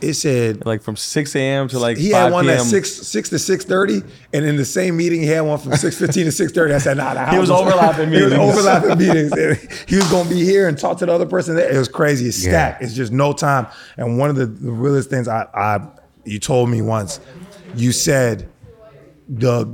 it 0.00 0.14
said 0.14 0.66
like 0.66 0.82
from 0.82 0.94
six 0.96 1.34
a.m. 1.34 1.68
to 1.68 1.78
like 1.78 1.96
he 1.96 2.10
5 2.10 2.22
had 2.24 2.32
one 2.32 2.44
p.m. 2.44 2.58
at 2.58 2.62
six 2.64 2.92
six 2.92 3.28
to 3.30 3.38
six 3.38 3.64
thirty, 3.64 4.02
and 4.32 4.44
in 4.44 4.56
the 4.56 4.64
same 4.64 4.96
meeting 4.96 5.20
he 5.22 5.26
had 5.28 5.40
one 5.40 5.58
from 5.58 5.74
six 5.76 5.98
fifteen 5.98 6.26
to 6.26 6.32
six 6.32 6.52
thirty. 6.52 6.74
I 6.74 6.78
said, 6.78 6.96
Nah, 6.98 7.14
the 7.14 7.26
He 7.30 7.38
was 7.38 7.48
house 7.48 7.60
is- 7.60 7.66
overlapping 7.66 8.08
He 8.12 8.22
was 8.22 8.32
meetings. 8.32 8.56
overlapping 8.58 8.98
meetings. 9.06 9.32
And 9.32 9.56
he 9.88 9.96
was 9.96 10.10
gonna 10.10 10.28
be 10.28 10.44
here 10.44 10.68
and 10.68 10.78
talk 10.78 10.98
to 10.98 11.06
the 11.06 11.12
other 11.12 11.26
person. 11.26 11.56
There. 11.56 11.72
It 11.74 11.78
was 11.78 11.88
crazy. 11.88 12.26
It's 12.26 12.44
Yeah. 12.44 12.50
stacked. 12.50 12.82
It's 12.82 12.94
just 12.94 13.12
no 13.12 13.32
time. 13.32 13.66
And 13.96 14.18
one 14.18 14.28
of 14.30 14.36
the, 14.36 14.46
the 14.46 14.70
realest 14.70 15.08
things 15.10 15.28
I, 15.28 15.46
I 15.54 15.86
you 16.24 16.38
told 16.38 16.68
me 16.70 16.82
once, 16.82 17.20
you 17.74 17.92
said 17.92 18.48
the 19.28 19.66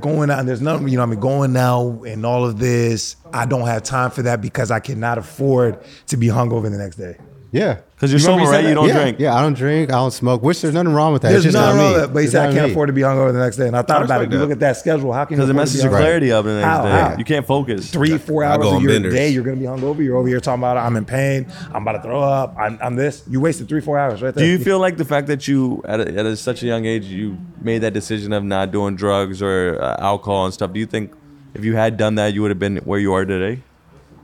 going 0.00 0.30
out 0.30 0.38
and 0.40 0.48
there's 0.48 0.62
nothing 0.62 0.88
you 0.88 0.96
know 0.96 1.02
I 1.02 1.06
mean 1.06 1.20
going 1.20 1.56
out 1.56 2.02
and 2.06 2.24
all 2.24 2.44
of 2.44 2.58
this. 2.58 3.16
I 3.32 3.46
don't 3.46 3.66
have 3.66 3.82
time 3.82 4.10
for 4.10 4.22
that 4.22 4.40
because 4.40 4.70
I 4.70 4.80
cannot 4.80 5.18
afford 5.18 5.78
to 6.08 6.16
be 6.16 6.28
hungover 6.28 6.64
the 6.70 6.78
next 6.78 6.96
day. 6.96 7.16
Yeah, 7.52 7.80
because 8.02 8.10
you're 8.24 8.32
You 8.32 8.36
remember 8.36 8.46
sober, 8.50 8.58
he 8.58 8.64
right? 8.64 8.68
You 8.68 8.74
don't 8.74 8.88
yeah, 8.88 9.00
drink. 9.00 9.18
Yeah, 9.20 9.36
I 9.36 9.42
don't 9.42 9.54
drink. 9.54 9.90
I 9.90 9.94
don't 9.94 10.10
smoke. 10.10 10.42
Which 10.42 10.60
there's 10.60 10.74
nothing 10.74 10.92
wrong 10.92 11.12
with 11.12 11.22
that. 11.22 11.28
There's 11.28 11.44
it's 11.46 11.54
just 11.54 11.62
nothing 11.62 11.76
not 11.76 11.82
wrong 11.84 11.92
me. 11.92 11.98
with 12.00 12.08
that, 12.08 12.12
but 12.12 12.18
he 12.18 12.24
It's 12.24 12.32
said 12.32 12.48
I 12.48 12.52
can't 12.52 12.66
me. 12.66 12.70
afford 12.72 12.88
to 12.88 12.92
be 12.92 13.00
hungover 13.02 13.32
the 13.32 13.38
next 13.38 13.58
day. 13.58 13.68
And 13.68 13.76
I 13.76 13.82
thought 13.82 14.02
I 14.02 14.04
about 14.06 14.14
it. 14.16 14.24
respect 14.24 14.32
You 14.32 14.38
look 14.40 14.50
at 14.50 14.58
that 14.58 14.76
schedule. 14.76 15.12
How 15.12 15.24
can 15.24 15.34
you 15.34 15.36
Because 15.36 15.50
it 15.50 15.52
afford 15.52 15.68
to 15.68 15.72
messes 15.72 15.82
your 15.84 15.92
clarity 15.92 16.32
up 16.32 16.44
the 16.44 16.54
next 16.54 16.64
How? 16.66 16.82
day. 16.82 16.90
How? 16.90 17.16
You 17.16 17.24
can't 17.24 17.46
focus. 17.46 17.90
Three, 17.92 18.18
four 18.18 18.42
hours 18.42 18.58
go 18.64 18.70
of 18.70 18.74
on 18.78 18.82
your 18.82 18.90
benders. 18.90 19.14
day, 19.14 19.28
you're 19.28 19.44
gonna 19.44 19.56
be 19.56 19.66
hungover. 19.66 20.02
You're 20.04 20.16
over 20.16 20.26
here 20.26 20.40
talking 20.40 20.60
about 20.60 20.78
I'm 20.78 20.96
in 20.96 21.04
pain. 21.04 21.46
I'm 21.72 21.82
about 21.82 21.92
to 21.92 22.02
throw 22.02 22.20
up. 22.20 22.56
I'm, 22.58 22.76
I'm 22.82 22.96
this. 22.96 23.22
You 23.30 23.40
wasted 23.40 23.68
three, 23.68 23.80
four 23.80 24.00
hours 24.00 24.20
right 24.20 24.34
there. 24.34 24.44
Do 24.44 24.50
you 24.50 24.58
feel 24.58 24.80
like 24.80 24.96
the 24.96 25.04
fact 25.04 25.28
that 25.28 25.46
you, 25.46 25.80
at, 25.84 26.00
a, 26.00 26.08
at 26.18 26.26
a, 26.26 26.36
such 26.36 26.64
a 26.64 26.66
young 26.66 26.84
age, 26.84 27.04
you 27.04 27.38
made 27.60 27.78
that 27.82 27.92
decision 27.92 28.32
of 28.32 28.42
not 28.42 28.72
doing 28.72 28.96
drugs 28.96 29.40
or 29.40 29.78
uh, 29.80 29.94
alcohol 30.00 30.46
and 30.46 30.52
stuff? 30.52 30.72
Do 30.72 30.80
you 30.80 30.86
think 30.86 31.12
if 31.54 31.64
you 31.64 31.76
had 31.76 31.96
done 31.98 32.16
that, 32.16 32.34
you 32.34 32.42
would 32.42 32.50
have 32.50 32.58
been 32.58 32.78
where 32.78 32.98
you 32.98 33.12
are 33.12 33.24
today? 33.24 33.62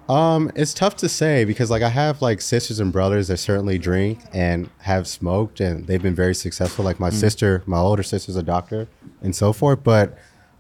Um, 0.09 0.51
it's 0.57 0.73
tough 0.73 0.97
to 0.97 1.09
say 1.09 1.45
because 1.45 1.71
like 1.71 1.83
I 1.83 1.91
have 1.91 2.23
like 2.23 2.41
sisters 2.41 2.81
and 2.81 2.91
brothers 2.93 3.29
that 3.29 3.37
certainly 3.37 3.79
drink 3.79 4.21
and 4.33 4.71
have 4.79 5.07
smoked 5.07 5.61
and 5.61 5.87
they've 5.87 6.03
been 6.03 6.15
very 6.15 6.35
successful. 6.35 6.85
Like 6.85 6.97
Mm. 6.97 7.01
my 7.01 7.11
sister, 7.11 7.63
my 7.67 7.79
older 7.79 8.03
sister's 8.03 8.37
a 8.37 8.43
doctor 8.43 8.89
and 9.23 9.37
so 9.37 9.53
forth. 9.53 9.85
But 9.85 10.17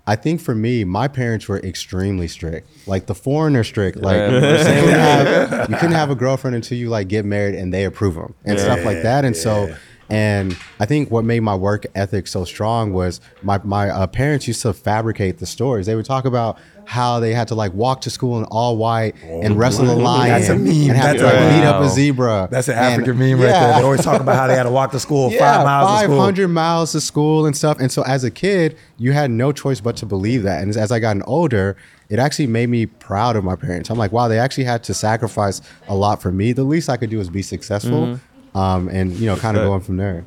I 0.06 0.16
think 0.16 0.40
for 0.40 0.54
me, 0.54 0.84
my 0.84 1.08
parents 1.08 1.48
were 1.48 1.58
extremely 1.60 2.28
strict, 2.28 2.68
like 2.86 3.06
the 3.06 3.14
foreigner 3.14 3.64
strict. 3.64 3.98
Like 3.98 4.16
Yeah. 4.16 4.30
you 4.30 4.40
couldn't 4.40 4.88
have, 4.90 5.70
you 5.70 5.76
couldn't 5.76 5.96
have 5.96 6.10
a 6.10 6.14
girlfriend 6.14 6.54
until 6.56 6.76
you 6.76 6.88
like 6.90 7.08
get 7.08 7.24
married 7.24 7.54
and 7.54 7.72
they 7.72 7.84
approve 7.84 8.14
them 8.16 8.34
and 8.44 8.58
stuff 8.60 8.84
like 8.84 9.02
that. 9.02 9.24
And 9.24 9.34
so, 9.36 9.74
and 10.10 10.56
I 10.80 10.86
think 10.86 11.10
what 11.10 11.24
made 11.24 11.40
my 11.40 11.54
work 11.54 11.84
ethic 11.94 12.26
so 12.26 12.44
strong 12.46 12.94
was 12.94 13.20
my 13.42 13.60
my 13.64 13.90
uh, 13.90 14.06
parents 14.06 14.46
used 14.48 14.62
to 14.62 14.72
fabricate 14.72 15.38
the 15.38 15.46
stories. 15.46 15.84
They 15.84 15.94
would 15.94 16.06
talk 16.06 16.24
about 16.24 16.58
how 16.88 17.20
they 17.20 17.34
had 17.34 17.48
to 17.48 17.54
like 17.54 17.70
walk 17.74 18.00
to 18.00 18.08
school 18.08 18.38
in 18.38 18.44
all 18.44 18.78
white 18.78 19.14
and 19.22 19.58
wrestle 19.58 19.90
a 19.90 19.92
lion 19.92 20.30
That's 20.30 20.48
a 20.48 20.56
meme. 20.56 20.88
and 20.88 20.92
have 20.92 21.16
to 21.16 21.22
That's 21.22 21.34
like 21.34 21.52
a- 21.52 21.60
beat 21.60 21.66
up 21.66 21.82
a 21.82 21.88
zebra. 21.90 22.48
That's 22.50 22.68
an 22.68 22.78
And- 22.78 23.02
African 23.02 23.18
meme 23.18 23.32
right 23.38 23.48
there. 23.52 23.74
They 23.74 23.82
always 23.82 24.02
talk 24.02 24.22
about 24.22 24.36
how 24.36 24.46
they 24.46 24.54
had 24.54 24.62
to 24.62 24.70
walk 24.70 24.92
to 24.92 24.98
school 24.98 25.28
five 25.38 25.66
miles 25.66 26.00
500 26.00 26.48
miles 26.48 26.92
to 26.92 27.02
school 27.02 27.44
and 27.44 27.54
stuff. 27.54 27.78
And 27.78 27.92
so 27.92 28.00
as 28.04 28.24
a 28.24 28.30
kid, 28.30 28.74
you 28.96 29.12
had 29.12 29.30
no 29.30 29.52
choice 29.52 29.82
but 29.82 29.98
to 29.98 30.06
believe 30.06 30.44
that. 30.44 30.62
And 30.62 30.74
as 30.74 30.90
I 30.90 30.98
gotten 30.98 31.20
older, 31.24 31.76
it 32.08 32.18
actually 32.18 32.46
made 32.46 32.70
me 32.70 32.86
proud 32.86 33.36
of 33.36 33.44
my 33.44 33.54
parents. 33.54 33.90
I'm 33.90 33.98
like, 33.98 34.10
wow, 34.12 34.28
they 34.28 34.38
actually 34.38 34.64
had 34.64 34.82
to 34.84 34.94
sacrifice 34.94 35.60
a 35.88 35.94
lot 35.94 36.22
for 36.22 36.32
me. 36.32 36.52
The 36.52 36.64
least 36.64 36.88
I 36.88 36.96
could 36.96 37.10
do 37.10 37.20
is 37.20 37.28
be 37.28 37.42
successful. 37.42 38.06
Mm-hmm. 38.06 38.56
Um, 38.58 38.88
and 38.88 39.12
you 39.18 39.26
know, 39.26 39.36
kind 39.36 39.58
of 39.58 39.64
going 39.64 39.82
from 39.82 39.98
there. 39.98 40.24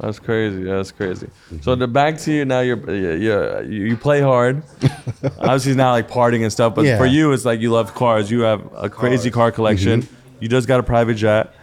That's 0.00 0.18
crazy. 0.18 0.64
That's 0.64 0.90
crazy. 0.90 1.28
So 1.60 1.74
the 1.76 1.86
back 1.86 2.18
to 2.18 2.32
you 2.32 2.44
now. 2.44 2.60
You're, 2.60 2.90
you're, 2.92 3.62
you 3.62 3.84
you 3.84 3.96
play 3.96 4.20
hard. 4.20 4.62
Obviously, 5.38 5.72
it's 5.72 5.76
not 5.76 5.92
like 5.92 6.08
partying 6.08 6.42
and 6.42 6.50
stuff. 6.52 6.74
But 6.74 6.84
Yeah. 6.86 6.98
for 6.98 7.06
you, 7.06 7.32
it's 7.32 7.44
like 7.44 7.60
you 7.60 7.70
love 7.70 7.94
cars. 7.94 8.30
You 8.30 8.40
have 8.40 8.62
a 8.74 8.90
crazy 8.90 9.30
car 9.30 9.52
collection. 9.52 10.02
Mm-hmm. 10.02 10.14
You 10.40 10.48
just 10.48 10.66
got 10.66 10.80
a 10.80 10.82
private 10.82 11.14
jet. 11.14 11.54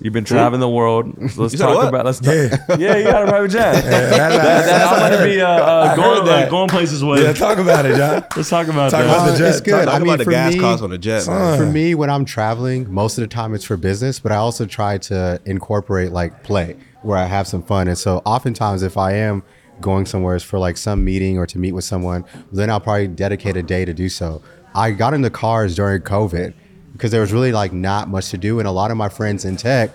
You've 0.00 0.14
been 0.14 0.24
traveling 0.24 0.60
the 0.60 0.68
world. 0.70 1.14
So 1.30 1.42
let's 1.42 1.52
You 1.52 1.58
said 1.58 1.66
talk 1.66 1.76
what? 1.76 1.88
about. 1.88 2.06
Let's 2.06 2.18
talk, 2.18 2.34
Yeah. 2.34 2.56
yeah. 2.78 2.96
you 2.96 3.04
got 3.04 3.22
a 3.24 3.26
private 3.30 3.50
jet. 3.50 3.74
Yeah, 3.84 3.90
that- 3.90 4.10
that- 4.16 4.66
That 4.66 4.92
I'm 4.92 5.12
gonna 5.12 5.24
be 5.26 5.40
uh, 5.40 5.46
uh, 5.48 5.96
going 5.96 6.16
heard 6.18 6.26
that. 6.28 6.50
going 6.50 6.68
places 6.70 7.04
with. 7.04 7.22
yeah, 7.22 7.32
talk 7.34 7.58
about 7.58 7.84
it, 7.86 7.96
John. 7.96 8.24
Let's 8.34 8.48
talk 8.48 8.66
about 8.68 8.90
Talk 8.90 9.00
that. 9.02 9.04
about 9.10 9.26
the 9.26 9.32
Uh, 9.34 9.38
jet. 9.38 9.48
it's 9.50 9.60
good. 9.60 9.84
Talk 9.84 9.94
I 9.94 9.98
mean, 9.98 10.08
about 10.08 10.18
the 10.18 10.24
for 10.24 10.30
gas 10.30 10.54
me- 10.54 10.60
costs 10.60 10.82
on 10.82 10.90
the 10.90 10.98
jet. 10.98 11.26
man. 11.28 11.58
For 11.58 11.66
me, 11.66 11.94
when 11.94 12.08
I'm 12.10 12.24
traveling, 12.24 12.90
most 12.92 13.18
of 13.18 13.22
the 13.22 13.28
time 13.28 13.54
it's 13.54 13.64
for 13.64 13.76
business, 13.76 14.18
but 14.18 14.32
I 14.32 14.36
also 14.36 14.64
try 14.64 14.96
to 14.98 15.40
incorporate 15.44 16.10
like 16.10 16.42
play 16.42 16.76
where 17.02 17.18
I 17.18 17.26
have 17.26 17.46
some 17.46 17.62
fun. 17.62 17.88
And 17.88 17.98
so 17.98 18.22
oftentimes 18.24 18.82
if 18.82 18.96
I 18.96 19.12
am 19.12 19.42
going 19.80 20.06
somewhere 20.06 20.38
for 20.38 20.58
like 20.58 20.76
some 20.76 21.04
meeting 21.04 21.38
or 21.38 21.46
to 21.46 21.58
meet 21.58 21.72
with 21.72 21.84
someone, 21.84 22.24
then 22.52 22.70
I'll 22.70 22.80
probably 22.80 23.08
dedicate 23.08 23.56
a 23.56 23.62
day 23.62 23.84
to 23.84 23.92
do 23.92 24.08
so. 24.08 24.42
I 24.74 24.92
got 24.92 25.14
into 25.14 25.30
cars 25.30 25.74
during 25.74 26.02
COVID 26.02 26.54
because 26.92 27.10
there 27.10 27.20
was 27.20 27.32
really 27.32 27.52
like 27.52 27.72
not 27.72 28.08
much 28.08 28.30
to 28.30 28.38
do. 28.38 28.58
And 28.58 28.68
a 28.68 28.70
lot 28.70 28.90
of 28.90 28.96
my 28.96 29.08
friends 29.08 29.44
in 29.44 29.56
tech 29.56 29.90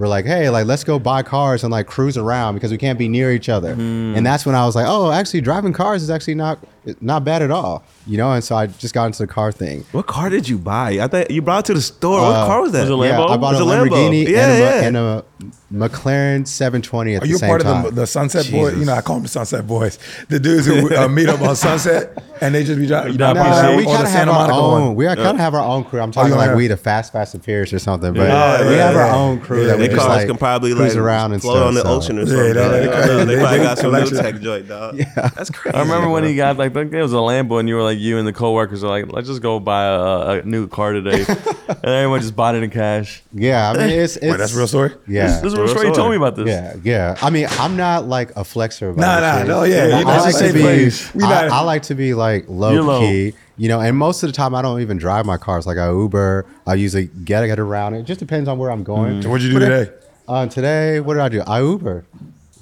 were 0.00 0.08
like, 0.08 0.24
"Hey, 0.24 0.50
like 0.50 0.66
let's 0.66 0.82
go 0.82 0.98
buy 0.98 1.22
cars 1.22 1.62
and 1.62 1.70
like 1.70 1.86
cruise 1.86 2.16
around 2.16 2.54
because 2.54 2.70
we 2.72 2.78
can't 2.78 2.98
be 2.98 3.08
near 3.08 3.30
each 3.32 3.48
other." 3.48 3.74
Hmm. 3.74 4.14
And 4.16 4.26
that's 4.26 4.44
when 4.44 4.54
I 4.56 4.64
was 4.66 4.74
like, 4.74 4.86
"Oh, 4.88 5.12
actually, 5.12 5.42
driving 5.42 5.72
cars 5.72 6.02
is 6.02 6.10
actually 6.10 6.34
not 6.34 6.58
not 7.00 7.24
bad 7.24 7.42
at 7.42 7.50
all," 7.50 7.84
you 8.06 8.16
know. 8.16 8.32
And 8.32 8.42
so 8.42 8.56
I 8.56 8.66
just 8.66 8.94
got 8.94 9.06
into 9.06 9.18
the 9.22 9.26
car 9.28 9.52
thing. 9.52 9.84
What 9.92 10.06
car 10.08 10.28
did 10.30 10.48
you 10.48 10.58
buy? 10.58 10.98
I 11.00 11.06
think 11.06 11.30
you 11.30 11.42
brought 11.42 11.60
it 11.60 11.66
to 11.66 11.74
the 11.74 11.82
store. 11.82 12.22
what 12.22 12.34
Uh, 12.34 12.46
car 12.46 12.62
was 12.62 12.72
that? 12.72 12.80
was 12.88 12.90
it 12.90 12.94
a 12.98 13.06
Yeah, 13.08 13.20
I 13.22 13.36
bought 13.36 13.54
It 13.54 13.60
a 13.60 13.64
was 13.64 13.72
a 13.72 13.90
Lamborghini 13.90 14.26
Yeah, 14.28 14.44
and, 14.46 14.52
a, 14.52 14.58
yeah. 14.58 14.82
and 14.88 14.96
a 14.96 15.24
McLaren 15.72 16.46
720 16.48 17.14
at 17.14 17.22
Are 17.22 17.26
the 17.26 17.30
you 17.32 17.38
part 17.38 17.64
of 17.64 17.84
the, 17.84 17.90
the 17.92 18.06
Sunset 18.06 18.50
Boys? 18.50 18.72
Jesus. 18.72 18.78
You 18.80 18.86
know, 18.86 18.94
I 18.94 19.00
call 19.02 19.16
them 19.16 19.22
the 19.22 19.28
Sunset 19.28 19.66
Boys. 19.66 19.98
The 20.28 20.40
dudes 20.40 20.66
who 20.66 20.94
uh, 20.94 21.06
meet 21.08 21.28
up 21.28 21.40
on 21.42 21.54
Sunset 21.54 22.20
and 22.40 22.54
they 22.54 22.64
just 22.64 22.80
be 22.80 22.86
driving. 22.86 23.16
Nah, 23.16 23.32
No, 23.34 23.76
we 23.76 23.84
kind 23.84 23.96
of 24.02 24.08
have 24.08 24.08
Santa 24.08 24.32
our 24.32 24.50
own. 24.52 24.80
one. 24.88 24.94
We 24.96 25.04
kind 25.06 25.20
of 25.20 25.36
have 25.38 25.54
our 25.54 25.60
own 25.64 25.84
crew. 25.84 26.00
I'm 26.00 26.10
talking 26.10 26.32
you 26.32 26.36
like 26.36 26.48
have- 26.48 26.56
we 26.56 26.66
the 26.66 26.76
Fast, 26.76 27.12
Fast 27.12 27.34
and 27.34 27.44
Furious 27.44 27.72
or 27.72 27.78
something. 27.78 28.12
But 28.14 28.28
Yeah, 28.28 28.68
we 28.68 28.74
yeah, 28.76 28.86
have 28.88 28.96
our 28.96 29.10
own 29.14 29.40
crew 29.40 29.62
Yeah, 29.62 29.76
that 29.76 29.78
we 29.78 29.88
They 29.90 29.96
cars 29.96 30.08
like 30.08 30.26
can 30.26 30.36
probably 30.36 30.74
cruise 30.74 30.94
like 30.94 31.02
around 31.04 31.32
and 31.32 31.42
float 31.42 31.56
stuff. 31.56 31.66
on 31.68 31.74
the 31.74 31.82
so. 31.82 31.88
ocean 31.88 32.18
or 32.18 32.22
Yeah, 32.22 32.26
something. 32.28 32.54
that- 32.54 32.70
Like, 32.72 32.90
that- 32.90 33.02
I 33.02 33.06
know, 33.06 33.18
they 33.24 33.34
they- 33.34 33.40
probably 33.40 33.58
got 33.58 33.78
some 33.78 33.92
new 33.92 34.10
tech 34.10 34.40
joint, 34.40 34.68
dog. 34.68 34.94
Yeah. 34.98 35.04
That's 35.36 35.50
crazy. 35.50 35.76
I 35.76 35.80
remember 35.82 36.08
when 36.08 36.24
he 36.24 36.34
got 36.36 36.56
like 36.56 36.70
I 36.72 36.74
think 36.74 36.92
it 36.92 37.02
was 37.02 37.12
a 37.12 37.16
Lambo, 37.16 37.58
and 37.60 37.68
you 37.68 37.74
were 37.76 37.82
like 37.82 37.98
you 37.98 38.18
and 38.18 38.26
the 38.26 38.32
coworkers 38.32 38.82
are 38.84 38.88
like, 38.88 39.12
let's 39.12 39.26
just 39.28 39.42
go 39.42 39.60
buy 39.60 39.84
a, 39.84 40.40
a 40.40 40.42
new 40.42 40.66
car 40.68 40.92
today, 40.92 41.24
and 41.68 41.84
everyone 41.84 42.20
just 42.20 42.34
bought 42.36 42.54
it 42.54 42.62
in 42.62 42.70
cash. 42.70 43.22
Yeah, 43.32 43.70
I 43.70 43.76
mean 43.76 43.90
it's, 43.90 44.16
it's 44.16 44.24
Wait, 44.26 44.36
that's 44.38 44.54
a 44.54 44.56
real 44.58 44.66
story? 44.68 44.92
Yeah, 45.06 45.26
This 45.40 45.52
is 45.52 45.52
what 45.54 45.62
Real 45.62 45.68
story 45.68 45.86
you 45.88 45.94
told 45.94 46.10
me 46.10 46.16
about 46.16 46.36
this. 46.36 46.48
Yeah, 46.48 46.74
yeah. 46.82 47.16
I 47.22 47.30
mean, 47.30 47.46
I'm 47.52 47.76
not 47.76 48.06
like 48.08 48.30
a 48.30 48.42
flexer. 48.42 48.90
About 48.90 49.00
Nah, 49.00 49.20
nah, 49.20 49.38
shit. 49.38 49.46
no, 49.48 49.62
yeah, 49.64 49.86
you 49.86 49.94
I, 49.94 50.02
know, 50.02 50.10
I 50.10 50.20
like 50.20 50.36
to 50.36 50.52
be. 50.52 50.90
We 51.14 51.24
I, 51.24 51.62
like 51.62 51.82
to 51.82 51.94
be 51.94 52.14
like 52.14 52.44
low 52.48 52.72
low. 52.82 53.00
key, 53.00 53.34
you 53.60 53.68
know. 53.68 53.80
And 53.80 53.96
most 53.96 54.22
of 54.22 54.28
the 54.28 54.32
time, 54.32 54.54
I 54.54 54.62
don't 54.62 54.80
even 54.80 54.96
drive 54.96 55.26
my 55.26 55.36
cars. 55.36 55.66
Like 55.66 55.78
I 55.78 55.90
Uber, 55.90 56.46
I 56.66 56.74
usually 56.74 57.06
get 57.24 57.46
get 57.46 57.58
around. 57.58 57.94
It 57.94 58.04
just 58.04 58.18
depends 58.18 58.48
on 58.48 58.58
where 58.58 58.70
I'm 58.70 58.82
going. 58.82 59.22
So 59.22 59.28
what'd 59.28 59.44
you 59.44 59.52
do 59.52 59.58
But 59.60 59.68
today? 59.68 59.92
Uh, 60.26 60.46
today, 60.46 61.00
what 61.00 61.14
did 61.14 61.22
I 61.22 61.28
do? 61.28 61.42
I 61.46 61.60
Uber. 61.60 62.04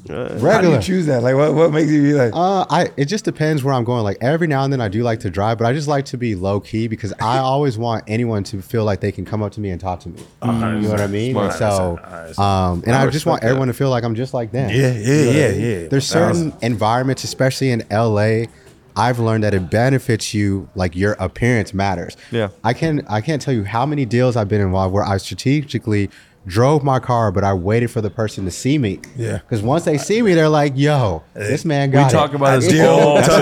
How 0.09 0.15
do 0.29 0.35
Regular. 0.37 0.77
you 0.77 0.83
choose 0.83 1.07
that? 1.07 1.23
Like, 1.23 1.35
what, 1.35 1.55
what 1.55 1.73
makes 1.73 1.91
you 1.91 2.01
be 2.01 2.15
like, 2.15 2.33
Uh, 2.33 2.65
I 2.71 2.91
it 2.97 3.07
just 3.07 3.25
depends 3.25 3.63
where 3.63 3.75
I'm 3.75 3.85
going. 3.85 4.05
Like 4.05 4.17
every 4.21 4.47
now 4.47 4.65
and 4.65 4.73
then, 4.73 4.81
I 4.81 4.89
do 4.89 5.03
like 5.03 5.21
to 5.21 5.31
drive, 5.31 5.59
but 5.59 5.67
I 5.67 5.73
just 5.73 5.87
like 5.89 6.07
to 6.07 6.17
be 6.17 6.35
low 6.35 6.61
key 6.61 6.89
because 6.89 7.13
I 7.21 7.39
always 7.51 7.77
want 7.77 8.05
anyone 8.07 8.43
to 8.45 8.63
feel 8.63 8.85
like 8.85 9.01
they 9.01 9.13
can 9.13 9.25
come 9.25 9.43
up 9.43 9.53
to 9.53 9.61
me 9.61 9.71
and 9.71 9.81
talk 9.81 10.01
to 10.01 10.09
me. 10.09 10.23
You 10.43 10.53
know 10.53 10.91
what 10.91 11.01
I 11.01 11.07
mean? 11.09 11.37
And 11.37 11.53
so, 11.53 11.99
um, 12.39 12.83
and 12.87 12.95
I, 12.97 13.09
just 13.11 13.27
want 13.27 13.45
everyone 13.45 13.69
to 13.69 13.75
feel 13.75 13.91
like 13.91 14.05
I'm 14.05 14.15
just 14.15 14.33
like 14.35 14.51
them. 14.51 14.71
Yeah, 14.71 14.93
yeah, 14.93 14.93
You 14.93 15.21
know 15.21 15.27
what 15.27 15.37
yeah, 15.37 15.49
yeah. 15.49 15.89
There's 15.89 16.07
certain 16.07 16.55
environments, 16.63 17.25
especially 17.25 17.71
in 17.71 17.85
LA. 17.91 18.45
I've 18.99 19.21
learned 19.21 19.45
that 19.45 19.55
it 19.55 19.71
benefits 19.71 20.35
you, 20.35 20.69
like 20.75 20.97
your 20.97 21.13
appearance 21.21 21.73
matters. 21.73 22.17
Yeah. 22.33 22.49
I 22.65 22.75
can 22.75 23.07
I 23.09 23.21
can't 23.21 23.41
tell 23.41 23.55
you 23.55 23.65
how 23.65 23.87
many 23.87 24.05
deals 24.05 24.37
I've 24.37 24.49
been 24.49 24.61
involved 24.61 24.93
where 24.93 25.05
I 25.05 25.19
strategically 25.19 26.11
drove 26.49 26.83
my 26.83 26.99
car, 26.99 27.31
but 27.31 27.45
I 27.45 27.53
waited 27.55 27.91
for 27.91 28.01
the 28.01 28.11
person 28.11 28.45
to 28.47 28.51
see 28.51 28.79
me. 28.79 28.99
Yeah. 29.17 29.39
Because 29.39 29.63
once 29.63 29.85
they 29.85 29.99
see 29.99 30.23
me, 30.23 30.35
they're 30.35 30.49
like, 30.49 30.73
"Yo, 30.77 31.23
this 31.35 31.65
man 31.65 31.91
We 31.91 31.95
got 31.95 32.11
talk 32.11 32.31
it." 32.33 32.37
about 32.37 32.61
this 32.63 32.73
all 32.81 33.17
the 33.17 33.23
deal. 33.23 33.37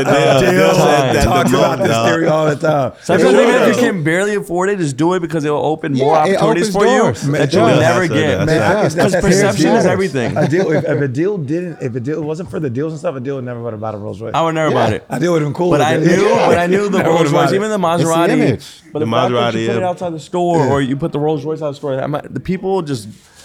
time. 0.75 1.15
Deal 1.15 1.23
talk 1.25 1.47
about 1.49 1.79
most, 1.79 1.89
this 1.89 1.97
theory 2.11 2.27
all 2.27 2.47
the 2.47 2.57
time. 2.57 2.93
Sometimes 3.03 3.33
even 3.35 3.55
if 3.55 3.77
you 3.77 3.83
can 3.83 4.05
barely 4.05 4.35
afford 4.35 4.69
it, 4.71 4.79
just 4.79 4.97
do 4.97 5.15
it 5.15 5.21
because 5.21 5.45
it 5.45 5.51
will 5.51 5.65
open 5.65 5.93
more 5.95 6.15
Yeah, 6.17 6.27
it 6.27 6.37
opportunities 6.37 6.73
for 6.73 6.85
doors. 6.85 7.25
you 7.25 7.31
Man, 7.33 7.41
that 7.41 7.53
you 7.53 7.61
it 7.61 7.63
would 7.63 7.81
never 7.81 8.01
That's 8.09 8.13
get. 8.13 8.31
it, 8.31 8.37
Man, 8.39 8.47
that's 8.47 8.61
I 8.61 8.99
it. 8.99 9.11
can- 9.11 9.11
Because 9.11 9.23
perception 9.25 9.67
is 9.77 9.87
everything. 9.87 10.37
A 10.37 10.49
deal, 10.49 10.71
if, 10.73 10.85
if 10.85 11.01
a 11.01 11.09
deal 11.09 11.39
didn't, 11.39 11.79
if 11.83 11.95
a 11.95 12.01
deal 12.01 12.23
wasn't 12.23 12.51
for 12.51 12.61
the 12.61 12.71
deals 12.71 12.93
and 12.93 12.99
stuff, 12.99 13.15
a 13.17 13.21
deal 13.21 13.37
would 13.37 13.45
never 13.45 13.63
would 13.63 13.73
have 13.73 13.81
bought 13.81 13.95
a 13.95 13.99
Rolls 13.99 14.21
Royce. 14.21 14.35
I 14.35 14.43
would 14.43 14.55
never 14.55 14.75
Yeah. 14.75 14.87
buy 14.89 14.95
it. 14.97 15.05
I 15.09 15.19
deal 15.19 15.33
with 15.33 15.43
him 15.43 15.55
cool. 15.55 15.71
But 15.71 15.81
I 15.81 15.97
knew, 15.97 16.29
but 16.29 16.59
I 16.59 16.67
knew 16.67 16.89
the 16.89 17.03
Rolls 17.05 17.31
Royce, 17.33 17.53
even 17.53 17.71
the 17.71 17.77
It's 17.77 18.03
the 18.03 18.09
Maserati. 18.11 18.83
But 18.93 18.99
The 19.01 19.05
the, 19.05 19.11
fact 19.11 19.33
that 19.33 19.55
you 19.59 19.67
put 19.69 19.77
it 19.77 19.83
outside 19.83 20.13
the 20.15 20.21
store, 20.21 20.67
or 20.69 20.81
you 20.81 20.97
put 20.97 21.13
the 21.13 21.19
Rolls 21.21 21.45
Royce 21.45 21.61
out 21.63 21.71
the 21.71 21.75
store, 21.77 21.97
the 21.97 22.41
people 22.41 22.81
just 22.83 22.96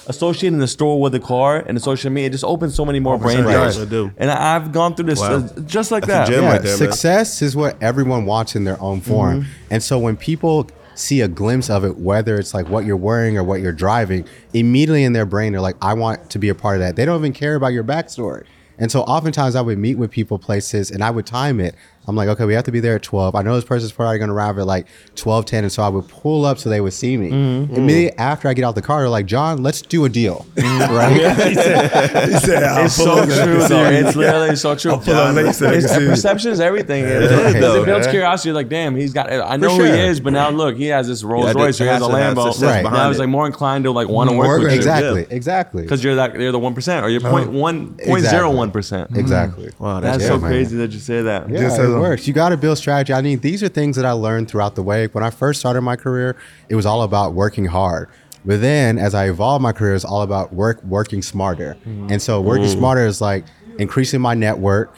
associating 0.07 0.59
the 0.59 0.67
store 0.67 0.99
with 0.99 1.11
the 1.11 1.19
car 1.19 1.57
and 1.57 1.75
the 1.77 1.81
social 1.81 2.09
media. 2.11 2.27
It 2.27 2.31
just 2.31 2.43
opens 2.43 2.73
so 2.75 2.85
many 2.85 2.99
more 2.99 3.17
brain 3.17 3.43
doors. 3.43 3.77
They 3.77 3.85
do. 3.85 4.11
And 4.17 4.31
I- 4.31 4.55
I've 4.55 4.71
gone 4.71 4.95
through 4.95 5.05
this 5.05 5.19
Wow. 5.19 5.35
uh, 5.35 5.59
just 5.65 5.91
like 5.91 6.05
That's 6.05 6.29
that. 6.29 6.35
yeah, 6.41 6.47
right 6.49 6.61
there, 6.61 6.71
man. 6.71 6.77
success 6.77 7.41
is 7.41 7.55
what 7.55 7.75
everyone 7.81 8.25
wants 8.25 8.55
in 8.55 8.63
their 8.63 8.81
own 8.81 9.01
form. 9.01 9.45
And 9.69 9.81
so 9.83 9.99
when 9.99 10.15
people 10.17 10.67
see 10.95 11.21
a 11.21 11.27
glimpse 11.27 11.69
of 11.69 11.85
it, 11.85 11.97
whether 11.97 12.37
it's 12.37 12.53
like 12.53 12.67
what 12.69 12.83
you're 12.85 12.97
wearing 12.97 13.37
or 13.37 13.43
what 13.43 13.61
you're 13.61 13.71
driving, 13.71 14.25
immediately 14.53 15.03
in 15.03 15.13
their 15.13 15.25
brain 15.25 15.51
they're 15.53 15.61
like, 15.61 15.77
I 15.81 15.93
want 15.93 16.29
to 16.31 16.39
be 16.39 16.49
a 16.49 16.55
part 16.55 16.75
of 16.77 16.81
that. 16.81 16.95
They 16.95 17.05
don't 17.05 17.19
even 17.19 17.33
care 17.33 17.55
about 17.55 17.73
your 17.73 17.83
backstory. 17.83 18.43
And 18.79 18.91
so 18.91 19.01
oftentimes 19.01 19.55
I 19.55 19.61
would 19.61 19.77
meet 19.77 19.97
with 19.99 20.09
people 20.09 20.39
places 20.39 20.89
and 20.89 21.03
I 21.03 21.11
would 21.11 21.25
time 21.27 21.59
it. 21.59 21.75
I'm 22.07 22.15
like, 22.15 22.29
okay, 22.29 22.45
we 22.45 22.53
have 22.55 22.63
to 22.63 22.71
be 22.71 22.79
there 22.79 22.95
at 22.95 23.03
12. 23.03 23.35
I 23.35 23.43
know 23.43 23.55
this 23.55 23.63
person's 23.63 23.91
probably 23.91 24.17
going 24.17 24.29
to 24.29 24.33
arrive 24.33 24.57
at 24.57 24.65
like 24.65 24.87
12, 25.15 25.45
10. 25.45 25.63
And 25.65 25.71
so 25.71 25.83
I 25.83 25.89
would 25.89 26.07
pull 26.07 26.45
up 26.45 26.57
so 26.57 26.69
they 26.69 26.81
would 26.81 26.93
see 26.93 27.15
me. 27.15 27.29
Mm-hmm. 27.29 27.75
Immediately 27.75 28.17
after 28.17 28.47
I 28.47 28.53
get 28.53 28.65
out 28.65 28.73
the 28.75 28.81
car, 28.81 29.01
they're 29.01 29.09
like, 29.09 29.27
John, 29.27 29.61
let's 29.61 29.81
do 29.81 30.05
a 30.05 30.09
deal. 30.09 30.45
Mm-hmm. 30.55 30.93
right? 30.93 31.11
he 32.29 32.35
said, 32.39 32.63
I'll 32.63 32.85
It's 32.85 32.95
so 32.95 33.11
up 33.11 33.25
true, 33.25 33.57
next 33.57 33.71
It's 33.71 34.15
literally 34.15 34.55
so 34.55 34.75
true. 34.75 34.97
pull 34.97 35.13
up 35.13 35.35
later, 35.35 35.53
so 35.53 35.71
It's- 35.71 35.99
you 35.99 36.07
perception 36.07 36.51
is 36.51 36.59
everything. 36.59 37.03
It, 37.03 37.09
is, 37.09 37.29
because 37.29 37.53
though, 37.61 37.81
it 37.81 37.85
builds 37.85 38.07
man. 38.07 38.13
curiosity. 38.13 38.51
Like, 38.51 38.69
damn, 38.69 38.95
he's 38.95 39.13
got. 39.13 39.31
I 39.31 39.57
know 39.57 39.69
who 39.69 39.85
sure. 39.85 39.95
he 39.95 40.01
is, 40.01 40.19
but 40.19 40.33
now 40.33 40.49
look, 40.49 40.75
he 40.77 40.87
has 40.87 41.07
this 41.07 41.23
Rolls 41.23 41.45
Yeah, 41.45 41.53
Royce 41.53 41.79
or 41.79 41.83
he 41.83 41.89
has 41.89 42.01
a 42.01 42.05
has 42.09 42.33
to 42.35 42.39
Lambo. 42.41 42.61
Right. 42.61 42.83
Now 42.83 42.89
behind 42.89 43.01
I 43.03 43.07
was 43.07 43.19
like 43.19 43.29
more 43.29 43.45
inclined 43.45 43.83
to 43.85 43.91
like 43.91 44.07
want 44.07 44.29
to 44.29 44.35
Work 44.35 44.47
work 44.47 44.59
with 44.59 44.65
with 44.67 44.73
you. 44.73 44.77
exactly. 44.77 45.27
Exactly. 45.29 45.81
Because 45.83 46.03
you're 46.03 46.15
that 46.15 46.39
you're 46.39 46.51
the 46.51 46.59
one 46.59 46.73
percent 46.73 47.05
or 47.05 47.09
you're 47.09 47.21
uh-huh. 47.21 47.31
point 47.31 47.51
one 47.51 47.93
point 47.97 48.25
zero 48.25 48.51
one 48.51 48.71
percent. 48.71 49.15
Exactly. 49.15 49.71
Wow, 49.79 49.99
that's 49.99 50.17
That's 50.17 50.27
so 50.29 50.39
crazy 50.39 50.77
that 50.77 50.91
you 50.91 50.99
say 50.99 51.21
that. 51.21 51.49
Yeah, 51.49 51.59
Just 51.59 51.79
it 51.95 51.99
works. 51.99 52.27
You 52.27 52.33
got 52.33 52.49
to 52.49 52.57
build 52.57 52.77
strategy. 52.77 53.13
I 53.13 53.21
mean, 53.21 53.39
these 53.39 53.63
are 53.63 53.67
things 53.67 53.95
that 53.95 54.05
I 54.05 54.11
learned 54.11 54.49
throughout 54.49 54.75
the 54.75 54.83
way. 54.83 55.07
When 55.07 55.23
I 55.23 55.29
first 55.29 55.59
started 55.59 55.81
my 55.81 55.95
career, 55.95 56.35
it 56.69 56.75
was 56.75 56.85
all 56.85 57.03
about 57.03 57.33
working 57.33 57.65
hard. 57.65 58.09
But 58.43 58.61
then, 58.61 58.97
as 58.97 59.13
I 59.13 59.29
evolved 59.29 59.61
my 59.61 59.71
career, 59.71 59.93
it's 59.93 60.05
all 60.05 60.23
about 60.23 60.53
work 60.53 60.83
working 60.83 61.21
smarter. 61.21 61.75
Mm-hmm. 61.81 62.07
And 62.11 62.21
so, 62.21 62.41
working 62.41 62.67
smarter 62.67 63.05
is 63.05 63.21
like 63.21 63.45
increasing 63.77 64.21
my 64.21 64.33
network. 64.33 64.95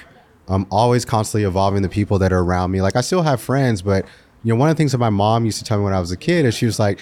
I'm 0.48 0.66
always 0.72 1.06
constantly 1.06 1.46
evolving 1.46 1.82
the 1.82 1.90
people 1.90 2.20
that 2.20 2.32
are 2.32 2.40
around 2.40 2.72
me. 2.72 2.82
Like 2.82 2.96
I 2.96 3.02
still 3.02 3.22
have 3.22 3.42
friends, 3.42 3.82
but 3.82 4.06
you 4.44 4.54
know, 4.54 4.60
one 4.60 4.70
of 4.70 4.76
the 4.76 4.78
things 4.78 4.92
that 4.92 4.98
my 4.98 5.10
mom 5.10 5.46
used 5.46 5.60
to 5.60 5.66
tell 5.66 5.78
me 5.78 5.84
when 5.86 5.94
I 5.94 6.00
was 6.00 6.12
a 6.12 6.18
kid 6.18 6.46
is 6.46 6.54
she 6.54 6.66
was 6.66 6.80
like, 6.80 7.00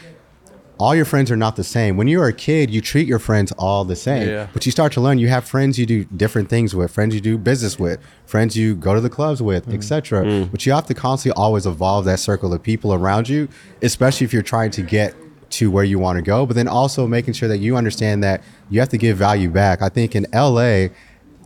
all 0.81 0.95
your 0.95 1.05
friends 1.05 1.29
are 1.31 1.37
not 1.37 1.55
the 1.55 1.63
same. 1.63 1.95
When 1.95 2.07
you're 2.07 2.27
a 2.27 2.33
kid, 2.33 2.69
you 2.71 2.81
treat 2.81 3.07
your 3.07 3.19
friends 3.19 3.51
all 3.53 3.85
the 3.85 3.95
same. 3.95 4.27
Yeah. 4.27 4.47
But 4.53 4.65
you 4.65 4.71
start 4.71 4.91
to 4.93 5.01
learn 5.01 5.19
you 5.19 5.27
have 5.29 5.45
friends 5.45 5.77
you 5.77 5.85
do 5.85 6.03
different 6.05 6.49
things 6.49 6.73
with, 6.75 6.91
friends 6.91 7.13
you 7.13 7.21
do 7.21 7.37
business 7.37 7.77
with, 7.77 7.99
friends 8.25 8.57
you 8.57 8.75
go 8.75 8.93
to 8.95 9.01
the 9.01 9.09
clubs 9.09 9.41
with, 9.41 9.67
Mm. 9.67 9.73
etc. 9.75 10.47
But 10.51 10.65
you 10.65 10.71
have 10.73 10.87
to 10.87 10.93
constantly 10.93 11.39
always 11.39 11.65
evolve 11.65 12.05
that 12.05 12.19
circle 12.19 12.53
of 12.53 12.63
people 12.63 12.93
around 12.93 13.29
you, 13.29 13.47
especially 13.81 14.25
if 14.25 14.33
you're 14.33 14.41
trying 14.41 14.71
to 14.71 14.81
get 14.81 15.13
to 15.51 15.69
where 15.69 15.83
you 15.83 15.99
want 15.99 16.15
to 16.17 16.21
go, 16.21 16.45
but 16.45 16.55
then 16.55 16.67
also 16.67 17.05
making 17.05 17.33
sure 17.33 17.49
that 17.49 17.57
you 17.59 17.75
understand 17.75 18.23
that 18.23 18.41
you 18.69 18.79
have 18.79 18.89
to 18.89 18.97
give 18.97 19.17
value 19.17 19.49
back. 19.49 19.81
I 19.81 19.89
think 19.89 20.15
in 20.15 20.25
LA, 20.33 20.87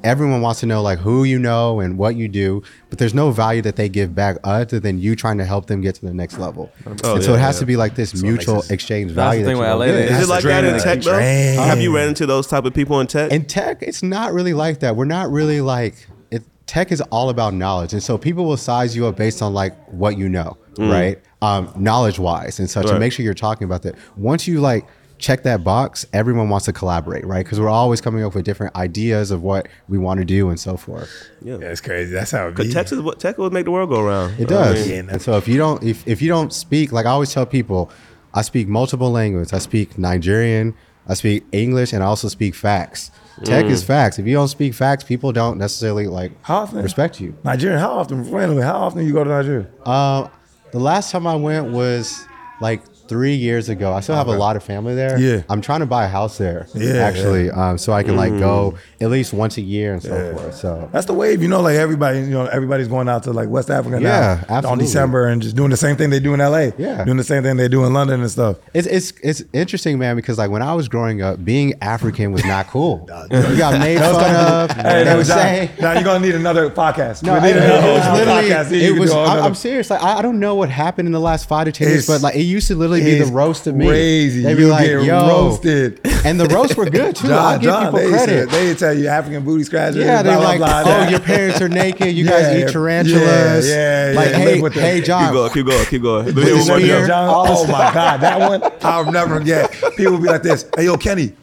everyone 0.06 0.42
wants 0.42 0.60
to 0.60 0.66
know 0.68 0.82
like 0.82 1.00
who 1.00 1.24
you 1.24 1.40
know 1.40 1.80
and 1.80 1.98
what 1.98 2.16
you 2.16 2.28
do, 2.28 2.64
but 2.90 3.00
there's 3.00 3.14
no 3.14 3.32
value 3.32 3.62
that 3.64 3.76
they 3.76 3.90
give 3.90 4.14
back 4.14 4.38
other 4.44 4.80
than 4.80 5.00
you 5.00 5.16
trying 5.16 5.38
to 5.40 5.46
help 5.46 5.66
them 5.66 5.82
get 5.82 5.96
to 5.96 6.06
the 6.06 6.14
next 6.14 6.38
level. 6.38 6.72
Oh, 6.86 7.16
and 7.16 7.24
so 7.24 7.34
it 7.34 7.40
has 7.40 7.56
yeah. 7.56 7.60
to 7.62 7.66
be 7.66 7.76
like 7.76 7.96
this 7.96 8.22
mutual 8.22 8.64
exchange 8.70 9.12
value. 9.12 9.44
That's 9.44 9.50
the 9.50 9.56
value. 9.56 9.56
thing 9.56 9.58
with 9.58 9.68
you 9.68 9.74
LA, 9.74 9.86
don't 9.86 9.96
they- 9.96 10.08
get. 10.08 10.20
Is 10.20 10.24
it 10.24 10.30
like 10.30 10.44
that 10.44 10.64
in 10.64 10.80
tech 10.80 11.02
though? 11.02 11.20
Have 11.20 11.82
you 11.82 11.94
ran 11.94 12.10
into 12.10 12.26
those 12.26 12.48
type 12.48 12.66
of 12.66 12.74
people 12.74 13.00
in 13.00 13.08
tech? 13.08 13.32
In 13.32 13.46
tech, 13.46 13.82
it's 13.82 14.04
not 14.04 14.32
really 14.32 14.54
like 14.54 14.80
that. 14.80 14.96
We're 14.96 15.06
not 15.06 15.32
really 15.32 15.60
like 15.60 16.08
it. 16.30 16.44
Tech 16.68 16.92
is 16.92 17.02
all 17.02 17.30
about 17.30 17.54
knowledge, 17.54 17.94
and 17.94 18.02
so 18.04 18.18
people 18.18 18.46
will 18.46 18.58
size 18.58 18.96
you 18.96 19.08
up 19.08 19.18
based 19.18 19.42
on 19.42 19.54
like 19.54 19.76
what 19.88 20.18
you 20.18 20.30
know, 20.30 20.58
right? 20.78 21.20
Um, 21.42 21.72
knowledge 21.76 22.20
wise, 22.20 22.60
and 22.60 22.70
so 22.70 22.82
to 22.84 23.00
make 23.00 23.12
sure 23.12 23.26
you're 23.26 23.34
talking 23.34 23.66
about 23.66 23.82
that. 23.84 23.96
Once 24.16 24.48
you 24.48 24.62
like 24.62 24.88
check 25.26 25.42
that 25.42 25.64
box, 25.64 26.06
everyone 26.14 26.50
wants 26.50 26.66
to 26.68 26.74
collaborate, 26.74 27.26
right? 27.26 27.44
Because 27.44 27.60
we're 27.60 27.68
always 27.68 28.00
coming 28.00 28.24
up 28.24 28.36
with 28.36 28.46
different 28.46 28.76
ideas 28.76 29.32
of 29.32 29.42
what 29.42 29.68
we 29.88 29.98
want 29.98 30.20
to 30.20 30.26
do 30.26 30.50
and 30.50 30.60
so 30.60 30.78
forth. 30.78 31.10
yeah. 31.42 31.58
that's 31.58 31.82
crazy. 31.82 32.12
That's 32.14 32.30
how 32.30 32.48
it 32.48 32.56
be. 32.56 32.66
Cause 32.66 32.74
tech 32.74 32.92
is 32.92 33.02
what 33.02 33.20
tech 33.20 33.40
will 33.40 33.50
make 33.50 33.66
the 33.66 33.72
world 33.72 33.90
go 33.90 34.02
around. 34.02 34.40
It 34.40 34.44
I 34.52 34.56
does. 34.56 34.88
mean, 34.88 35.10
and 35.10 35.20
so 35.20 35.36
if 35.38 35.48
you 35.48 35.58
don't 35.58 35.82
if, 35.84 36.08
if 36.08 36.22
you 36.22 36.28
don't 36.30 36.54
speak, 36.54 36.92
like 36.92 37.08
I 37.08 37.10
always 37.10 37.34
tell 37.34 37.46
people, 37.48 37.90
I 38.36 38.44
speak 38.44 38.68
multiple 38.68 39.10
languages. 39.10 39.52
I 39.52 39.58
speak 39.58 39.98
Nigerian, 39.98 40.76
I 41.08 41.16
speak 41.16 41.44
English, 41.52 41.92
and 41.92 42.04
I 42.04 42.06
also 42.06 42.28
speak 42.28 42.54
facts. 42.54 43.10
Tech 43.44 43.66
is 43.66 43.84
facts. 43.84 44.18
If 44.20 44.28
you 44.28 44.34
don't 44.36 44.48
speak 44.48 44.74
facts, 44.76 45.04
people 45.04 45.32
don't 45.34 45.58
necessarily 45.58 46.08
like 46.08 46.32
How 46.44 46.58
often? 46.60 46.82
respect 46.84 47.20
you. 47.20 47.36
Nigeria, 47.44 47.80
how 47.80 47.92
often, 47.92 48.30
randomly, 48.32 48.64
how 48.64 48.78
often 48.78 49.06
you 49.06 49.12
go 49.12 49.24
to 49.26 49.30
Nigeria? 49.30 49.68
Uh, 49.86 50.30
the 50.72 50.80
last 50.80 51.12
time 51.12 51.28
I 51.28 51.36
went 51.36 51.72
was 51.72 52.26
like 52.62 52.82
three 53.08 53.36
years 53.36 53.70
ago. 53.70 53.94
I 53.94 54.00
still 54.00 54.16
have 54.16 54.28
a 54.28 54.36
lot 54.38 54.56
of 54.56 54.64
family 54.64 54.96
there. 54.96 55.18
Yeah. 55.20 55.44
I'm 55.50 55.62
trying 55.62 55.82
to 55.82 55.86
buy 55.86 56.06
a 56.06 56.08
house 56.08 56.38
there. 56.38 56.68
Yeah, 56.74 56.96
actually, 56.96 57.50
Um, 57.52 57.78
so 57.78 57.94
I 57.94 58.04
can 58.04 58.16
like 58.16 58.38
go 58.40 58.76
at 59.00 59.10
least 59.10 59.34
once 59.34 59.58
a 59.58 59.62
year 59.62 59.94
and 59.94 60.02
so 60.02 60.34
forth. 60.36 60.56
So 60.56 60.90
That's 60.92 61.06
the 61.06 61.14
wave, 61.14 61.42
you 61.42 61.48
know. 61.48 61.62
Like 61.62 61.76
everybody, 61.76 62.20
you 62.20 62.26
know, 62.32 62.46
everybody's 62.46 62.88
going 62.88 63.08
out 63.10 63.24
to 63.24 63.32
like 63.34 63.50
West 63.50 63.70
Africa 63.70 64.00
Yeah, 64.02 64.44
now 64.50 64.70
on. 64.70 64.78
December 64.78 65.28
and 65.28 65.42
just 65.42 65.56
doing 65.56 65.70
the 65.70 65.78
same 65.78 65.96
thing 65.96 66.10
they 66.10 66.20
do 66.20 66.34
in 66.34 66.40
LA. 66.40 66.72
Yeah. 66.78 67.04
doing 67.04 67.18
the 67.18 67.24
same 67.24 67.44
thing 67.44 67.58
they 67.58 67.68
do 67.68 67.86
in 67.86 67.94
London 67.94 68.22
and 68.22 68.30
stuff. 68.32 68.58
It's 68.74 68.88
it's 68.88 69.14
it's 69.24 69.44
interesting, 69.54 69.98
man, 70.00 70.16
because 70.16 70.38
like 70.38 70.50
when 70.52 70.62
I 70.62 70.74
was 70.74 70.88
growing 70.88 71.22
up, 71.22 71.44
being 71.44 71.74
African 71.82 72.32
was 72.32 72.44
not 72.46 72.68
cool. 72.68 73.08
you 73.32 73.58
got 73.58 73.80
made 73.80 74.00
fun 74.00 74.36
of. 74.36 74.72
Hey, 74.76 75.04
they 75.04 75.06
now, 75.06 75.18
would 75.18 75.28
say. 75.28 75.72
now 75.80 75.94
you're 75.94 76.04
gonna 76.04 76.26
need 76.26 76.36
another 76.36 76.70
podcast. 76.70 77.24
No, 77.24 77.34
We 77.34 77.40
it, 77.40 77.42
need 77.44 77.50
it 77.52 77.64
another 77.64 77.94
was 77.94 78.20
literally. 78.20 78.50
podcast. 78.50 78.72
It 78.72 79.00
was. 79.00 79.12
I, 79.12 79.24
another- 79.24 79.42
I'm 79.42 79.56
serious. 79.56 79.90
Like 79.90 80.02
I, 80.02 80.18
I 80.20 80.22
don't 80.22 80.40
know 80.40 80.56
what 80.56 80.70
happened 80.70 81.08
in 81.08 81.12
the 81.12 81.20
last 81.20 81.48
five 81.48 81.66
to 81.66 81.72
ten 81.72 81.88
years, 81.90 82.08
but 82.08 82.22
like 82.22 82.36
it 82.36 82.42
used 82.42 82.68
to 82.68 82.76
literally 82.76 82.95
literally 83.00 83.14
be 83.14 83.18
the 83.20 83.26
is 83.26 83.32
roast 83.32 83.68
of 83.68 83.76
me. 83.76 83.88
Crazy. 83.88 84.42
They'd 84.42 84.56
be 84.56 84.62
You 84.64 84.68
like, 84.70 84.86
get 84.88 85.04
"Yo." 85.04 85.28
roasted. 85.28 86.00
And 86.26 86.40
the 86.40 86.46
roasts 86.48 86.76
were 86.76 86.90
good 86.90 87.16
too. 87.16 87.28
I'll 87.32 87.60
give 87.60 87.74
people 87.76 87.92
they 88.00 88.10
credit. 88.10 88.50
Said, 88.50 88.50
they 88.50 88.74
tell 88.76 88.94
you 88.98 89.08
African 89.08 89.44
booty 89.46 89.64
scratchers. 89.64 89.98
yeah, 90.04 90.22
they're 90.24 90.40
like, 90.40 90.58
blah, 90.60 90.84
oh, 90.86 91.08
your 91.10 91.20
parents 91.20 91.62
are 91.62 91.70
naked. 91.70 92.16
You 92.16 92.26
Yeah, 92.26 92.32
guys 92.32 92.64
eat 92.70 92.72
tarantulas. 92.74 93.70
yeah, 93.70 94.12
yeah, 94.12 94.16
Like, 94.16 94.30
yeah. 94.30 94.38
hey, 94.38 94.46
Live 94.54 94.62
with 94.62 94.74
the- 94.74 94.82
hey, 94.82 94.96
Keep 95.02 95.08
going, 95.08 95.52
keep 95.54 95.66
going, 95.66 95.86
keep 95.86 96.02
going. 96.02 96.26
Let 96.26 96.36
me 96.36 96.42
With 96.42 96.46
hear 96.46 96.54
the 96.56 96.60
one 96.60 96.68
more 96.68 96.80
spear. 96.80 97.08
John, 97.08 97.30
oh 97.48 97.68
my 97.68 97.94
God, 97.94 98.22
that 98.22 98.40
one 98.50 98.72
I'll 98.82 99.12
never 99.12 99.38
forget. 99.40 99.72
People 99.98 100.18
be 100.18 100.28
like 100.28 100.42
this, 100.44 100.66
hey 100.76 100.86
yo, 100.86 100.98
Kenny, 100.98 101.34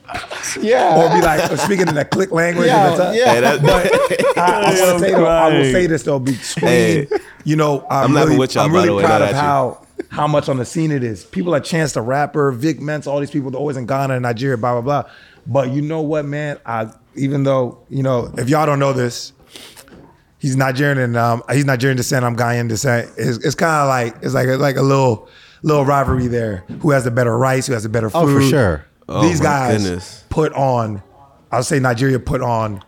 Yeah. 0.60 0.96
or 0.98 1.14
be 1.14 1.24
like 1.24 1.40
uh, 1.40 1.56
speaking 1.56 1.88
in 1.88 1.94
that 1.94 2.10
click 2.10 2.30
language. 2.32 2.66
Yeah, 2.66 2.90
and 2.90 2.98
that's- 3.00 3.16
yeah. 3.16 3.34
Hey, 3.34 3.40
that- 3.40 3.62
But 3.62 4.38
I, 4.38 4.60
I 4.60 4.64
want 4.64 4.76
to 4.76 4.98
say 5.06 5.10
though, 5.12 5.26
I 5.26 5.48
will 5.48 5.56
Right. 5.62 5.72
say 5.72 5.86
this 5.86 6.02
though, 6.02 6.18
between 6.18 6.66
Hey. 6.66 7.06
you 7.44 7.56
know, 7.56 7.86
I'm, 7.90 8.06
I'm 8.06 8.12
laughing 8.14 8.28
really, 8.30 8.38
with 8.40 8.54
y'all, 8.54 8.64
I'm 8.64 8.70
by 8.72 8.76
really 8.78 8.88
the 8.88 8.94
way, 8.94 9.04
proud 9.04 9.22
of 9.22 9.30
how 9.32 9.86
how 10.10 10.26
much 10.26 10.48
on 10.48 10.56
the 10.56 10.64
scene 10.64 10.90
it 10.90 11.02
is. 11.04 11.24
People 11.24 11.52
like 11.52 11.64
Chance 11.64 11.92
the 11.92 12.02
Rapper, 12.02 12.52
Vic 12.52 12.80
Mensa, 12.80 13.10
all 13.10 13.20
these 13.20 13.30
people 13.30 13.50
they're 13.50 13.58
always 13.60 13.76
in 13.76 13.86
Ghana 13.86 14.14
and 14.14 14.22
Nigeria, 14.22 14.56
blah 14.56 14.80
blah 14.80 15.02
blah. 15.02 15.10
But 15.46 15.70
you 15.70 15.82
know 15.82 16.00
what, 16.00 16.24
man? 16.24 16.58
I 16.66 16.90
even 17.14 17.42
though 17.44 17.84
you 17.88 18.02
know 18.02 18.32
if 18.38 18.48
y'all 18.48 18.66
don't 18.66 18.78
know 18.78 18.92
this, 18.92 19.32
he's 20.38 20.56
Nigerian 20.56 20.98
and 20.98 21.16
um, 21.16 21.42
he's 21.50 21.64
Nigerian 21.64 21.96
descent. 21.96 22.24
I'm 22.24 22.36
Ghanaian 22.36 22.68
descent. 22.68 23.10
It's, 23.16 23.38
it's 23.44 23.54
kind 23.54 23.82
of 23.82 23.88
like 23.88 24.22
it's 24.24 24.34
like 24.34 24.48
a, 24.48 24.56
like 24.56 24.76
a 24.76 24.82
little 24.82 25.28
little 25.62 25.84
rivalry 25.84 26.26
there. 26.26 26.64
Who 26.80 26.90
has 26.90 27.04
the 27.04 27.10
better 27.10 27.36
rice? 27.36 27.66
Who 27.66 27.72
has 27.72 27.82
the 27.82 27.88
better 27.88 28.10
food? 28.10 28.18
Oh, 28.18 28.34
for 28.40 28.42
sure. 28.42 28.86
Oh, 29.08 29.22
These 29.28 29.40
my 29.40 29.44
guys 29.44 29.82
goodness. 29.84 30.24
put 30.28 30.52
on. 30.54 31.02
I'll 31.50 31.62
say 31.62 31.78
Nigeria 31.80 32.18
put 32.18 32.40
on, 32.40 32.82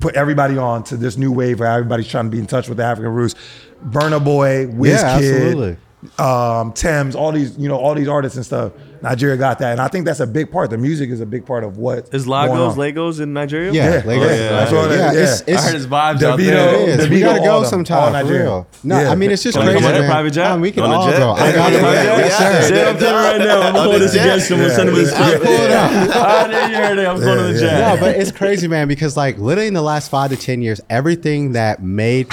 put 0.00 0.16
everybody 0.16 0.58
on 0.58 0.82
to 0.84 0.96
this 0.96 1.16
new 1.16 1.30
wave 1.30 1.60
where 1.60 1.70
everybody's 1.70 2.08
trying 2.08 2.24
to 2.24 2.30
be 2.30 2.38
in 2.38 2.46
touch 2.46 2.68
with 2.68 2.78
the 2.78 2.84
African 2.84 3.12
roots. 3.12 3.34
Burna 3.84 4.24
Boy, 4.24 4.66
Wizkid, 4.66 4.86
Yeah, 4.88 5.16
absolutely. 5.16 5.76
Um, 6.18 6.72
Tems, 6.74 7.16
all 7.16 7.32
these 7.32 7.58
you 7.58 7.68
know 7.68 7.76
all 7.76 7.94
these 7.94 8.06
artists 8.08 8.36
and 8.36 8.46
stuff. 8.46 8.72
Nigeria 9.00 9.36
got 9.36 9.60
that, 9.60 9.72
and 9.72 9.80
I 9.80 9.86
think 9.86 10.06
that's 10.06 10.18
a 10.18 10.26
big 10.26 10.50
part. 10.50 10.70
The 10.70 10.78
music 10.78 11.10
is 11.10 11.20
a 11.20 11.26
big 11.26 11.46
part 11.46 11.62
of 11.62 11.76
what 11.78 12.12
Is 12.12 12.24
going 12.26 12.50
Lagos 12.50 12.72
on. 12.72 12.78
Legos 12.78 13.20
in 13.20 13.32
Nigeria? 13.32 13.72
Yeah, 13.72 13.84
Yeah, 13.98 14.02
Lagos. 14.04 14.26
yeah, 14.30 14.48
that's 14.48 14.72
what 14.72 14.84
it 14.86 14.90
is, 14.90 14.98
yeah, 14.98 15.12
yeah. 15.12 15.20
It's, 15.22 15.40
it's, 15.42 15.58
I 15.62 15.64
heard 15.66 15.74
his 15.74 15.86
vibes 15.86 16.22
out 16.24 16.36
there. 16.38 16.74
It 16.80 16.88
is. 16.88 17.06
Davido, 17.06 17.10
We 17.10 17.20
gotta 17.20 17.38
go 17.38 17.44
them, 17.44 17.54
all 17.54 17.64
sometime 17.64 18.06
for 18.08 18.12
Nigeria. 18.12 18.42
real. 18.42 18.66
No, 18.82 19.00
Yeah. 19.00 19.10
I 19.10 19.14
mean 19.14 19.30
it's 19.30 19.44
just 19.44 19.56
Can 19.56 19.66
crazy, 19.66 19.80
come 19.80 19.92
on 19.92 20.00
man. 20.00 20.10
private 20.10 20.30
jet? 20.32 20.46
Um, 20.50 20.60
we 20.60 20.72
can 20.72 20.82
On 20.82 20.90
all 20.92 21.08
jet? 21.08 21.18
go. 21.18 21.30
I 21.30 21.52
got 21.52 21.72
yeah, 21.72 21.78
it. 21.78 21.82
yeah, 21.82 22.02
Yes, 22.18 22.40
yeah. 22.40 22.60
sir. 22.62 22.68
Say 22.74 22.88
I'm 22.90 22.98
telling 22.98 23.22
you 23.24 23.30
right 23.30 23.38
now. 23.38 23.60
I'm 23.60 23.76
On 23.76 23.84
going 23.86 24.00
the 24.00 24.06
to 24.08 24.12
jet. 24.12 24.20
suggestion. 24.40 24.58
We'll 24.58 24.70
send 24.70 24.88
him 24.88 24.94
his 24.96 25.12
I 25.12 25.36
pulled 25.38 25.70
up. 25.70 26.16
I 26.16 26.46
didn't 26.48 26.70
hear 26.70 27.04
it. 27.04 27.08
I'm 27.08 27.20
going 27.20 27.38
to 27.38 27.52
the 27.52 27.60
jet. 27.60 27.78
yeah. 27.78 27.94
No, 27.94 28.00
but 28.00 28.16
it's 28.16 28.32
crazy, 28.32 28.66
man, 28.66 28.88
because 28.88 29.16
like 29.16 29.38
literally 29.38 29.68
in 29.68 29.74
the 29.74 29.82
last 29.82 30.10
five 30.10 30.30
to 30.30 30.36
ten 30.36 30.60
years, 30.60 30.80
everything 30.90 31.52
that 31.52 31.84
made 31.84 32.28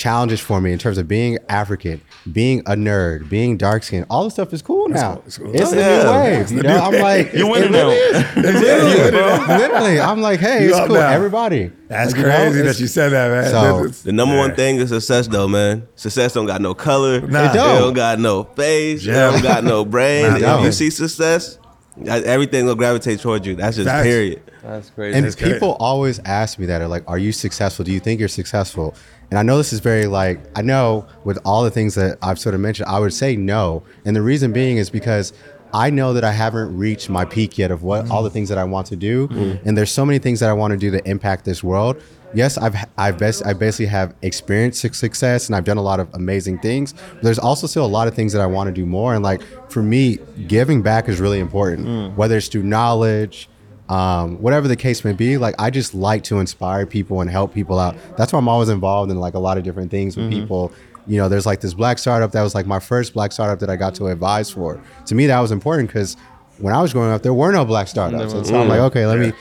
challenges 0.00 0.40
for 0.40 0.60
me 0.60 0.72
in 0.72 0.78
terms 0.78 0.96
of 0.98 1.06
being 1.06 1.38
African, 1.48 2.00
being 2.32 2.60
a 2.60 2.72
nerd, 2.72 3.28
being 3.28 3.56
dark 3.58 3.82
skinned, 3.82 4.06
all 4.10 4.24
this 4.24 4.32
stuff 4.32 4.52
is 4.52 4.62
cool 4.62 4.88
now. 4.88 5.22
It's, 5.26 5.38
cool. 5.38 5.52
the 5.52 5.58
Yeah. 5.58 6.02
new 6.02 6.10
wave. 6.10 6.50
You 6.50 6.62
know, 6.62 6.78
I'm 6.78 6.94
like, 7.00 7.32
You 7.34 7.46
it 7.46 7.50
winning 7.50 7.72
now. 7.72 7.88
Literally, 8.36 9.56
literally, 9.58 10.00
I'm 10.00 10.20
like, 10.20 10.40
hey, 10.40 10.64
You 10.64 10.70
it's 10.70 10.86
cool. 10.86 10.96
now. 10.96 11.08
Everybody. 11.10 11.70
That's 11.88 12.12
Like, 12.12 12.20
you 12.20 12.26
know, 12.26 12.36
crazy 12.36 12.62
that 12.62 12.80
you 12.80 12.86
said 12.86 13.10
that, 13.10 13.30
man. 13.30 13.44
So- 13.50 13.76
That's- 13.76 14.02
The 14.02 14.12
number 14.12 14.36
one 14.36 14.54
thing 14.54 14.76
is 14.76 14.88
success, 14.88 15.26
though, 15.28 15.48
man. 15.48 15.86
Success 15.96 16.32
don't 16.32 16.46
got 16.46 16.60
no 16.60 16.74
color. 16.74 17.20
Nah. 17.20 17.44
It 17.44 17.50
It 17.50 17.54
don't. 17.54 17.80
don't 17.80 17.94
got 17.94 18.18
no 18.18 18.44
face. 18.44 19.04
Yeah. 19.04 19.28
It 19.28 19.32
don't 19.32 19.42
got 19.42 19.64
no 19.64 19.84
brain. 19.84 20.24
Nah, 20.40 20.58
if 20.60 20.64
you 20.64 20.72
see 20.72 20.90
success, 20.90 21.58
everything 22.06 22.64
will 22.66 22.74
gravitate 22.74 23.20
towards 23.20 23.46
you. 23.46 23.54
That's 23.56 23.76
just 23.76 23.88
Facts. 23.88 24.04
period. 24.04 24.42
That's 24.62 24.90
crazy. 24.90 25.16
And 25.16 25.24
That's 25.24 25.36
great. 25.36 25.54
people 25.54 25.76
always 25.80 26.18
ask 26.20 26.58
me 26.58 26.66
that, 26.66 26.80
are 26.80 26.88
like, 26.88 27.04
are 27.08 27.18
you 27.18 27.32
successful? 27.32 27.84
Do 27.84 27.92
you 27.92 28.00
think 28.00 28.20
you're 28.20 28.28
successful? 28.28 28.94
And 29.30 29.38
I 29.38 29.42
know 29.42 29.56
this 29.56 29.72
is 29.72 29.80
very 29.80 30.06
like, 30.06 30.40
I 30.56 30.62
know 30.62 31.06
with 31.24 31.38
all 31.44 31.62
the 31.62 31.70
things 31.70 31.94
that 31.94 32.18
I've 32.22 32.38
sort 32.38 32.54
of 32.54 32.60
mentioned, 32.60 32.88
I 32.88 32.98
would 32.98 33.12
say 33.12 33.36
no. 33.36 33.82
And 34.04 34.16
the 34.16 34.22
reason 34.22 34.52
being 34.52 34.76
is 34.76 34.90
because 34.90 35.32
I 35.72 35.90
know 35.90 36.12
that 36.14 36.24
I 36.24 36.32
haven't 36.32 36.76
reached 36.76 37.08
my 37.08 37.24
peak 37.24 37.58
yet 37.58 37.70
of 37.70 37.82
what 37.82 38.10
all 38.10 38.22
the 38.22 38.30
things 38.30 38.48
that 38.48 38.58
I 38.58 38.64
want 38.64 38.88
to 38.88 38.96
do. 38.96 39.28
Mm-hmm. 39.28 39.68
And 39.68 39.78
there's 39.78 39.92
so 39.92 40.04
many 40.04 40.18
things 40.18 40.40
that 40.40 40.50
I 40.50 40.52
want 40.52 40.72
to 40.72 40.76
do 40.76 40.90
to 40.90 41.08
impact 41.08 41.44
this 41.44 41.62
world. 41.62 42.02
Yes, 42.32 42.58
I've 42.58 42.76
I've 42.96 43.18
best 43.18 43.44
I 43.44 43.54
basically 43.54 43.86
have 43.86 44.14
experienced 44.22 44.80
success 44.80 45.48
and 45.48 45.56
I've 45.56 45.64
done 45.64 45.78
a 45.78 45.82
lot 45.82 45.98
of 46.00 46.12
amazing 46.14 46.58
things. 46.58 46.92
But 46.92 47.22
there's 47.22 47.38
also 47.38 47.66
still 47.66 47.84
a 47.84 47.88
lot 47.88 48.08
of 48.08 48.14
things 48.14 48.32
that 48.32 48.40
I 48.42 48.46
want 48.46 48.68
to 48.68 48.72
do 48.72 48.86
more. 48.86 49.14
And 49.14 49.22
like 49.22 49.42
for 49.70 49.82
me, 49.82 50.18
giving 50.46 50.82
back 50.82 51.08
is 51.08 51.20
really 51.20 51.40
important. 51.40 51.86
Mm. 51.86 52.16
Whether 52.16 52.36
it's 52.36 52.48
through 52.48 52.62
knowledge, 52.64 53.48
um, 53.90 54.40
whatever 54.40 54.68
the 54.68 54.76
case 54.76 55.04
may 55.04 55.12
be, 55.12 55.36
like 55.36 55.56
I 55.58 55.68
just 55.70 55.94
like 55.94 56.22
to 56.24 56.38
inspire 56.38 56.86
people 56.86 57.20
and 57.20 57.28
help 57.28 57.52
people 57.52 57.78
out. 57.78 57.96
That's 58.16 58.32
why 58.32 58.38
I'm 58.38 58.48
always 58.48 58.68
involved 58.68 59.10
in 59.10 59.18
like 59.18 59.34
a 59.34 59.38
lot 59.38 59.58
of 59.58 59.64
different 59.64 59.90
things 59.90 60.16
with 60.16 60.30
people. 60.30 60.72
You 61.06 61.16
know, 61.16 61.28
there's 61.28 61.44
like 61.46 61.60
this 61.60 61.74
black 61.74 61.98
startup 61.98 62.30
that 62.32 62.42
was 62.42 62.54
like 62.54 62.66
my 62.66 62.78
first 62.78 63.14
black 63.14 63.32
startup 63.32 63.58
that 63.58 63.68
I 63.68 63.74
got 63.74 63.96
to 63.96 64.06
advise 64.06 64.48
for. 64.50 64.80
To 65.06 65.14
me, 65.14 65.26
that 65.26 65.40
was 65.40 65.50
important 65.50 65.88
because 65.88 66.16
when 66.58 66.72
I 66.72 66.80
was 66.80 66.92
growing 66.92 67.10
up, 67.10 67.22
there 67.22 67.34
were 67.34 67.50
no 67.50 67.64
black 67.64 67.88
startups, 67.88 68.32
and 68.32 68.46
so 68.46 68.60
I'm 68.60 68.68
like, 68.68 68.80
okay, 68.80 69.06
let 69.06 69.18
me 69.18 69.32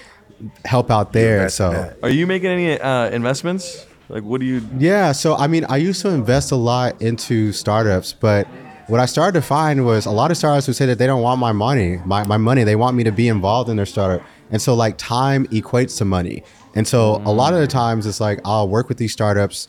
help 0.65 0.89
out 0.89 1.13
there. 1.13 1.37
Invest 1.37 1.57
So 1.57 1.71
that. 1.71 1.97
Are 2.01 2.09
you 2.09 2.25
making 2.25 2.49
any 2.49 2.79
uh, 2.79 3.09
investments? 3.11 3.85
Like, 4.07 4.23
what 4.23 4.39
do 4.39 4.47
you? 4.47 4.67
yeah, 4.79 5.11
so 5.11 5.35
I 5.35 5.45
mean, 5.45 5.65
I 5.65 5.77
used 5.77 6.01
to 6.01 6.09
invest 6.09 6.51
a 6.51 6.55
lot 6.55 6.99
into 7.03 7.51
startups, 7.51 8.13
but 8.13 8.47
what 8.87 8.99
I 8.99 9.05
started 9.05 9.39
to 9.39 9.45
find 9.45 9.85
was 9.85 10.07
a 10.07 10.11
lot 10.11 10.31
of 10.31 10.37
startups 10.37 10.65
would 10.65 10.75
say 10.75 10.87
that 10.87 10.97
they 10.97 11.05
don't 11.05 11.21
want 11.21 11.39
my 11.39 11.51
money, 11.51 11.99
my, 12.05 12.25
my 12.25 12.37
money. 12.37 12.63
They 12.63 12.75
want 12.75 12.97
me 12.97 13.03
to 13.03 13.11
be 13.11 13.27
involved 13.27 13.69
in 13.69 13.77
their 13.77 13.85
startup. 13.85 14.25
And 14.51 14.61
so, 14.61 14.73
like, 14.73 14.97
time 14.97 15.45
equates 15.47 15.97
to 15.99 16.05
money. 16.05 16.43
And 16.75 16.87
so, 16.87 17.17
a 17.25 17.31
lot 17.31 17.53
of 17.53 17.59
the 17.59 17.67
times, 17.67 18.05
it's 18.05 18.19
like 18.19 18.39
I'll 18.45 18.67
work 18.67 18.89
with 18.89 18.97
these 18.97 19.11
startups 19.13 19.67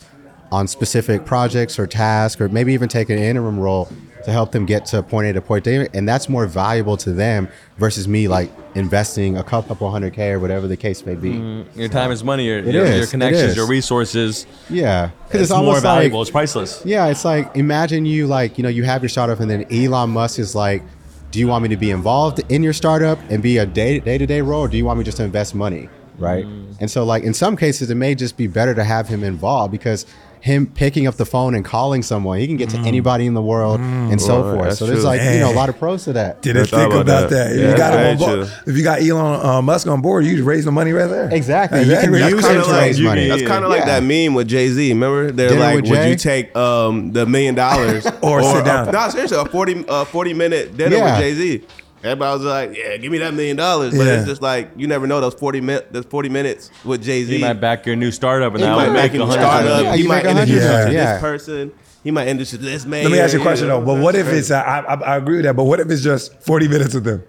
on 0.52 0.66
specific 0.66 1.24
projects 1.24 1.78
or 1.78 1.86
tasks, 1.86 2.40
or 2.40 2.48
maybe 2.48 2.72
even 2.72 2.88
take 2.88 3.08
an 3.10 3.18
interim 3.18 3.58
role 3.58 3.88
to 4.24 4.30
help 4.32 4.52
them 4.52 4.66
get 4.66 4.84
to 4.84 5.02
point 5.02 5.26
A 5.28 5.32
to 5.32 5.40
point 5.40 5.64
B. 5.64 5.86
And 5.94 6.06
that's 6.08 6.28
more 6.28 6.44
valuable 6.46 6.96
to 6.98 7.12
them 7.12 7.48
versus 7.78 8.06
me, 8.06 8.28
like, 8.28 8.50
investing 8.74 9.36
a 9.36 9.42
couple 9.42 9.90
hundred 9.90 10.12
K 10.12 10.30
or 10.30 10.38
whatever 10.38 10.68
the 10.68 10.76
case 10.76 11.04
may 11.06 11.14
be. 11.14 11.32
Mm-hmm. 11.32 11.80
Your 11.80 11.88
time 11.88 12.12
is 12.12 12.22
money. 12.22 12.46
Your, 12.46 12.58
It 12.58 12.74
your, 12.74 12.84
is, 12.84 12.98
your 12.98 13.06
connections, 13.06 13.56
your 13.56 13.66
resources. 13.66 14.46
Yeah. 14.68 15.10
Because 15.26 15.50
It's, 15.50 15.60
more 15.60 15.80
valuable. 15.80 16.22
it's 16.22 16.30
priceless. 16.30 16.82
Yeah, 16.84 17.06
it's 17.06 17.24
like 17.24 17.56
imagine 17.56 18.04
you 18.06 18.26
like 18.26 18.58
you 18.58 18.62
know 18.62 18.68
you 18.68 18.84
have 18.84 19.02
your 19.02 19.08
startup 19.08 19.40
and 19.40 19.50
then 19.50 19.64
Elon 19.72 20.10
Musk 20.10 20.38
is 20.38 20.54
like, 20.54 20.82
do 21.30 21.38
you 21.38 21.46
want 21.46 21.62
me 21.62 21.68
to 21.68 21.76
be 21.76 21.90
involved 21.90 22.40
in 22.48 22.62
your 22.62 22.72
startup 22.72 23.18
and 23.30 23.42
be 23.42 23.58
a 23.58 23.66
day 23.66 24.00
to 24.00 24.26
day 24.26 24.40
role, 24.40 24.62
or 24.62 24.68
do 24.68 24.76
you 24.76 24.84
want 24.84 24.98
me 24.98 25.04
just 25.04 25.16
to 25.18 25.24
invest 25.24 25.54
money, 25.54 25.88
right? 26.18 26.44
Mm. 26.44 26.76
And 26.80 26.90
so 26.90 27.04
like 27.04 27.22
in 27.22 27.34
some 27.34 27.56
cases 27.56 27.90
it 27.90 27.94
may 27.94 28.14
just 28.14 28.36
be 28.36 28.46
better 28.46 28.74
to 28.74 28.84
have 28.84 29.08
him 29.08 29.22
involved 29.22 29.72
because 29.72 30.06
him 30.40 30.66
picking 30.66 31.06
up 31.06 31.16
the 31.16 31.26
phone 31.26 31.54
and 31.54 31.64
calling 31.64 32.02
someone, 32.02 32.38
he 32.38 32.46
can 32.46 32.56
get 32.56 32.70
to 32.70 32.78
Mm. 32.78 32.86
anybody 32.86 33.26
in 33.26 33.34
the 33.34 33.42
world 33.42 33.78
and 33.80 34.20
so 34.20 34.42
Right, 34.42 34.54
forth. 34.54 34.76
So 34.78 34.86
there's 34.86 35.00
true. 35.00 35.06
like 35.08 35.20
you 35.22 35.40
know 35.40 35.52
a 35.52 35.54
lot 35.54 35.68
of 35.68 35.78
pros 35.78 36.04
to 36.04 36.14
that. 36.14 36.40
Didn't 36.40 36.56
Never 36.56 36.66
think 36.68 36.92
about 36.92 37.02
about 37.02 37.30
that. 37.30 37.50
that. 37.50 37.52
If 37.56 37.60
Yeah, 37.60 37.70
you 37.70 37.76
got 37.76 37.94
him 37.94 38.06
on 38.06 38.16
board, 38.16 38.50
if 38.66 38.76
you 38.76 38.82
got 38.82 39.02
Elon 39.02 39.46
uh, 39.46 39.60
Musk 39.62 39.86
on 39.86 40.00
board, 40.00 40.24
you 40.24 40.32
just 40.36 40.46
raise 40.46 40.64
the 40.64 40.72
money 40.72 40.92
right 40.92 41.08
there. 41.10 41.28
Exactly. 41.30 41.80
You 41.80 41.96
can 41.96 42.12
That's 42.12 42.30
use 42.32 42.40
kinda 42.44 42.58
him 42.60 42.62
to 42.64 42.70
like- 42.70 42.80
raise 42.82 42.98
you 42.98 43.04
money. 43.06 43.28
That's 43.28 43.42
kind 43.42 43.64
of 43.64 43.70
like 43.70 43.80
Yeah. 43.86 44.00
that 44.00 44.02
meme 44.02 44.34
with 44.34 44.48
Jay 44.48 44.68
Z. 44.68 44.88
Remember, 44.88 45.30
they're 45.30 45.48
Dinner 45.50 45.60
like, 45.60 45.74
"Would 45.84 45.88
you 46.08 46.16
take 46.16 46.56
um, 46.56 47.12
the 47.12 47.26
million 47.26 47.54
dollars 47.54 48.06
Or 48.22 48.42
sit 48.42 48.64
down. 48.64 48.88
A, 48.88 48.92
no, 48.92 49.08
seriously, 49.10 49.36
a 49.38 49.44
40, 49.44 49.84
uh, 49.88 50.04
40 50.06 50.32
minute 50.34 50.76
dinner 50.76 50.96
Yeah. 50.96 51.04
with 51.18 51.20
Jay 51.20 51.34
Z. 51.34 51.62
Everybody 52.02 52.38
was 52.38 52.46
like, 52.46 52.76
"Yeah, 52.76 52.96
give 52.96 53.12
me 53.12 53.18
that 53.18 53.34
million 53.34 53.56
dollars," 53.56 53.96
but 53.96 54.04
Yeah. 54.06 54.14
it's 54.18 54.26
just 54.26 54.40
like 54.40 54.70
you 54.76 54.86
never 54.86 55.06
know 55.06 55.20
those 55.20 55.34
forty 55.34 55.60
min- 55.60 55.82
those 55.90 56.06
forty 56.06 56.28
minutes 56.30 56.70
with 56.84 57.02
Jay 57.02 57.24
Z. 57.24 57.34
He 57.36 57.40
might 57.42 57.54
back 57.60 57.84
your 57.84 57.94
new 57.96 58.10
startup, 58.10 58.52
and 58.54 58.60
He 58.62 58.66
that 58.66 58.74
might 58.74 58.86
would 58.86 58.94
make 58.94 59.12
make 59.12 59.20
a 59.22 59.30
start 59.32 59.46
hundred. 59.64 59.70
up. 59.70 59.82
Yeah, 59.84 59.96
he 59.96 60.02
you 60.02 60.08
might 60.08 60.24
make 60.24 60.32
a 60.32 60.38
hundred 60.38 60.48
you 60.54 60.60
to 60.60 60.92
Yeah. 60.92 61.12
this 61.14 61.20
person. 61.20 61.72
He 62.02 62.10
might 62.10 62.28
introduce 62.28 62.52
you 62.52 62.58
to 62.58 62.64
this 62.64 62.86
man. 62.86 63.04
Let 63.04 63.12
me 63.12 63.18
ask 63.18 63.34
you 63.34 63.40
a 63.40 63.44
know, 63.44 63.50
question 63.50 63.68
though. 63.68 63.82
But 63.82 63.98
what 64.00 64.14
if 64.14 64.28
it's? 64.28 64.50
Uh, 64.50 64.56
I, 64.56 64.78
I, 64.80 64.94
I 64.94 65.16
agree 65.18 65.36
with 65.36 65.44
that. 65.44 65.54
But 65.56 65.64
what 65.64 65.80
if 65.80 65.90
it's 65.90 66.02
just 66.02 66.40
forty 66.42 66.66
minutes 66.68 66.94
with 66.94 67.04
them? 67.04 67.22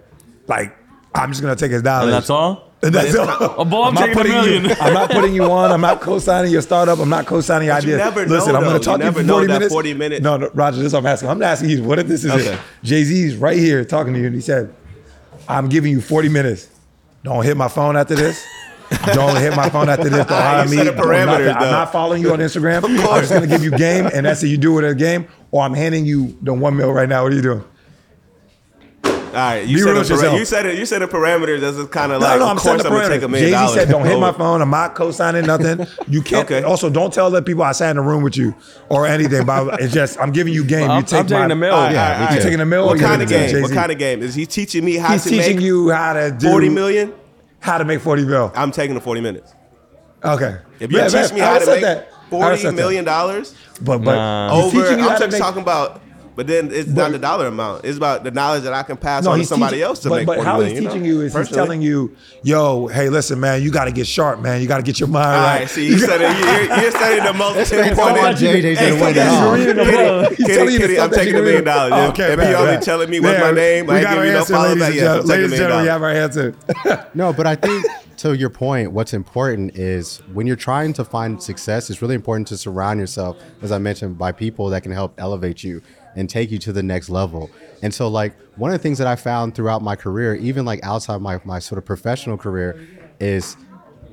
Like 0.47 0.74
I'm 1.13 1.30
just 1.32 1.41
gonna 1.41 1.57
take 1.57 1.72
his 1.72 1.82
dollars. 1.82 2.05
And 2.05 2.13
that's 2.13 2.30
all. 2.30 2.70
And 2.84 2.95
that's 2.95 3.15
all. 3.15 3.27
Oh, 3.59 3.65
boy, 3.65 3.84
I'm 3.84 3.93
not 3.93 4.09
a 4.09 4.13
putting. 4.13 4.32
You, 4.32 4.75
I'm 4.82 4.93
not 4.93 5.11
putting 5.11 5.34
you 5.36 5.43
on. 5.43 5.71
I'm 5.71 5.82
not 5.82 6.01
co-signing 6.01 6.51
your 6.51 6.61
startup. 6.63 6.97
I'm 6.99 7.09
not 7.09 7.27
co-signing 7.27 7.67
your 7.67 7.75
But 7.75 7.84
you 7.86 7.93
idea. 7.93 8.05
never 8.05 8.25
know, 8.25 8.36
Listen, 8.36 8.55
I'm 8.55 8.63
going 8.63 8.79
to 8.79 8.84
talk 8.84 8.99
to 8.99 9.05
you 9.05 9.11
for 9.11 9.23
40 9.23 9.47
minutes. 9.47 9.73
40 9.73 9.93
minutes. 9.93 10.21
No, 10.23 10.38
no, 10.38 10.49
Roger, 10.53 10.77
this 10.77 10.88
is 10.88 10.93
what 10.93 10.99
I'm 10.99 11.05
asking. 11.05 11.29
I'm 11.29 11.41
asking 11.43 11.69
you. 11.69 11.84
What 11.84 11.99
if 11.99 12.07
this 12.07 12.23
is 12.25 12.32
Okay. 12.32 12.53
it? 12.53 12.59
Jay 12.84 13.03
Z's 13.03 13.36
right 13.36 13.57
here 13.57 13.86
talking 13.86 14.13
to 14.13 14.19
you, 14.19 14.25
and 14.25 14.36
he 14.36 14.41
said, 14.41 14.73
"I'm 15.47 15.69
giving 15.69 15.91
you 15.91 16.01
40 16.01 16.29
minutes. 16.29 16.69
Don't 17.23 17.43
hit 17.45 17.55
my 17.55 17.67
phone 17.67 17.95
after 17.97 18.15
this." 18.15 18.43
Don't 19.13 19.38
hit 19.38 19.55
my 19.55 19.69
phone 19.69 19.88
after 19.88 20.09
this. 20.09 20.27
Don't 20.27 20.38
hire 20.38 20.65
me. 20.67 20.75
set 20.75 20.86
the 20.97 21.01
Don't 21.01 21.25
nothing. 21.27 21.47
I'm 21.47 21.71
not 21.71 21.93
following 21.93 22.21
you 22.21 22.34
on 22.34 22.39
Instagram. 22.39 22.84
I'm 22.84 22.97
just 23.21 23.32
gonna 23.32 23.47
give 23.47 23.63
you 23.63 23.71
game, 23.71 24.09
and 24.13 24.25
that's 24.25 24.43
it. 24.43 24.47
You 24.47 24.57
do 24.57 24.77
it 24.79 24.84
in 24.84 24.91
a 24.91 24.95
game, 24.95 25.27
or 25.51 25.63
I'm 25.63 25.73
handing 25.73 26.05
you 26.05 26.38
the 26.41 26.53
one 26.53 26.75
mil 26.75 26.91
right 26.91 27.07
now. 27.07 27.23
What 27.23 27.32
are 27.32 27.36
you 27.36 27.41
doing? 27.41 27.63
All 29.32 29.38
right, 29.38 29.65
you 29.65 29.77
Be 29.77 29.82
said 29.84 29.95
a 29.95 29.99
yourself. 29.99 30.38
you 30.39 30.45
said 30.45 30.65
it. 30.65 30.77
You 30.77 30.86
said 30.86 31.01
the 31.01 31.07
parameters. 31.07 31.61
That's 31.61 31.77
kind 31.89 32.11
of 32.11 32.19
No, 32.21 32.27
like, 32.27 32.39
no, 32.39 32.45
of 32.45 32.51
I'm 32.51 32.57
course, 32.57 32.67
I'm 32.71 32.77
the 32.79 32.84
gonna 32.89 33.07
take 33.07 33.21
a 33.21 33.25
parameters. 33.25 33.29
million 33.29 33.49
Jay 33.49 33.51
Z 33.51 33.51
dollars. 33.53 33.73
said, 33.75 33.89
"Don't 33.89 34.05
hit 34.05 34.19
my 34.19 34.32
phone. 34.34 34.61
I'm 34.61 34.69
not 34.69 34.93
co-signing 34.95 35.45
nothing. 35.45 35.88
You 36.07 36.21
can't. 36.21 36.43
Okay. 36.51 36.63
Also, 36.63 36.89
don't 36.89 37.13
tell 37.13 37.32
the 37.32 37.41
people 37.41 37.63
I 37.63 37.71
sat 37.71 37.91
in 37.91 37.95
the 37.95 38.01
room 38.01 38.23
with 38.23 38.36
you 38.36 38.53
or 38.89 39.07
anything. 39.07 39.45
But 39.45 39.79
it's 39.82 39.93
just 39.93 40.19
I'm 40.19 40.32
giving 40.34 40.53
you 40.53 40.65
game. 40.65 40.89
I'm- 40.91 40.99
you 40.99 41.05
take 41.05 41.19
I'm 41.21 41.27
taking 41.27 41.41
my, 41.43 41.47
the 41.47 41.55
mill. 41.55 41.73
All 41.73 41.84
right, 41.84 41.93
Yeah, 41.93 42.03
all 42.03 42.09
right, 42.11 42.19
me 42.19 42.25
right. 42.25 42.36
You 42.36 42.41
taking 42.43 42.59
the 42.59 42.65
mill? 42.65 42.86
What 42.88 42.99
kind 42.99 43.21
of 43.21 43.29
giving 43.29 43.43
it 43.45 43.47
to 43.47 43.53
game? 43.53 43.61
What 43.61 43.67
Jay-Z? 43.69 43.79
kind 43.79 43.91
of 43.93 43.97
game 43.97 44.21
is 44.21 44.36
he 44.36 44.45
teaching 44.45 44.84
me 44.84 44.95
how 44.97 45.13
He's 45.13 45.23
to 45.23 45.29
teaching 45.29 45.55
make 45.57 45.65
you 45.65 45.89
how 45.91 46.13
to 46.13 46.32
do 46.32 46.49
forty 46.49 46.67
million? 46.69 47.13
How 47.59 47.77
to 47.77 47.86
make 47.86 48.01
forty 48.01 48.25
mil. 48.25 48.51
I'm 48.55 48.71
taking 48.71 48.95
the 48.95 49.01
forty 49.01 49.21
minutes. 49.21 49.53
Okay. 50.25 50.57
If 50.79 50.91
you 50.91 50.97
Yeah, 50.97 51.05
teach 51.07 51.13
man, 51.13 51.36
me 51.36 51.41
I 51.41 51.45
how 51.45 51.59
to 51.59 51.65
said 51.65 51.71
make 51.75 51.82
that. 51.84 52.07
I 52.11 52.29
forty 52.29 52.57
said 52.57 52.71
that. 52.71 52.75
million 52.75 53.05
dollars 53.05 53.55
but 53.82 53.99
but 53.99 54.15
Nah. 54.15 54.55
he's 54.55 54.63
over, 54.65 54.82
teaching 54.82 54.99
you 54.99 55.03
how 55.09 55.15
I'm 55.15 55.29
to 55.32 55.38
talking 55.38 55.61
about. 55.61 56.01
But 56.42 56.48
then 56.48 56.72
it's 56.72 56.89
not 56.89 57.12
the 57.12 57.20
dollar 57.20 57.46
amount. 57.46 57.86
It's 57.86 57.98
about 57.98 58.24
the 58.24 58.32
knowledge 58.32 58.64
that 58.64 58.74
I 58.74 58.82
can 58.82 58.98
pass 58.98 59.28
on 59.28 59.38
to 59.38 59.46
somebody 59.46 59.74
teaching- 59.74 59.84
else 59.84 60.00
to 60.00 60.10
but, 60.10 60.16
make. 60.16 60.26
But 60.26 60.39
how 60.39 60.58
million, 60.58 60.72
he's 60.72 60.80
you 60.80 60.88
know? 60.88 60.89
teaching 60.96 61.06
you 61.06 61.22
is 61.22 61.36
he's 61.38 61.50
telling 61.50 61.84
you, 61.84 62.16
"Yo, 62.42 62.88
hey, 62.88 63.10
listen, 63.10 63.39
man, 63.39 63.62
you 63.62 63.70
got 63.70 63.86
to 63.86 63.92
get 63.92 64.08
sharp, 64.08 64.39
man. 64.39 64.60
You 64.60 64.68
got 64.68 64.78
to 64.78 64.82
get 64.84 65.00
your 65.00 65.08
mind 65.08 65.28
All 65.28 65.34
right." 65.44 65.60
right, 65.60 65.70
see, 65.70 65.86
you 65.86 66.00
said 66.00 66.20
it. 66.20 66.68
You're, 66.68 66.82
you're 66.82 66.89
studying 66.89 67.24
the 67.26 67.34
most 67.34 67.54
This 67.58 67.72
man's 67.72 67.88
pinpointed. 67.89 68.16
talking 68.22 68.26
about 68.26 68.36
JJ 68.42 68.76
Hey, 68.76 68.89
to 68.89 68.96
win 68.96 69.18
it 69.18 69.30
He's 69.30 69.68
reading 69.68 69.86
the 69.86 69.92
book. 69.92 70.30
He's 70.30 70.38
Kitty, 70.48 70.54
telling 70.58 70.74
you 70.74 70.80
Kitty, 70.80 71.00
I'm 71.00 71.12
taking 71.12 71.34
you 71.36 71.39
a 71.42 71.44
million 71.44 71.64
dollars. 71.64 71.94
Oh, 71.94 72.08
okay, 72.10 72.32
if 72.32 72.39
bad, 72.39 72.48
he 72.48 72.56
only 72.56 72.78
telling 72.84 73.10
me 73.12 73.20
what's 73.20 73.39
my 73.39 73.52
name, 73.52 73.86
we 73.86 73.94
I 73.94 74.02
got 74.02 74.16
give 74.16 74.26
you 74.26 74.32
no 74.32 74.39
answer, 74.39 74.54
follow 74.54 74.68
ladies 74.70 74.82
back 74.82 74.96
and 74.96 75.08
I'm 75.08 75.16
taking 75.18 75.30
a 75.30 75.34
Ladies 75.36 75.52
and 75.52 75.58
gentlemen, 75.60 75.84
we 75.84 75.88
dollars. 75.88 75.89
have 75.89 76.02
our 76.02 76.10
answer. 76.10 77.08
No, 77.14 77.34
but 77.34 77.46
I 77.46 77.54
think 77.54 77.86
to 78.18 78.34
your 78.36 78.50
point, 78.50 78.92
what's 78.92 79.14
important 79.14 79.76
is 79.78 80.18
when 80.34 80.48
you're 80.48 80.56
trying 80.56 80.94
to 80.94 81.04
find 81.04 81.42
success, 81.42 81.89
it's 81.89 82.02
really 82.02 82.16
important 82.16 82.48
to 82.48 82.58
surround 82.58 83.00
yourself, 83.00 83.38
as 83.62 83.72
I 83.72 83.78
mentioned, 83.78 84.18
by 84.18 84.32
people 84.32 84.70
that 84.70 84.82
can 84.84 84.92
help 84.92 85.14
elevate 85.20 85.64
you 85.64 85.82
and 86.16 86.30
take 86.30 86.51
you 86.51 86.59
to 86.59 86.74
the 86.74 86.84
next 86.84 87.09
level. 87.09 87.49
And 87.82 87.93
so, 87.93 88.07
like, 88.07 88.36
one 88.57 88.72
of 88.72 88.78
the 88.78 88.84
things 88.84 88.97
that 88.97 89.07
I 89.07 89.16
found 89.16 89.55
throughout 89.55 89.82
my 89.82 89.95
career, 89.95 90.36
even 90.36 90.66
like 90.66 90.84
outside 90.84 91.22
my, 91.22 91.39
my 91.45 91.59
sort 91.59 91.78
of 91.78 91.86
professional 91.86 92.38
career, 92.38 92.80
is 93.20 93.55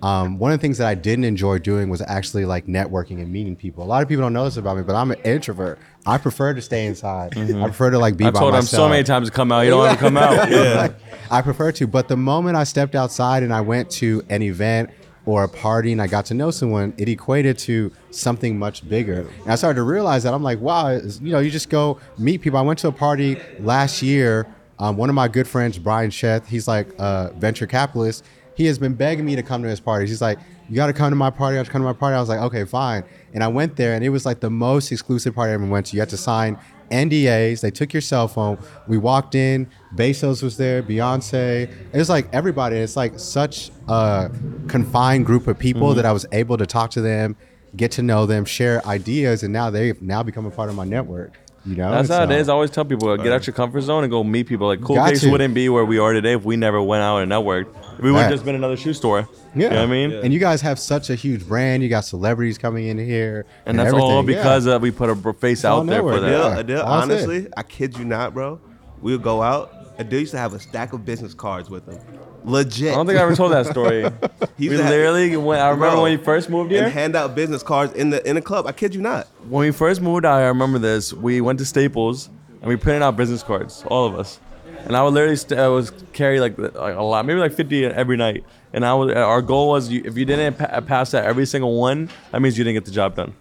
um, 0.03 0.39
one 0.39 0.53
of 0.53 0.59
the 0.59 0.63
things 0.63 0.79
that 0.79 0.87
I 0.87 0.95
didn't 0.95 1.25
enjoy 1.25 1.59
doing 1.59 1.89
was 1.89 2.01
actually 2.03 2.45
like 2.45 2.67
networking 2.67 3.21
and 3.21 3.33
meeting 3.33 3.57
people. 3.57 3.83
A 3.83 3.87
lot 3.87 4.03
of 4.03 4.09
people 4.09 4.23
don't 4.23 4.33
know 4.33 4.45
this 4.45 4.57
about 4.57 4.77
me, 4.77 4.83
but 4.85 4.95
I'm 4.95 5.11
an 5.11 5.19
introvert. 5.25 5.79
I 6.07 6.19
prefer 6.19 6.55
to 6.55 6.63
stay 6.63 6.87
inside. 6.87 7.37
I 7.37 7.65
prefer 7.65 7.91
to 7.91 7.99
like 7.99 8.17
be 8.17 8.27
I 8.27 8.31
by 8.31 8.39
told 8.39 8.55
him 8.55 8.63
so 8.63 8.89
many 8.89 9.03
times 9.03 9.29
to 9.29 9.35
come 9.35 9.51
out. 9.51 9.63
You 9.63 9.71
don't 9.71 9.81
want 9.81 9.99
to 9.99 9.99
come 9.99 10.17
out. 10.17 10.49
Like, 10.79 10.95
I 11.31 11.43
prefer 11.43 11.73
to. 11.73 11.87
But 11.87 12.09
the 12.09 12.17
moment 12.17 12.57
I 12.57 12.65
stepped 12.65 12.95
outside 12.95 13.43
and 13.43 13.53
I 13.53 13.61
went 13.61 13.91
to 13.93 14.23
an 14.29 14.43
event 14.43 14.91
or 15.27 15.45
a 15.45 15.49
party 15.49 15.93
and 15.93 16.01
I 16.01 16.07
got 16.07 16.27
to 16.27 16.35
know 16.35 16.51
someone, 16.51 16.95
it 16.97 17.09
equated 17.09 17.59
to 17.59 17.93
something 18.11 18.59
much 18.59 18.89
bigger. 18.89 19.29
And 19.43 19.53
I 19.53 19.57
started 19.57 19.77
to 19.77 19.83
realize 19.83 20.23
that 20.23 20.33
I'm 20.33 20.43
like, 20.43 20.61
wow, 20.61 20.91
you 20.91 21.33
know, 21.33 21.41
you 21.41 21.51
just 21.51 21.69
go 21.69 22.01
meet 22.17 22.41
people. 22.41 22.59
I 22.59 22.63
went 22.63 22.79
to 22.81 22.89
a 22.89 22.93
party 22.93 23.37
last 23.61 24.03
year. 24.03 24.47
Um, 24.79 24.97
one 24.97 25.09
of 25.09 25.15
my 25.15 25.29
good 25.29 25.49
friends, 25.49 25.79
Brian 25.79 26.11
Sheth, 26.11 26.47
he's 26.47 26.69
like 26.69 26.89
a 26.99 27.33
venture 27.37 27.67
capitalist. 27.67 28.25
He 28.55 28.67
has 28.67 28.79
been 28.79 28.95
begging 28.95 29.25
me 29.25 29.37
to 29.37 29.43
come 29.43 29.63
to 29.63 29.69
his 29.69 29.81
parties. 29.81 30.09
He's 30.09 30.23
like, 30.23 30.39
you 30.69 30.77
got 30.77 30.89
to 30.89 30.93
come 30.93 31.11
to 31.11 31.17
my 31.17 31.31
party. 31.31 31.57
I 31.57 31.59
have 31.59 31.67
to 31.67 31.73
come 31.73 31.81
to 31.83 31.87
my 31.87 31.93
party. 31.93 32.15
I 32.15 32.21
was 32.21 32.29
like, 32.29 32.41
okay, 32.41 32.65
fine. 32.65 33.05
And 33.33 33.43
I 33.43 33.49
went 33.49 33.77
there, 33.77 33.95
and 33.95 34.05
it 34.05 34.11
was 34.11 34.27
like 34.27 34.41
the 34.41 34.51
most 34.51 34.93
exclusive 34.93 35.35
party 35.35 35.51
I 35.51 35.55
ever 35.55 35.65
went 35.67 35.87
to. 35.87 35.97
You 35.97 36.01
had 36.01 36.11
to 36.11 36.17
sign 36.17 36.59
NDAs. 36.91 37.61
They 37.61 37.71
took 37.71 37.93
your 37.93 38.03
cell 38.03 38.29
phone. 38.29 38.59
We 38.87 38.99
walked 38.99 39.35
in. 39.35 39.69
Bezos 39.95 40.43
was 40.43 40.57
there. 40.57 40.83
Beyonce. 40.83 41.71
It 41.93 41.99
was 41.99 42.09
like 42.09 42.29
everybody. 42.33 42.77
It's 42.77 42.97
like 42.97 43.19
such 43.19 43.71
a 43.89 44.31
confined 44.69 45.27
group 45.27 45.47
of 45.47 45.59
people 45.59 45.89
mm-hmm. 45.89 45.97
that 45.97 46.07
I 46.07 46.13
was 46.13 46.27
able 46.33 46.57
to 46.59 46.67
talk 46.67 46.91
to 46.93 47.01
them, 47.01 47.37
get 47.77 47.93
to 47.93 48.03
know 48.03 48.27
them, 48.27 48.45
share 48.45 48.85
ideas, 48.87 49.43
and 49.43 49.53
now 49.53 49.71
they've 49.71 50.01
now 50.03 50.23
become 50.23 50.47
a 50.47 50.51
part 50.51 50.69
of 50.69 50.75
my 50.75 50.85
network. 50.85 51.39
You 51.69 51.77
know, 51.77 51.91
That's 51.91 52.09
how 52.09 52.23
it 52.23 52.29
So- 52.29 52.33
is. 52.33 52.49
I 52.49 52.53
always 52.55 52.71
tell 52.71 52.85
people 52.87 53.15
get 53.19 53.31
out 53.33 53.47
your 53.47 53.53
comfort 53.55 53.83
zone 53.83 54.03
and 54.05 54.11
go 54.11 54.25
meet 54.25 54.47
people. 54.47 54.67
Like 54.69 54.81
Cool 54.81 54.97
Got 54.97 55.11
Case 55.11 55.21
to. 55.21 55.31
wouldn't 55.31 55.53
be 55.55 55.69
where 55.69 55.85
we 55.85 55.99
are 55.99 56.13
today 56.15 56.33
if 56.33 56.45
we 56.45 56.57
never 56.57 56.81
went 56.81 57.03
out 57.03 57.19
and 57.19 57.31
networked. 57.31 57.67
We 58.01 58.11
would 58.11 58.17
Right. 58.17 58.23
have 58.25 58.33
just 58.33 58.45
been 58.45 58.55
another 58.55 58.77
shoe 58.77 58.95
store. 58.95 59.29
Yeah. 59.55 59.65
You 59.65 59.71
know 59.71 59.77
what 59.77 59.83
I 59.83 59.87
mean? 59.87 60.13
And 60.13 60.33
you 60.33 60.39
guys 60.39 60.61
have 60.63 60.79
such 60.79 61.11
a 61.11 61.15
huge 61.15 61.47
brand. 61.47 61.83
You 61.83 61.89
got 61.89 62.05
celebrities 62.05 62.57
coming 62.59 62.87
in 62.87 62.97
here, 62.99 63.45
And 63.67 63.79
that's 63.79 63.93
all 63.93 64.19
everything. 64.21 64.37
Yeah. 64.37 64.43
because 64.43 64.67
uh, 64.67 64.79
we 64.81 64.91
put 64.93 65.11
a 65.11 65.15
br- 65.15 65.33
face 65.33 65.65
all 65.65 65.81
out 65.81 65.87
there 65.87 66.01
for 66.01 66.13
network, 66.13 66.21
that. 66.23 66.31
yeah. 66.31 66.37
Adele, 66.47 66.59
Adele, 66.61 66.83
All 66.87 66.93
I 66.93 67.03
honestly, 67.03 67.47
I 67.57 67.63
kid 67.65 67.99
you 67.99 68.05
not, 68.05 68.33
bro. 68.35 68.61
We 69.03 69.13
would 69.13 69.23
go 69.23 69.43
out. 69.43 69.73
Adele 69.99 70.21
used 70.21 70.33
to 70.33 70.39
have 70.39 70.55
a 70.55 70.61
stack 70.61 70.93
of 70.93 71.05
business 71.05 71.35
cards 71.35 71.69
with 71.69 71.87
him. 71.87 71.99
Legit. 72.45 72.93
I 72.93 72.95
don't 72.95 73.07
think 73.07 73.19
I 73.19 73.23
ever 73.23 73.35
told 73.37 73.53
that 73.53 73.67
story. 73.67 74.09
He 74.59 74.69
we 74.69 74.77
literally 74.77 75.37
went. 75.37 75.61
I 75.63 75.69
remember 75.69 75.95
Bro, 75.95 76.03
when 76.03 76.19
we 76.19 76.25
first 76.25 76.51
moved 76.51 76.73
here. 76.73 76.83
and 76.83 76.93
hand 76.93 77.15
out 77.15 77.37
business 77.37 77.63
cards 77.63 77.93
in 77.95 78.11
the 78.11 78.27
in 78.29 78.35
the 78.35 78.43
club. 78.43 78.67
I 78.67 78.73
kid 78.73 78.93
you 78.93 79.01
not. 79.01 79.29
when 79.49 79.61
we 79.61 79.71
first 79.71 80.01
moved 80.01 80.25
out, 80.25 80.41
I 80.41 80.47
remember 80.47 80.81
this. 80.81 81.13
We 81.13 81.41
went 81.41 81.61
to 81.61 81.65
Staples 81.65 82.29
and 82.61 82.65
we 82.69 82.75
printed 82.75 83.03
out 83.03 83.17
business 83.17 83.45
cards, 83.45 83.85
all 83.87 84.05
of 84.07 84.19
us. 84.19 84.41
And 84.85 84.97
I 84.97 85.03
would 85.05 85.15
literally 85.15 85.37
st- 85.37 85.61
I 85.61 85.69
was 85.69 85.93
carry 86.13 86.41
like, 86.41 86.59
like 86.59 86.75
a 86.97 87.03
lot, 87.03 87.25
maybe 87.25 87.39
like 87.39 87.53
50 87.53 87.85
every 87.87 88.17
night. 88.17 88.45
And 88.73 88.85
I 88.85 88.95
was 88.95 89.13
our 89.15 89.43
goal 89.43 89.69
was 89.69 89.91
you, 89.91 90.03
if 90.05 90.17
you 90.17 90.25
didn't 90.25 90.59
pa- 90.59 90.81
pass 90.81 91.13
that 91.13 91.25
every 91.25 91.47
single 91.47 91.79
one, 91.79 92.11
that 92.33 92.43
means 92.43 92.59
you 92.59 92.65
didn't 92.65 92.77
get 92.77 92.85
the 92.85 92.91
job 92.91 93.15
done. 93.15 93.35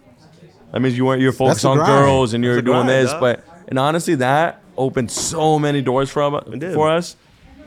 That 0.70 0.80
means 0.80 0.96
you 0.96 1.04
weren't 1.04 1.20
you're 1.20 1.32
focused 1.32 1.64
on 1.64 1.78
girls 1.78 2.32
and 2.32 2.44
you're 2.44 2.62
doing 2.62 2.86
grind, 2.86 2.88
this. 2.90 3.10
dog. 3.10 3.20
But 3.20 3.44
and 3.66 3.76
honestly, 3.78 4.14
that 4.16 4.62
opened 4.76 5.10
so 5.10 5.58
many 5.58 5.82
doors 5.82 6.10
for 6.10 6.30
for 6.74 6.90
us. 6.90 7.16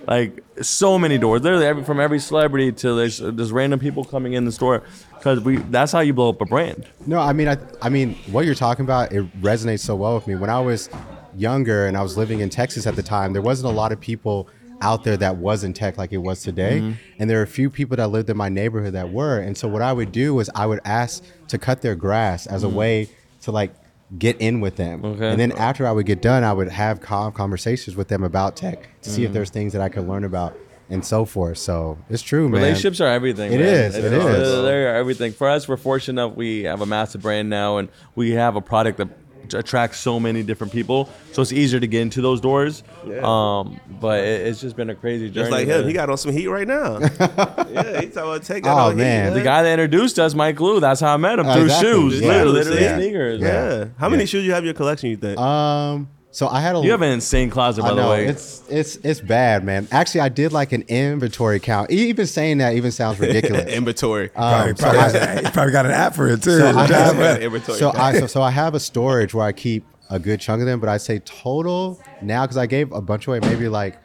Like 0.07 0.43
so 0.61 0.97
many 0.97 1.17
doors, 1.17 1.41
literally 1.43 1.65
every, 1.65 1.83
from 1.83 1.99
every 1.99 2.19
celebrity 2.19 2.71
to 2.71 2.95
there's 2.95 3.19
there's 3.19 3.51
random 3.51 3.79
people 3.79 4.03
coming 4.03 4.33
in 4.33 4.45
the 4.45 4.51
store, 4.51 4.83
because 5.13 5.39
we 5.39 5.57
that's 5.57 5.91
how 5.91 5.99
you 5.99 6.13
blow 6.13 6.29
up 6.29 6.41
a 6.41 6.45
brand. 6.45 6.87
No, 7.05 7.19
I 7.19 7.33
mean, 7.33 7.47
I, 7.47 7.57
I 7.81 7.89
mean, 7.89 8.15
what 8.31 8.45
you're 8.45 8.55
talking 8.55 8.83
about, 8.83 9.11
it 9.11 9.23
resonates 9.41 9.81
so 9.81 9.95
well 9.95 10.15
with 10.15 10.25
me. 10.27 10.35
When 10.35 10.49
I 10.49 10.59
was 10.59 10.89
younger 11.37 11.85
and 11.85 11.95
I 11.95 12.01
was 12.01 12.17
living 12.17 12.39
in 12.39 12.49
Texas 12.49 12.87
at 12.87 12.95
the 12.95 13.03
time, 13.03 13.31
there 13.33 13.41
wasn't 13.43 13.71
a 13.71 13.75
lot 13.75 13.91
of 13.91 13.99
people 13.99 14.49
out 14.81 15.03
there 15.03 15.15
that 15.17 15.37
was 15.37 15.63
in 15.63 15.73
tech 15.73 15.97
like 15.99 16.11
it 16.11 16.17
was 16.17 16.41
today, 16.41 16.79
Mm-hmm. 16.79 16.91
and 17.19 17.29
there 17.29 17.37
were 17.37 17.43
a 17.43 17.47
few 17.47 17.69
people 17.69 17.95
that 17.97 18.07
lived 18.07 18.29
in 18.31 18.35
my 18.35 18.49
neighborhood 18.49 18.93
that 18.93 19.11
were. 19.11 19.37
And 19.37 19.55
so 19.55 19.67
what 19.67 19.83
I 19.83 19.93
would 19.93 20.11
do 20.11 20.33
was 20.33 20.49
I 20.55 20.65
would 20.65 20.79
ask 20.83 21.23
to 21.49 21.59
cut 21.59 21.83
their 21.83 21.95
grass 21.95 22.47
as 22.47 22.63
a 22.63 22.69
way 22.69 23.07
to 23.43 23.51
like 23.51 23.71
get 24.17 24.37
in 24.39 24.59
with 24.59 24.75
them. 24.75 25.03
Okay. 25.03 25.29
And 25.29 25.39
then 25.39 25.51
after 25.53 25.87
I 25.87 25.91
would 25.91 26.05
get 26.05 26.21
done, 26.21 26.43
I 26.43 26.53
would 26.53 26.69
have 26.69 27.01
conversations 27.01 27.95
with 27.95 28.07
them 28.07 28.23
about 28.23 28.55
tech 28.55 28.89
to 29.03 29.09
see 29.09 29.23
if 29.23 29.31
mm. 29.31 29.33
there's 29.33 29.49
things 29.49 29.73
that 29.73 29.81
I 29.81 29.89
could 29.89 30.07
learn 30.07 30.23
about 30.23 30.57
and 30.89 31.03
so 31.05 31.23
forth. 31.23 31.57
So 31.57 31.97
it's 32.09 32.21
true, 32.21 32.49
man. 32.49 32.61
Relationships 32.61 32.99
are 32.99 33.07
everything. 33.07 33.53
It 33.53 33.59
man. 33.59 33.67
is, 33.67 33.95
it 33.95 34.05
It's- 34.05 34.21
is. 34.21 34.23
They're, 34.23 34.61
they're 34.61 34.95
everything. 34.95 35.31
For 35.31 35.49
us, 35.49 35.67
we're 35.67 35.77
fortunate 35.77 36.21
enough 36.21 36.35
we 36.35 36.63
have 36.63 36.81
a 36.81 36.85
massive 36.85 37.21
brand 37.21 37.49
now, 37.49 37.77
and 37.77 37.89
we 38.13 38.31
have 38.31 38.55
a 38.55 38.61
product 38.61 38.97
that 38.97 39.20
attracts 39.53 39.99
so 39.99 40.19
many 40.19 40.43
different 40.43 40.73
people. 40.73 41.09
So 41.33 41.41
it's 41.41 41.51
easier 41.53 41.79
to 41.79 41.87
get 41.87 42.01
into 42.01 42.21
those 42.21 42.41
doors. 42.41 42.83
Um, 43.23 43.79
but 43.99 44.19
it, 44.23 44.47
it's 44.47 44.59
just 44.61 44.75
been 44.75 44.89
a 44.89 44.95
crazy 44.95 45.29
journey. 45.29 45.33
Just 45.49 45.51
like 45.51 45.67
him, 45.67 45.79
man. 45.81 45.87
he 45.87 45.93
got 45.93 46.09
on 46.09 46.17
some 46.17 46.31
heat 46.31 46.47
right 46.47 46.67
now. 46.67 46.99
yeah, 46.99 48.01
he's 48.01 48.13
talking 48.13 48.29
about 48.29 48.43
take 48.43 48.63
got 48.63 48.77
Oh, 48.77 48.89
on 48.91 48.97
man. 48.97 49.31
Heat, 49.31 49.39
the 49.39 49.43
guy 49.43 49.63
that 49.63 49.71
introduced 49.79 50.19
us, 50.19 50.33
Mike 50.33 50.59
Lu. 50.59 50.79
That's 50.79 50.99
how 50.99 51.13
I 51.13 51.17
met 51.17 51.39
him 51.39 51.45
through 51.45 51.63
Exactly. 51.63 51.89
shoes, 51.91 52.21
Yeah. 52.21 52.27
literally, 52.27 52.53
literally 52.53 52.81
Yeah. 52.81 52.97
sneakers. 52.97 53.41
Yeah. 53.41 53.47
Yeah. 53.77 53.85
How 53.97 54.09
many 54.09 54.23
Yeah. 54.23 54.27
shoes 54.27 54.45
you 54.45 54.51
have 54.53 54.59
in 54.63 54.65
your 54.65 54.73
collection? 54.73 55.09
You 55.09 55.17
think? 55.17 55.39
Um, 55.39 56.07
so 56.31 56.47
I 56.47 56.61
had 56.61 56.75
a 56.75 56.79
You 56.79 56.91
have 56.91 57.01
an 57.01 57.11
insane 57.11 57.49
closet, 57.49 57.81
by 57.81 57.89
I 57.89 57.93
the 57.93 58.07
way. 58.07 58.25
it's 58.27 58.63
it's 58.69 58.95
it's 58.97 59.19
bad, 59.21 59.63
man. 59.63 59.87
Actually, 59.91 60.21
I 60.21 60.29
did 60.29 60.51
like 60.53 60.71
an 60.71 60.83
inventory 60.87 61.59
count. 61.59 61.91
Even 61.91 62.25
saying 62.25 62.59
that 62.59 62.75
even 62.75 62.91
sounds 62.91 63.19
ridiculous. 63.25 63.65
Inventory. 63.67 64.29
Probably, 64.29 64.71
Um, 64.71 64.75
so 64.77 64.83
probably, 64.83 64.99
I- 64.99 65.09
has- 65.09 65.39
he 65.45 65.51
probably 65.51 65.71
got 65.73 65.85
an 65.85 65.91
app 65.91 66.15
for 66.15 66.27
it 66.29 66.41
too. 66.41 66.57
So 66.59 66.67
I 66.77 66.87
have 66.87 67.19
a- 67.19 67.41
inventory. 67.43 67.77
so 67.77 67.91
I 67.93 68.17
so, 68.19 68.27
so 68.27 68.41
I 68.41 68.49
have 68.51 68.73
a 68.75 68.79
storage 68.79 69.33
where 69.33 69.45
I 69.45 69.51
keep 69.51 69.85
a 70.09 70.19
good 70.19 70.39
chunk 70.39 70.61
of 70.61 70.67
them, 70.67 70.79
but 70.79 70.89
I 70.89 70.97
say 70.97 71.19
total 71.19 72.01
now 72.21 72.43
because 72.45 72.57
I 72.57 72.65
gave 72.65 72.91
a 72.91 73.01
bunch 73.01 73.27
away, 73.27 73.39
maybe 73.41 73.67
like 73.69 73.97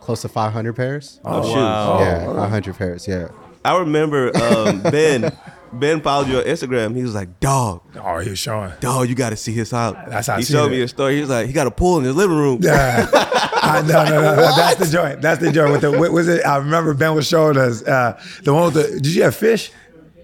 close 0.00 0.22
to 0.22 0.28
500 0.28 0.72
pairs. 0.74 1.20
Oh 1.24 1.42
shoes. 1.44 1.54
wow. 1.54 2.00
yeah, 2.00 2.26
100 2.26 2.76
pairs. 2.76 3.06
Yeah. 3.06 3.28
I 3.64 3.78
remember 3.78 4.36
um, 4.36 4.82
Ben. 4.82 5.36
Ben 5.72 6.00
followed 6.00 6.28
you 6.28 6.38
on 6.38 6.44
Instagram. 6.44 6.94
He 6.94 7.02
was 7.02 7.14
like, 7.14 7.40
"Dog, 7.40 7.82
oh, 7.96 8.18
he 8.18 8.30
was 8.30 8.38
showing. 8.38 8.72
dog, 8.80 9.08
you 9.08 9.14
got 9.14 9.30
to 9.30 9.36
see 9.36 9.52
his 9.52 9.70
house." 9.70 9.96
That's 10.08 10.26
how 10.26 10.36
he 10.36 10.42
seen 10.42 10.54
showed 10.54 10.66
it. 10.66 10.76
me 10.76 10.82
a 10.82 10.88
story. 10.88 11.14
He 11.14 11.20
was 11.20 11.30
like, 11.30 11.46
"He 11.46 11.52
got 11.52 11.66
a 11.66 11.70
pool 11.70 11.98
in 11.98 12.04
his 12.04 12.14
living 12.14 12.36
room." 12.36 12.58
Yeah. 12.62 13.08
I, 13.62 13.80
no, 13.82 14.04
no, 14.04 14.10
no, 14.10 14.36
no. 14.36 14.56
That's 14.56 14.78
the 14.80 14.86
joint. 14.86 15.22
That's 15.22 15.40
the 15.40 15.52
joint. 15.52 15.72
With 15.72 15.82
the 15.82 15.92
what 15.92 16.12
was 16.12 16.28
it? 16.28 16.44
I 16.44 16.56
remember 16.56 16.94
Ben 16.94 17.14
was 17.14 17.26
showing 17.26 17.56
us 17.56 17.82
uh, 17.86 18.20
the 18.42 18.52
one 18.52 18.72
with 18.72 18.74
the. 18.74 19.00
Did 19.00 19.14
you 19.14 19.22
have 19.22 19.36
fish? 19.36 19.70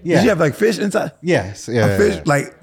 Yeah. 0.03 0.17
Did 0.17 0.23
you 0.23 0.29
have 0.29 0.39
like 0.39 0.55
fish 0.55 0.77
inside? 0.77 1.13
Yes. 1.21 1.67
Yeah. 1.67 1.87
A 1.87 1.97
fish 1.97 2.25
like. 2.25 2.55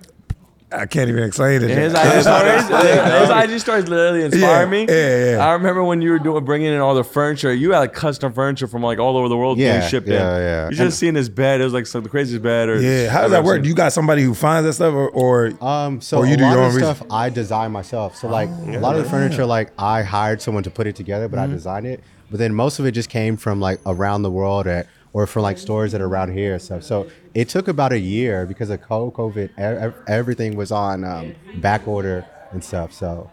I 0.76 0.86
can't 0.86 1.08
even 1.08 1.22
explain 1.22 1.62
it. 1.62 1.70
His 1.70 1.94
IG 1.94 2.22
stories, 2.22 2.68
his 2.68 3.30
IG 3.54 3.60
stories 3.60 3.88
literally 3.88 4.24
inspire 4.24 4.64
Yeah, 4.64 4.70
me. 4.70 4.86
yeah, 4.88 5.30
yeah. 5.36 5.46
I 5.46 5.52
remember 5.52 5.82
when 5.82 6.02
you 6.02 6.10
were 6.10 6.18
doing 6.18 6.44
bringing 6.44 6.72
in 6.72 6.80
all 6.80 6.94
the 6.94 7.02
furniture. 7.04 7.52
You 7.52 7.72
had 7.72 7.78
like 7.80 7.92
custom 7.94 8.32
furniture 8.32 8.66
from 8.66 8.82
like 8.82 8.98
all 8.98 9.16
over 9.16 9.28
the 9.28 9.36
world 9.36 9.58
Yeah, 9.58 9.78
being 9.78 9.90
shipped 9.90 10.06
yeah, 10.08 10.14
in. 10.14 10.20
yeah. 10.20 10.38
yeah. 10.38 10.60
You 10.62 10.66
And- 10.68 10.76
just 10.76 10.98
seen 10.98 11.14
his 11.14 11.28
bed. 11.28 11.60
It 11.60 11.64
was 11.64 11.72
like 11.72 11.86
some, 11.86 12.02
the 12.02 12.08
craziest 12.08 12.42
bed. 12.42 12.68
Or 12.68 12.80
Yeah. 12.80 13.08
How 13.08 13.22
does 13.22 13.30
that 13.30 13.44
work? 13.44 13.62
Do 13.62 13.68
you 13.68 13.74
got 13.74 13.92
somebody 13.92 14.22
who 14.22 14.34
finds 14.34 14.66
that 14.66 14.74
stuff, 14.74 14.92
or, 14.94 15.08
or 15.10 15.52
Um, 15.64 16.00
so 16.00 16.18
Or 16.18 16.26
you 16.26 16.34
a 16.34 16.36
do 16.36 16.42
lot 16.44 16.50
your 16.52 16.58
of 16.60 16.64
own 16.66 16.70
the 16.72 16.76
research? 16.80 16.96
stuff 16.96 17.08
I 17.10 17.30
design 17.30 17.72
myself. 17.72 18.16
So 18.16 18.28
like 18.28 18.48
a 18.48 18.78
lot 18.78 18.96
of 18.96 19.04
the 19.04 19.10
furniture, 19.10 19.46
like 19.46 19.70
I 19.78 20.02
hired 20.02 20.42
someone 20.42 20.62
to 20.64 20.70
put 20.70 20.86
it 20.86 20.96
together, 20.96 21.28
but 21.28 21.38
I 21.38 21.46
designed 21.46 21.86
it. 21.86 22.02
But 22.30 22.38
then 22.38 22.54
most 22.54 22.78
of 22.78 22.86
it 22.86 22.92
just 22.92 23.08
came 23.08 23.36
from 23.36 23.60
like 23.60 23.80
around 23.86 24.22
the 24.22 24.30
world 24.30 24.66
at, 24.66 24.86
or 25.12 25.26
from 25.26 25.44
like 25.44 25.56
stores 25.56 25.92
that 25.92 26.00
are 26.02 26.06
around 26.06 26.32
here 26.34 26.52
and 26.52 26.60
stuff. 26.60 26.82
So 26.82 27.06
it 27.36 27.50
took 27.50 27.68
about 27.68 27.92
a 27.92 27.98
year 27.98 28.46
because 28.46 28.70
of 28.70 28.80
co- 28.80 29.10
COVID. 29.10 30.02
Everything 30.08 30.56
was 30.56 30.72
on 30.72 31.04
um, 31.04 31.34
back 31.56 31.86
order 31.86 32.24
and 32.50 32.64
stuff. 32.64 32.94
So 32.94 33.30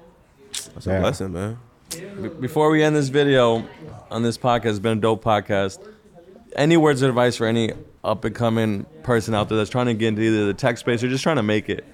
That's 0.73 0.87
a 0.87 0.99
blessing, 0.99 1.31
man. 1.31 1.57
Be- 1.89 2.27
Before 2.27 2.69
we 2.69 2.83
end 2.83 2.97
this 2.97 3.07
video 3.07 3.65
on 4.11 4.21
this 4.21 4.37
podcast, 4.37 4.65
it's 4.71 4.79
been 4.79 4.97
a 4.97 5.01
dope 5.01 5.23
podcast. 5.23 5.79
Any 6.57 6.75
words 6.75 7.01
of 7.01 7.07
advice 7.09 7.37
for 7.37 7.47
any 7.47 7.71
up 8.03 8.25
and 8.25 8.35
coming 8.35 8.85
person 9.03 9.33
out 9.33 9.47
there 9.47 9.57
that's 9.57 9.69
trying 9.69 9.85
to 9.85 9.93
get 9.93 10.09
into 10.09 10.21
either 10.21 10.47
the 10.47 10.53
tech 10.53 10.77
space 10.77 11.01
or 11.01 11.07
just 11.07 11.23
trying 11.23 11.37
to 11.37 11.43
make 11.43 11.69
it? 11.69 11.85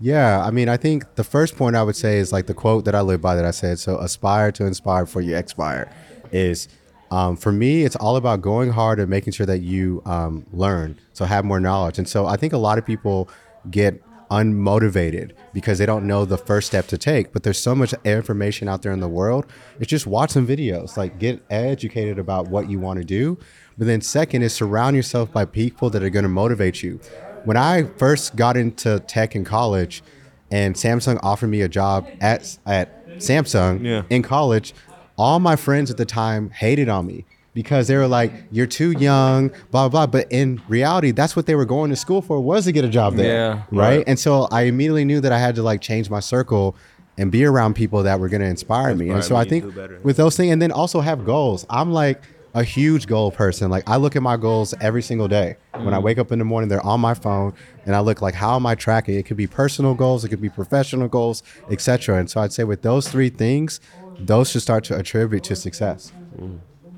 Yeah, 0.00 0.44
I 0.44 0.50
mean, 0.50 0.68
I 0.68 0.76
think 0.76 1.14
the 1.14 1.24
first 1.24 1.56
point 1.56 1.76
I 1.76 1.82
would 1.82 1.96
say 1.96 2.18
is 2.18 2.30
like 2.30 2.44
the 2.46 2.52
quote 2.52 2.84
that 2.84 2.94
I 2.94 3.00
live 3.00 3.22
by 3.22 3.36
that 3.36 3.46
I 3.46 3.52
said. 3.52 3.78
So 3.78 3.96
aspire 3.96 4.52
to 4.52 4.66
inspire 4.66 5.06
before 5.06 5.22
you 5.22 5.34
expire. 5.34 5.90
Is 6.30 6.68
um, 7.10 7.36
for 7.36 7.52
me, 7.52 7.84
it's 7.84 7.96
all 7.96 8.16
about 8.16 8.40
going 8.40 8.70
hard 8.70 8.98
and 8.98 9.08
making 9.08 9.32
sure 9.32 9.46
that 9.46 9.58
you 9.58 10.02
um, 10.06 10.46
learn, 10.52 10.98
so 11.12 11.24
have 11.24 11.44
more 11.44 11.60
knowledge. 11.60 11.98
And 11.98 12.08
so 12.08 12.26
I 12.26 12.36
think 12.36 12.52
a 12.52 12.58
lot 12.58 12.78
of 12.78 12.84
people 12.84 13.28
get 13.70 14.02
unmotivated 14.30 15.32
because 15.52 15.78
they 15.78 15.86
don't 15.86 16.06
know 16.06 16.24
the 16.24 16.38
first 16.38 16.66
step 16.66 16.86
to 16.88 16.98
take. 16.98 17.32
But 17.32 17.42
there's 17.42 17.58
so 17.58 17.74
much 17.74 17.94
information 18.04 18.68
out 18.68 18.82
there 18.82 18.92
in 18.92 19.00
the 19.00 19.08
world. 19.08 19.46
It's 19.78 19.88
just 19.90 20.06
watch 20.06 20.30
some 20.30 20.46
videos, 20.46 20.96
like 20.96 21.18
get 21.18 21.42
educated 21.50 22.18
about 22.18 22.48
what 22.48 22.68
you 22.68 22.78
want 22.78 22.98
to 22.98 23.04
do. 23.04 23.38
But 23.78 23.86
then 23.86 24.00
second 24.00 24.42
is 24.42 24.52
surround 24.54 24.96
yourself 24.96 25.32
by 25.32 25.44
people 25.44 25.90
that 25.90 26.02
are 26.02 26.10
going 26.10 26.22
to 26.24 26.28
motivate 26.28 26.82
you. 26.82 27.00
When 27.44 27.56
I 27.56 27.84
first 27.98 28.36
got 28.36 28.56
into 28.56 29.00
tech 29.00 29.34
in 29.34 29.44
college, 29.44 30.02
and 30.50 30.74
Samsung 30.74 31.18
offered 31.22 31.48
me 31.48 31.62
a 31.62 31.68
job 31.68 32.06
at 32.20 32.58
at 32.66 32.88
Samsung 33.18 33.82
Yeah. 33.84 34.02
in 34.10 34.22
college, 34.22 34.74
all 35.16 35.38
my 35.40 35.56
friends 35.56 35.90
at 35.90 35.96
the 35.96 36.04
time 36.04 36.50
hated 36.50 36.88
on 36.88 37.06
me 37.06 37.24
because 37.54 37.86
they 37.86 37.96
were 37.96 38.08
like, 38.08 38.32
"You're 38.50 38.66
too 38.66 38.90
young," 38.92 39.50
blah 39.70 39.88
blah. 39.88 40.06
But 40.06 40.30
in 40.30 40.60
reality, 40.68 41.12
that's 41.12 41.36
what 41.36 41.46
they 41.46 41.54
were 41.54 41.64
going 41.64 41.90
to 41.90 41.96
school 41.96 42.20
for 42.20 42.40
was 42.40 42.64
to 42.64 42.72
get 42.72 42.84
a 42.84 42.88
job 42.88 43.14
there, 43.14 43.26
Yeah, 43.26 43.52
right? 43.70 43.96
right. 43.96 44.04
And 44.06 44.18
so 44.18 44.48
I 44.50 44.62
immediately 44.62 45.04
knew 45.04 45.20
that 45.20 45.32
I 45.32 45.38
had 45.38 45.54
to 45.56 45.62
like 45.62 45.80
change 45.80 46.10
my 46.10 46.20
circle 46.20 46.76
and 47.16 47.30
be 47.30 47.44
around 47.44 47.74
people 47.74 48.02
that 48.02 48.18
were 48.18 48.28
going 48.28 48.40
to 48.40 48.48
inspire 48.48 48.94
me. 48.94 49.10
And 49.10 49.22
so 49.22 49.36
I 49.36 49.44
think 49.44 49.64
with 50.02 50.16
those 50.16 50.36
things, 50.36 50.52
and 50.52 50.60
then 50.60 50.72
also 50.72 51.00
have 51.00 51.24
goals. 51.24 51.64
I'm 51.70 51.92
like 51.92 52.20
a 52.54 52.62
huge 52.62 53.06
goal 53.06 53.30
person. 53.32 53.70
Like 53.70 53.88
I 53.88 53.96
look 53.96 54.16
at 54.16 54.22
my 54.22 54.36
goals 54.36 54.74
every 54.80 55.02
single 55.02 55.28
day. 55.28 55.56
When 55.72 55.92
I 55.92 55.98
mm. 55.98 56.02
wake 56.02 56.18
up 56.18 56.30
in 56.30 56.38
the 56.38 56.44
morning, 56.44 56.68
they're 56.68 56.84
on 56.84 57.00
my 57.00 57.14
phone, 57.14 57.52
and 57.84 57.94
I 57.94 58.00
look 58.00 58.22
like 58.22 58.34
how 58.34 58.54
am 58.56 58.64
I 58.64 58.76
tracking? 58.76 59.16
It 59.16 59.26
could 59.26 59.36
be 59.36 59.46
personal 59.46 59.94
goals, 59.94 60.24
it 60.24 60.28
could 60.28 60.40
be 60.40 60.48
professional 60.48 61.08
goals, 61.08 61.42
etc. 61.70 62.18
And 62.18 62.30
so 62.30 62.40
I'd 62.40 62.52
say 62.52 62.64
with 62.64 62.82
those 62.82 63.08
three 63.08 63.28
things, 63.28 63.80
those 64.18 64.50
should 64.50 64.62
start 64.62 64.84
to 64.84 64.96
attribute 64.96 65.44
to 65.44 65.56
success. 65.56 66.12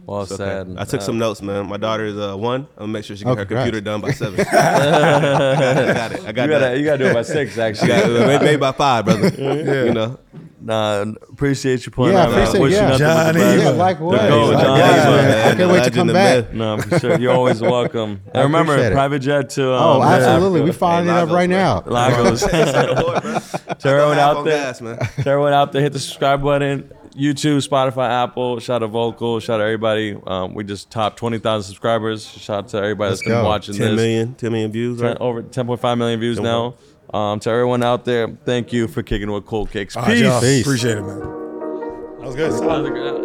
Well 0.07 0.21
Okay. 0.21 0.37
said. 0.37 0.77
I 0.79 0.85
took 0.85 1.01
Uh, 1.01 1.05
some 1.05 1.19
notes, 1.19 1.43
man. 1.43 1.67
My 1.69 1.79
daughter 1.79 2.05
is 2.05 2.17
uh, 2.17 2.37
one. 2.37 2.61
I'm 2.77 2.83
gonna 2.83 2.89
make 2.93 3.05
sure 3.05 3.17
she 3.17 3.25
Oh, 3.25 3.31
get 3.35 3.39
her 3.39 3.45
congrats. 3.45 3.65
computer 3.71 3.85
done 3.85 4.01
by 4.01 4.11
seven. 4.13 4.39
I 4.49 5.93
got 5.95 6.13
it. 6.13 6.21
I 6.27 6.33
got 6.33 6.43
You 6.45 6.49
gotta, 6.49 6.59
that. 6.67 6.79
you 6.79 6.85
gotta 6.85 6.99
do 6.99 7.07
it 7.11 7.15
by 7.15 7.23
six, 7.23 7.59
actually. 7.59 7.89
Got 7.89 8.11
it. 8.11 8.27
Maybe, 8.27 8.45
maybe 8.45 8.57
by 8.57 8.73
five, 8.73 9.05
brother. 9.05 9.29
You 9.87 9.93
know. 9.95 10.19
Nah, 10.61 11.03
appreciate 11.31 11.85
you 11.87 11.93
pulling 11.93 12.13
Yeah, 12.15 12.23
up. 12.25 12.31
man. 12.31 12.39
appreciate- 12.41 12.63
Wish 12.63 12.73
you 12.73 12.77
yeah. 12.79 12.89
nothing 12.89 13.07
but 13.07 13.15
Johnny, 13.15 13.39
best. 13.39 13.59
Yeah, 13.59 13.65
man. 13.71 13.79
likewise. 13.79 14.21
The 14.21 14.29
goat, 14.29 14.47
Likewise, 14.55 14.63
John. 14.63 14.79
man. 14.79 15.29
Yeah, 15.29 15.51
I 15.53 15.55
can't 15.57 15.71
wait 15.73 15.85
to 15.85 15.91
come 15.91 16.07
back. 16.09 16.45
myth. 16.47 16.55
No, 16.55 16.79
for 16.79 16.99
sure. 16.99 17.19
You're 17.21 17.33
always 17.35 17.61
welcome. 17.61 18.21
And 18.35 18.43
remember, 18.45 18.77
it. 18.79 18.93
private 18.93 19.19
jet 19.21 19.51
to 19.51 19.75
um, 19.75 19.83
Oh, 19.83 20.03
absolutely. 20.03 20.61
We 20.63 20.71
Africa. 20.71 20.79
firing 20.79 21.09
it 21.09 21.13
up 21.13 21.29
right 21.31 21.51
now. 21.51 21.83
Lagos. 21.87 22.43
Boy, 22.43 22.51
bro. 22.51 23.39
to 23.79 23.89
everyone 23.89 24.17
Half 24.17 24.37
out 24.37 24.45
there, 24.45 24.59
gas, 24.65 24.81
man. 24.81 24.99
to 24.99 25.29
everyone 25.31 25.53
out 25.53 25.73
there, 25.73 25.83
hit 25.83 25.93
the 25.93 25.99
subscribe 26.01 26.43
button. 26.43 26.91
YouTube, 27.17 27.67
Spotify, 27.67 28.09
Apple. 28.25 28.61
Shout 28.61 28.83
out 28.83 28.91
Vocal. 28.91 29.41
Shout 29.41 29.61
out 29.61 29.65
everybody. 29.65 30.17
Um, 30.27 30.55
we 30.55 30.65
just 30.65 30.91
topped 30.91 31.19
twenty 31.19 31.39
thousand 31.39 31.69
subscribers. 31.69 32.27
Shout 32.29 32.65
out 32.65 32.69
to 32.69 32.77
everybody 32.79 33.11
Let's 33.11 33.21
that's 33.23 33.29
been 33.29 33.43
go. 33.43 33.45
watching 33.45 33.75
10 33.75 33.87
this. 33.87 33.97
million, 33.97 34.35
10 34.35 34.53
million 34.53 34.73
views, 34.73 35.01
right? 35.01 35.17
10 35.17 35.23
over 35.23 35.43
10.5 35.43 35.99
million 35.99 36.21
views 36.21 36.39
now. 36.41 36.75
Um, 37.15 37.39
to 37.41 37.51
everyone 37.51 37.83
out 37.83 38.05
there, 38.05 38.29
thank 38.45 38.73
you 38.73 38.89
for 38.89 39.03
kicking 39.03 39.31
with 39.31 39.47
Cool 39.47 39.67
Kicks. 39.67 39.97
All 39.97 40.03
right, 40.03 40.19
y'all. 40.19 40.41
Peace. 40.41 40.49
Peace. 40.59 40.67
Appreciate 40.67 40.99
it, 40.99 41.03
man. 41.03 41.21
That 41.21 42.27
was 42.27 42.35
good. 42.35 42.53
That 42.53 42.63
was 42.65 42.87
a 42.87 42.91
good- 42.91 43.16